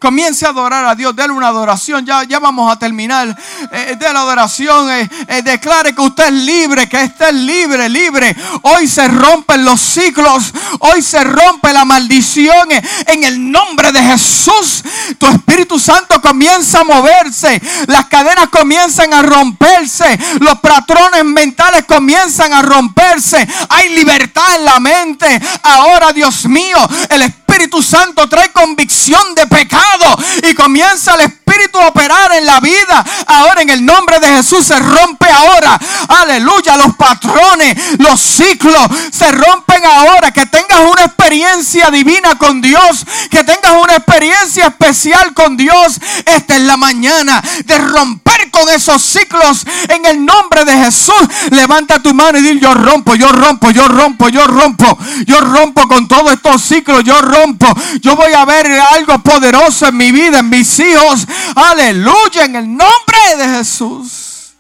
Comience 0.05 0.45
a 0.45 0.51
adorar 0.51 0.85
a 0.85 0.95
Dios, 0.95 1.17
déle 1.17 1.33
una 1.33 1.49
adoración. 1.49 2.05
Ya, 2.05 2.25
ya 2.25 2.39
vamos 2.39 2.71
a 2.71 2.79
terminar 2.79 3.35
eh, 3.73 3.97
de 3.99 4.13
la 4.13 4.21
adoración. 4.21 4.91
Eh, 4.91 5.09
eh, 5.29 5.41
declare 5.41 5.95
que 5.95 6.03
usted 6.03 6.27
es 6.27 6.33
libre, 6.33 6.87
que 6.87 7.05
usted 7.05 7.29
es 7.29 7.35
libre, 7.35 7.89
libre. 7.89 8.37
Hoy 8.65 8.87
se 8.87 9.09
rompen 9.09 9.65
los 9.65 9.81
ciclos. 9.81 10.53
Hoy 10.81 11.01
se 11.01 11.25
rompe 11.25 11.73
la 11.73 11.87
maldición. 11.87 12.69
En 13.07 13.25
el 13.25 13.51
nombre 13.51 13.93
de 13.93 14.03
Jesús, 14.03 14.85
tu 15.17 15.27
Espíritu 15.27 15.79
Santo 15.79 16.21
comienza 16.21 16.81
a 16.81 16.85
moverse. 16.85 17.59
Las 17.87 18.05
cadenas 18.05 18.51
comienzan 18.51 19.15
a 19.15 19.23
romperse. 19.23 20.19
Los 20.41 20.59
patrones 20.61 21.25
mentales 21.25 21.87
comienzan 21.87 22.53
a 22.53 22.61
romperse. 22.61 23.49
Hay 23.71 23.89
libertad 23.89 24.57
en 24.57 24.67
la 24.67 24.79
mente. 24.81 25.41
Ahora, 25.63 26.13
Dios 26.13 26.45
mío, 26.45 26.77
el 27.09 27.23
Espíritu 27.23 27.83
Santo 27.83 28.29
trae 28.29 28.53
convicción 28.53 29.35
de 29.35 29.47
pecado 29.47 29.94
y 30.43 30.55
comienza 30.55 31.15
el 31.15 31.23
Espíritu 31.23 31.79
a 31.79 31.89
operar 31.89 32.33
en 32.33 32.47
la 32.47 32.61
vida. 32.61 33.05
Ahora 33.27 33.63
en 33.63 33.71
el 33.71 33.85
nombre 33.85 34.19
de 34.21 34.29
Jesús 34.29 34.67
se 34.67 34.79
rompe 34.79 35.27
ahora. 35.31 35.79
Aleluya. 36.09 36.77
Los 36.77 36.97
patrones, 36.97 37.99
los 37.99 38.21
ciclos 38.21 38.89
se 39.13 39.31
rompen 39.33 39.85
ahora. 39.85 40.31
Que 40.33 40.47
tengas 40.47 40.81
una 40.81 41.05
experiencia 41.05 41.91
divina 41.91 42.37
con 42.37 42.61
Dios. 42.61 43.05
Que 43.31 43.45
tengas 43.45 43.73
una 43.83 43.97
experiencia 43.97 44.67
especial 44.67 45.33
con 45.35 45.57
Dios. 45.57 46.01
Esta 46.25 46.57
es 46.57 46.63
la 46.63 46.77
mañana 46.77 47.43
de 47.65 47.79
romper 47.79 48.44
con 48.55 48.69
esos 48.71 49.03
ciclos 49.03 49.67
en 49.89 50.07
el 50.07 50.25
nombre 50.25 50.65
de 50.65 50.73
Jesús. 50.85 51.15
Levanta 51.51 52.01
tu 52.01 52.15
mano 52.15 52.39
y 52.39 52.43
dile 52.43 52.61
yo 52.61 52.73
rompo, 52.73 53.15
yo 53.17 53.29
rompo, 53.29 53.71
yo 53.71 53.89
rompo, 53.89 54.29
yo 54.29 54.47
rompo. 54.47 54.99
Yo 55.27 55.41
rompo 55.41 55.87
con 55.89 56.07
todos 56.07 56.33
estos 56.33 56.63
ciclos. 56.63 57.03
Yo 57.05 57.21
rompo. 57.21 57.67
Yo 58.01 58.15
voy 58.17 58.33
a 58.33 58.45
ver 58.45 58.67
algo 58.81 59.19
poderoso 59.19 59.89
en 59.89 59.97
mi 59.97 60.13
vida, 60.13 60.39
en 60.39 60.49
mis 60.49 60.79
hijos. 60.79 61.27
Aleluya, 61.55 62.45
en 62.45 62.57
el 62.57 62.69
nombre 62.69 63.37
de 63.37 63.49
Jesús. 63.57 64.55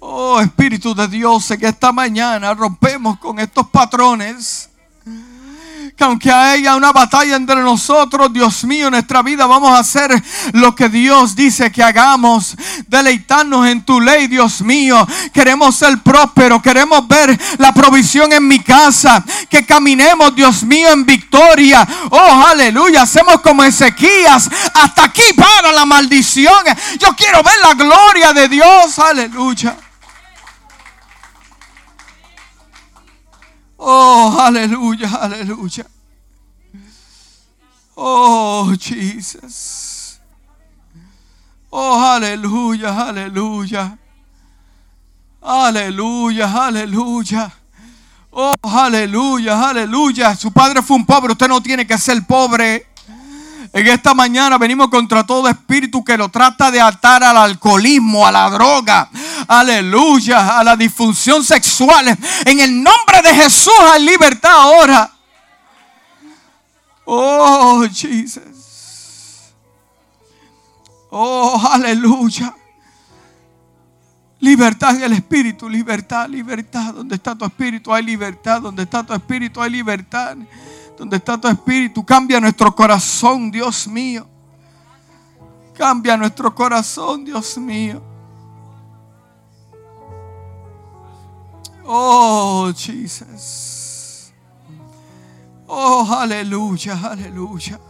Oh 0.00 0.40
Espíritu 0.40 0.94
de 0.94 1.08
Dios, 1.08 1.50
en 1.50 1.64
esta 1.64 1.90
mañana 1.90 2.52
rompemos 2.52 3.18
con 3.18 3.38
estos 3.38 3.66
patrones 3.68 4.68
que 5.96 6.02
aunque 6.02 6.30
haya 6.30 6.74
una 6.74 6.92
batalla 6.92 7.36
entre 7.36 7.56
nosotros, 7.56 8.32
Dios 8.32 8.64
mío, 8.64 8.86
en 8.86 8.92
nuestra 8.92 9.22
vida 9.22 9.46
vamos 9.46 9.70
a 9.70 9.78
hacer 9.78 10.10
lo 10.52 10.74
que 10.74 10.88
Dios 10.88 11.36
dice 11.36 11.70
que 11.70 11.82
hagamos. 11.82 12.56
Deleitarnos 12.88 13.68
en 13.68 13.84
tu 13.84 14.00
ley, 14.00 14.26
Dios 14.26 14.60
mío. 14.60 15.06
Queremos 15.32 15.76
ser 15.76 15.98
prósperos, 16.02 16.60
queremos 16.62 17.06
ver 17.06 17.38
la 17.58 17.72
provisión 17.72 18.32
en 18.32 18.46
mi 18.46 18.58
casa, 18.60 19.24
que 19.48 19.64
caminemos, 19.64 20.34
Dios 20.34 20.64
mío, 20.64 20.90
en 20.92 21.06
victoria. 21.06 21.86
Oh, 22.10 22.44
aleluya, 22.48 23.02
hacemos 23.02 23.40
como 23.40 23.62
Ezequías. 23.62 24.50
Hasta 24.74 25.04
aquí 25.04 25.32
para 25.36 25.70
la 25.70 25.84
maldición. 25.84 26.64
Yo 26.98 27.14
quiero 27.14 27.42
ver 27.42 27.54
la 27.62 27.74
gloria 27.74 28.32
de 28.32 28.48
Dios, 28.48 28.98
aleluya. 28.98 29.76
Oh, 33.86 34.34
aleluya, 34.40 35.08
aleluya. 35.20 35.84
Oh, 37.94 38.74
Jesus. 38.78 40.18
Oh, 41.70 42.02
aleluya, 42.02 43.08
aleluya. 43.08 43.98
Aleluya, 45.42 46.66
aleluya. 46.66 47.52
Oh, 48.32 48.54
aleluya, 48.62 49.68
aleluya. 49.68 50.34
Su 50.34 50.50
padre 50.50 50.80
fue 50.80 50.96
un 50.96 51.04
pobre, 51.04 51.32
usted 51.32 51.48
no 51.48 51.60
tiene 51.60 51.86
que 51.86 51.98
ser 51.98 52.24
pobre. 52.26 52.86
En 53.74 53.88
esta 53.88 54.14
mañana 54.14 54.56
venimos 54.56 54.86
contra 54.86 55.26
todo 55.26 55.48
espíritu 55.48 56.04
que 56.04 56.16
lo 56.16 56.28
trata 56.28 56.70
de 56.70 56.80
atar 56.80 57.24
al 57.24 57.36
alcoholismo, 57.36 58.24
a 58.24 58.30
la 58.30 58.48
droga, 58.48 59.10
aleluya, 59.48 60.60
a 60.60 60.62
la 60.62 60.76
disfunción 60.76 61.42
sexual. 61.42 62.16
En 62.44 62.60
el 62.60 62.80
nombre 62.80 63.20
de 63.20 63.34
Jesús 63.34 63.74
hay 63.92 64.04
libertad 64.04 64.52
ahora. 64.52 65.10
Oh, 67.04 67.84
Jesus. 67.92 68.44
Oh, 71.10 71.60
aleluya. 71.72 72.54
Libertad 74.38 74.94
en 74.94 75.02
el 75.02 75.12
espíritu, 75.14 75.68
libertad, 75.68 76.28
libertad. 76.28 76.94
Donde 76.94 77.16
está 77.16 77.34
tu 77.34 77.44
espíritu 77.44 77.92
hay 77.92 78.04
libertad. 78.04 78.62
Donde 78.62 78.84
está 78.84 79.02
tu 79.02 79.12
espíritu 79.14 79.60
hay 79.60 79.70
libertad 79.70 80.36
donde 80.96 81.16
está 81.16 81.40
tu 81.40 81.48
espíritu. 81.48 82.04
Cambia 82.04 82.40
nuestro 82.40 82.74
corazón, 82.74 83.50
Dios 83.50 83.86
mío. 83.88 84.26
Cambia 85.76 86.16
nuestro 86.16 86.54
corazón, 86.54 87.24
Dios 87.24 87.58
mío. 87.58 88.02
Oh, 91.84 92.72
Jesus. 92.74 94.32
Oh, 95.66 96.06
aleluya, 96.18 96.98
aleluya. 97.02 97.80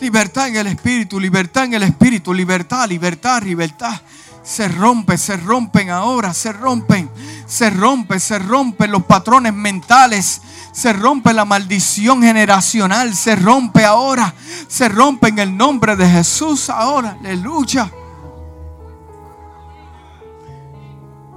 Libertad 0.00 0.48
en 0.48 0.56
el 0.56 0.66
espíritu, 0.68 1.20
libertad 1.20 1.64
en 1.64 1.74
el 1.74 1.82
espíritu, 1.84 2.34
libertad, 2.34 2.88
libertad, 2.88 3.42
libertad. 3.42 4.00
Se 4.42 4.68
rompe, 4.68 5.16
se 5.16 5.36
rompen 5.36 5.90
ahora, 5.90 6.34
se 6.34 6.52
rompen, 6.52 7.08
se 7.46 7.70
rompen, 7.70 8.20
se 8.20 8.38
rompen 8.38 8.90
los 8.90 9.04
patrones 9.04 9.52
mentales 9.52 10.40
se 10.74 10.92
rompe 10.92 11.32
la 11.32 11.44
maldición 11.44 12.20
generacional. 12.20 13.14
Se 13.14 13.36
rompe 13.36 13.84
ahora. 13.84 14.34
Se 14.66 14.88
rompe 14.88 15.28
en 15.28 15.38
el 15.38 15.56
nombre 15.56 15.94
de 15.94 16.08
Jesús 16.08 16.68
ahora. 16.68 17.16
Aleluya. 17.20 17.90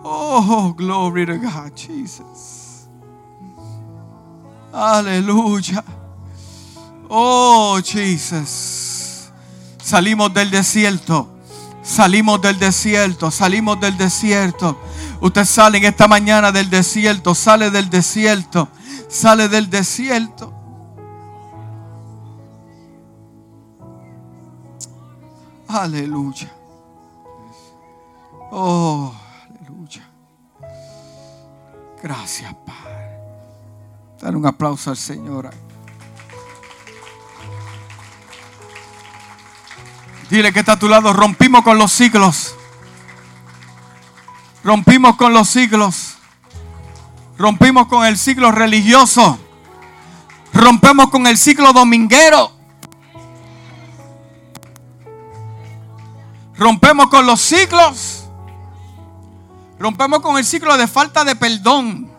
Oh, 0.03 0.73
glory 0.75 1.27
to 1.27 1.37
God, 1.37 1.71
Jesus. 1.75 2.87
Aleluya. 4.73 5.83
Oh, 7.07 7.79
Jesus. 7.83 9.29
Salimos 9.83 10.33
del 10.33 10.49
desierto. 10.49 11.29
Salimos 11.83 12.41
del 12.41 12.57
desierto. 12.57 13.29
Salimos 13.29 13.79
del 13.79 13.95
desierto. 13.97 14.79
Usted 15.21 15.45
sale 15.45 15.77
en 15.79 15.85
esta 15.85 16.07
mañana 16.07 16.51
del 16.51 16.69
desierto. 16.69 17.35
Sale 17.35 17.71
del 17.71 17.89
desierto 17.89 18.69
sale 19.07 19.47
del 19.47 19.69
desierto. 19.69 20.53
Aleluya. 25.67 26.51
Oh, 28.51 29.13
aleluya. 29.49 30.07
Gracias, 32.01 32.53
Padre. 32.65 33.19
Dale 34.21 34.37
un 34.37 34.45
aplauso 34.45 34.89
al 34.89 34.97
Señor. 34.97 35.49
Dile 40.29 40.51
que 40.53 40.59
está 40.59 40.73
a 40.73 40.79
tu 40.79 40.87
lado. 40.87 41.11
Rompimos 41.13 41.63
con 41.63 41.77
los 41.77 41.91
siglos. 41.91 42.56
Rompimos 44.67 45.15
con 45.15 45.31
los 45.31 45.47
siglos. 45.47 46.15
Rompimos 47.37 47.87
con 47.87 48.05
el 48.05 48.17
ciclo 48.17 48.51
religioso. 48.51 49.39
Rompemos 50.51 51.09
con 51.09 51.25
el 51.25 51.37
ciclo 51.37 51.71
dominguero. 51.71 52.51
Rompemos 56.57 57.07
con 57.07 57.25
los 57.25 57.39
ciclos. 57.39 58.25
Rompemos 59.79 60.19
con 60.19 60.37
el 60.37 60.43
ciclo 60.43 60.75
de 60.75 60.85
falta 60.89 61.23
de 61.23 61.37
perdón. 61.37 62.11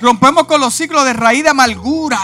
Rompemos 0.00 0.44
con 0.44 0.58
los 0.58 0.72
ciclos 0.72 1.04
de 1.04 1.12
raíz 1.12 1.42
de 1.42 1.50
amargura. 1.50 2.18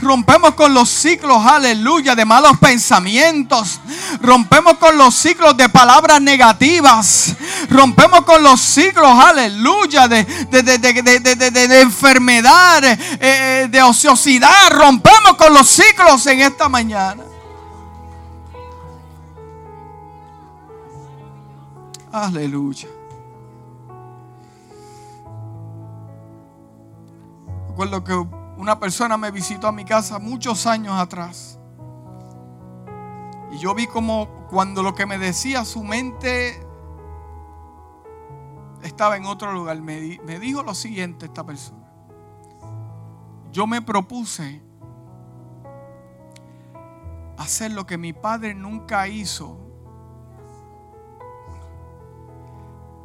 Rompemos 0.00 0.54
con 0.54 0.72
los 0.72 0.88
ciclos, 0.88 1.44
aleluya, 1.44 2.14
de 2.14 2.24
malos 2.24 2.56
pensamientos. 2.58 3.78
Rompemos 4.22 4.78
con 4.78 4.96
los 4.96 5.14
ciclos 5.14 5.54
de 5.54 5.68
palabras 5.68 6.22
negativas. 6.22 7.36
Rompemos 7.72 8.22
con 8.22 8.42
los 8.42 8.60
ciclos, 8.60 9.08
aleluya, 9.08 10.06
de, 10.08 10.24
de, 10.24 11.80
enfermedad, 11.80 12.84
eh, 12.84 12.98
eh, 13.20 13.68
de 13.70 13.82
ociosidad. 13.82 14.70
Rompemos 14.70 15.34
con 15.36 15.52
los 15.54 15.68
ciclos 15.68 16.26
en 16.26 16.40
esta 16.40 16.68
mañana. 16.68 17.24
Aleluya. 22.12 22.88
Recuerdo 27.68 28.04
que 28.04 28.14
una 28.58 28.78
persona 28.78 29.16
me 29.16 29.30
visitó 29.30 29.66
a 29.66 29.72
mi 29.72 29.84
casa 29.84 30.18
muchos 30.18 30.66
años 30.66 30.98
atrás. 30.98 31.58
Y 33.50 33.58
yo 33.58 33.74
vi 33.74 33.86
como 33.86 34.28
cuando 34.50 34.82
lo 34.82 34.94
que 34.94 35.06
me 35.06 35.16
decía 35.16 35.64
su 35.64 35.82
mente 35.82 36.71
estaba 38.82 39.16
en 39.16 39.26
otro 39.26 39.52
lugar. 39.52 39.80
Me, 39.80 40.18
me 40.24 40.38
dijo 40.38 40.62
lo 40.62 40.74
siguiente 40.74 41.26
esta 41.26 41.44
persona. 41.44 41.88
Yo 43.50 43.66
me 43.66 43.82
propuse 43.82 44.62
hacer 47.36 47.72
lo 47.72 47.86
que 47.86 47.98
mi 47.98 48.12
padre 48.12 48.54
nunca 48.54 49.08
hizo. 49.08 49.58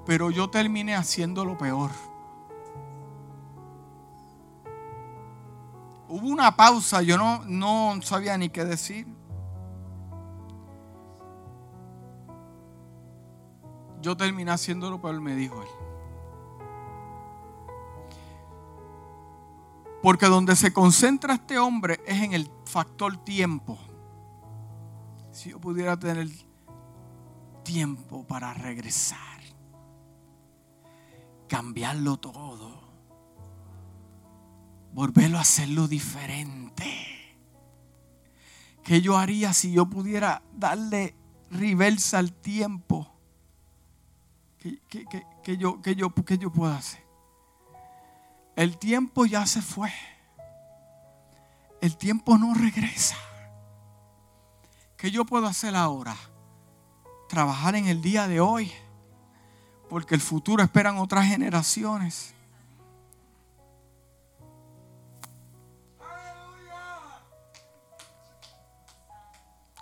Pero 0.05 0.31
yo 0.31 0.49
terminé 0.49 0.95
haciendo 0.95 1.43
lo 1.43 1.57
peor. 1.57 1.91
Hubo 6.07 6.27
una 6.27 6.55
pausa, 6.55 7.01
yo 7.01 7.17
no, 7.17 7.43
no 7.45 8.01
sabía 8.01 8.37
ni 8.37 8.47
qué 8.47 8.63
decir. 8.63 9.16
Yo 14.01 14.15
terminé 14.15 14.51
haciéndolo, 14.51 15.01
pero 15.01 15.13
él 15.13 15.21
me 15.21 15.35
dijo 15.35 15.61
él. 15.61 15.67
Porque 20.01 20.27
donde 20.27 20.55
se 20.55 20.71
concentra 20.71 21.33
este 21.33 21.57
hombre 21.57 21.99
es 22.05 22.21
en 22.21 22.33
el 22.33 22.49
factor 22.65 23.17
tiempo. 23.17 23.77
Si 25.31 25.49
yo 25.49 25.59
pudiera 25.59 25.97
tener 25.97 26.29
tiempo 27.63 28.25
para 28.25 28.53
regresar, 28.53 29.41
cambiarlo 31.47 32.17
todo 32.17 32.87
volverlo 34.97 35.37
a 35.37 35.41
hacerlo 35.41 35.87
diferente. 35.87 36.91
¿Qué 38.83 38.99
yo 38.99 39.15
haría 39.15 39.53
si 39.53 39.71
yo 39.71 39.85
pudiera 39.85 40.41
darle 40.53 41.15
reversa 41.51 42.17
al 42.17 42.33
tiempo? 42.33 43.16
¿Qué, 44.89 45.57
yo, 45.57 45.81
que 45.81 45.95
yo, 45.95 46.13
¿Qué 46.13 46.37
yo 46.37 46.51
hacer? 46.73 47.03
El 48.55 48.77
tiempo 48.77 49.25
ya 49.25 49.45
se 49.45 49.61
fue. 49.61 49.91
El 51.81 51.95
tiempo 51.97 52.37
no 52.37 52.53
regresa. 52.53 53.15
¿Qué 54.97 55.11
yo 55.11 55.25
puedo 55.25 55.45
hacer 55.45 55.75
ahora? 55.75 56.15
Trabajar 57.29 57.75
en 57.75 57.87
el 57.87 58.01
día 58.01 58.27
de 58.27 58.39
hoy. 58.39 58.71
Porque 59.89 60.15
el 60.15 60.21
futuro 60.21 60.63
esperan 60.63 60.97
otras 60.97 61.25
generaciones. 61.25 62.33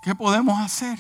¿Qué 0.04 0.14
podemos 0.14 0.60
hacer? 0.60 1.00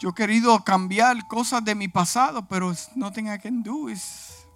Yo 0.00 0.08
he 0.08 0.14
querido 0.14 0.64
cambiar 0.64 1.28
cosas 1.28 1.64
de 1.64 1.76
mi 1.76 1.86
pasado, 1.86 2.48
pero 2.48 2.72
nothing 2.96 3.32
I 3.32 3.38
can 3.38 3.62
do 3.62 3.88
is. 3.88 4.46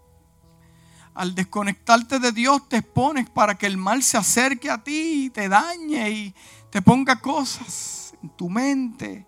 Al 1.14 1.36
desconectarte 1.36 2.18
de 2.18 2.32
Dios 2.32 2.68
te 2.68 2.78
expones 2.78 3.30
para 3.30 3.54
que 3.54 3.66
el 3.66 3.76
mal 3.76 4.02
se 4.02 4.16
acerque 4.16 4.68
a 4.68 4.82
ti 4.82 5.26
y 5.26 5.30
te 5.30 5.48
dañe 5.48 6.10
y 6.10 6.34
te 6.70 6.82
ponga 6.82 7.20
cosas 7.20 8.14
en 8.20 8.30
tu 8.30 8.48
mente. 8.48 9.24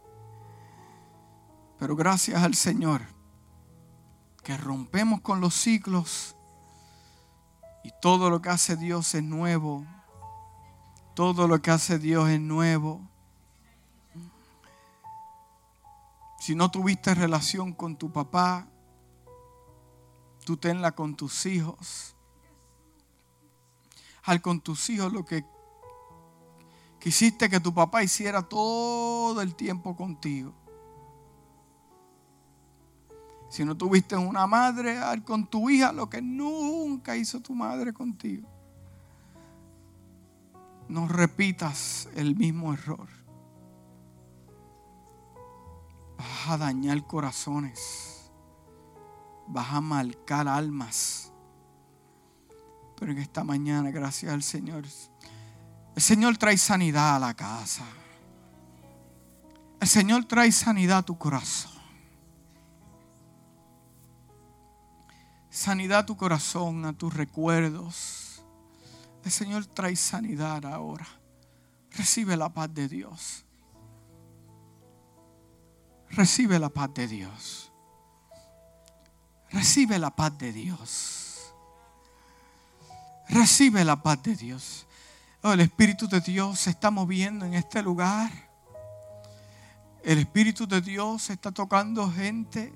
Pero 1.79 1.95
gracias 1.95 2.43
al 2.43 2.57
Señor 2.57 3.03
que 4.43 4.57
rompemos 4.57 5.21
con 5.21 5.41
los 5.41 5.55
ciclos 5.55 6.35
y 7.85 7.93
todo 8.03 8.31
lo 8.31 8.43
que 8.43 8.49
hace 8.49 8.77
Dios 8.77 9.15
es 9.15 9.23
nuevo 9.23 9.87
todo 11.17 11.49
lo 11.49 11.63
que 11.63 11.71
hace 11.71 11.99
Dios 11.99 12.29
es 12.29 12.39
nuevo. 12.39 13.01
Si 16.47 16.55
no 16.55 16.71
tuviste 16.71 17.13
relación 17.13 17.73
con 17.73 17.97
tu 17.97 18.13
papá, 18.13 18.69
tú 20.45 20.57
tenla 20.57 20.93
con 20.93 21.17
tus 21.17 21.45
hijos. 21.45 22.15
Al 24.23 24.41
con 24.41 24.61
tus 24.61 24.89
hijos 24.91 25.13
lo 25.13 25.25
que 25.25 25.45
quisiste 27.01 27.51
que 27.51 27.59
tu 27.59 27.75
papá 27.75 28.05
hiciera 28.05 28.43
todo 28.43 29.43
el 29.43 29.57
tiempo 29.57 29.97
contigo. 29.97 30.55
Si 33.51 33.65
no 33.65 33.77
tuviste 33.77 34.17
una 34.17 34.47
madre, 34.47 34.99
al 34.99 35.25
con 35.25 35.49
tu 35.49 35.69
hija 35.69 35.91
lo 35.91 36.09
que 36.09 36.23
nunca 36.23 37.17
hizo 37.17 37.41
tu 37.41 37.57
madre 37.57 37.93
contigo 37.93 38.49
no 40.89 41.09
repitas 41.09 42.09
el 42.15 42.37
mismo 42.37 42.73
error. 42.73 43.26
Vas 46.17 46.49
a 46.49 46.57
dañar 46.59 47.07
corazones. 47.07 48.31
Vas 49.47 49.73
a 49.73 49.81
marcar 49.81 50.49
almas. 50.49 51.33
Pero 52.99 53.13
en 53.13 53.19
esta 53.19 53.45
mañana, 53.45 53.91
gracias 53.91 54.33
al 54.33 54.43
Señor, 54.43 54.85
el 55.95 56.03
Señor 56.03 56.37
trae 56.37 56.57
sanidad 56.57 57.17
a 57.17 57.19
la 57.19 57.35
casa. 57.35 57.85
El 59.81 59.89
Señor 59.89 60.25
trae 60.25 60.51
sanidad 60.51 60.99
a 60.99 61.03
tu 61.03 61.17
corazón. 61.19 61.73
Sanidad 65.51 66.01
a 66.01 66.07
tu 66.07 66.17
corazón, 66.17 66.85
a 66.85 66.93
tus 66.93 67.15
recuerdos 67.15 68.27
el 69.27 69.33
Señor 69.33 69.67
trae 69.67 69.97
sanidad 69.97 70.65
ahora. 70.67 71.05
Recibe 71.91 72.37
la 72.37 72.49
paz 72.49 72.73
de 72.73 72.89
Dios. 72.89 73.45
Recibe 76.11 76.59
la 76.59 76.69
paz 76.69 76.93
de 76.95 77.07
Dios. 77.07 77.73
Recibe 79.51 79.99
la 79.99 80.11
paz 80.11 80.37
de 80.39 80.53
Dios. 80.53 81.55
Recibe 83.29 83.85
la 83.85 84.03
paz 84.03 84.23
de 84.23 84.37
Dios. 84.37 84.87
Oh, 85.43 85.53
el 85.53 85.61
Espíritu 85.61 86.09
de 86.09 86.21
Dios 86.21 86.61
se 86.61 86.71
está 86.71 86.91
moviendo 86.91 87.45
en 87.45 87.55
este 87.55 87.83
lugar. 87.83 88.31
El 90.03 90.19
Espíritu 90.19 90.67
de 90.67 90.81
Dios 90.81 91.31
está 91.31 91.51
tocando 91.53 92.11
gente 92.11 92.73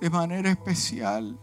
de 0.00 0.10
manera 0.10 0.50
especial. 0.50 1.38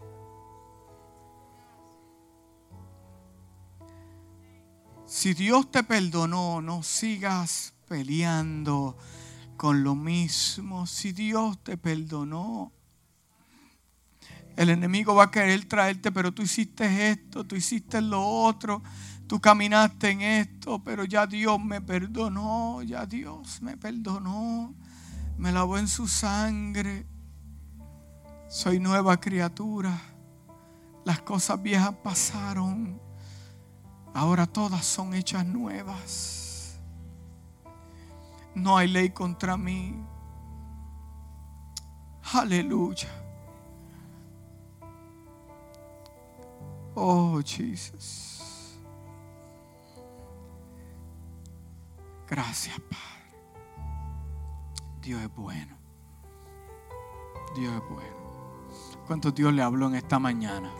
Si 5.06 5.34
Dios 5.34 5.70
te 5.70 5.82
perdonó, 5.84 6.60
no 6.60 6.82
sigas 6.82 7.74
peleando 7.88 8.96
con 9.56 9.82
lo 9.82 9.94
mismo. 9.94 10.86
Si 10.86 11.12
Dios 11.12 11.62
te 11.62 11.76
perdonó, 11.76 12.72
el 14.56 14.70
enemigo 14.70 15.14
va 15.14 15.24
a 15.24 15.30
querer 15.30 15.64
traerte, 15.66 16.12
pero 16.12 16.32
tú 16.32 16.42
hiciste 16.42 17.10
esto, 17.10 17.44
tú 17.44 17.56
hiciste 17.56 18.00
lo 18.00 18.26
otro, 18.26 18.82
tú 19.26 19.40
caminaste 19.40 20.10
en 20.10 20.22
esto, 20.22 20.82
pero 20.82 21.04
ya 21.04 21.26
Dios 21.26 21.62
me 21.62 21.80
perdonó, 21.80 22.82
ya 22.82 23.06
Dios 23.06 23.60
me 23.62 23.76
perdonó, 23.76 24.74
me 25.36 25.52
lavó 25.52 25.78
en 25.78 25.88
su 25.88 26.08
sangre. 26.08 27.06
Soy 28.48 28.78
nueva 28.78 29.20
criatura. 29.20 30.00
Las 31.04 31.20
cosas 31.20 31.62
viejas 31.62 31.94
pasaron 32.02 33.06
Ahora 34.16 34.46
todas 34.46 34.86
son 34.86 35.12
hechas 35.12 35.44
nuevas. 35.44 36.45
No 38.56 38.78
hay 38.78 38.88
ley 38.88 39.10
contra 39.10 39.58
mí. 39.58 39.94
Aleluya. 42.32 43.08
Oh, 46.94 47.38
Jesús. 47.44 48.80
Gracias, 52.26 52.80
Padre. 52.80 53.84
Dios 55.02 55.20
es 55.20 55.34
bueno. 55.36 55.76
Dios 57.54 57.74
es 57.74 57.88
bueno. 57.90 58.16
¿Cuánto 59.06 59.32
Dios 59.32 59.52
le 59.52 59.60
habló 59.60 59.88
en 59.88 59.96
esta 59.96 60.18
mañana? 60.18 60.72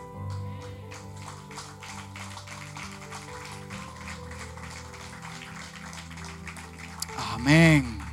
Amén. 7.37 8.06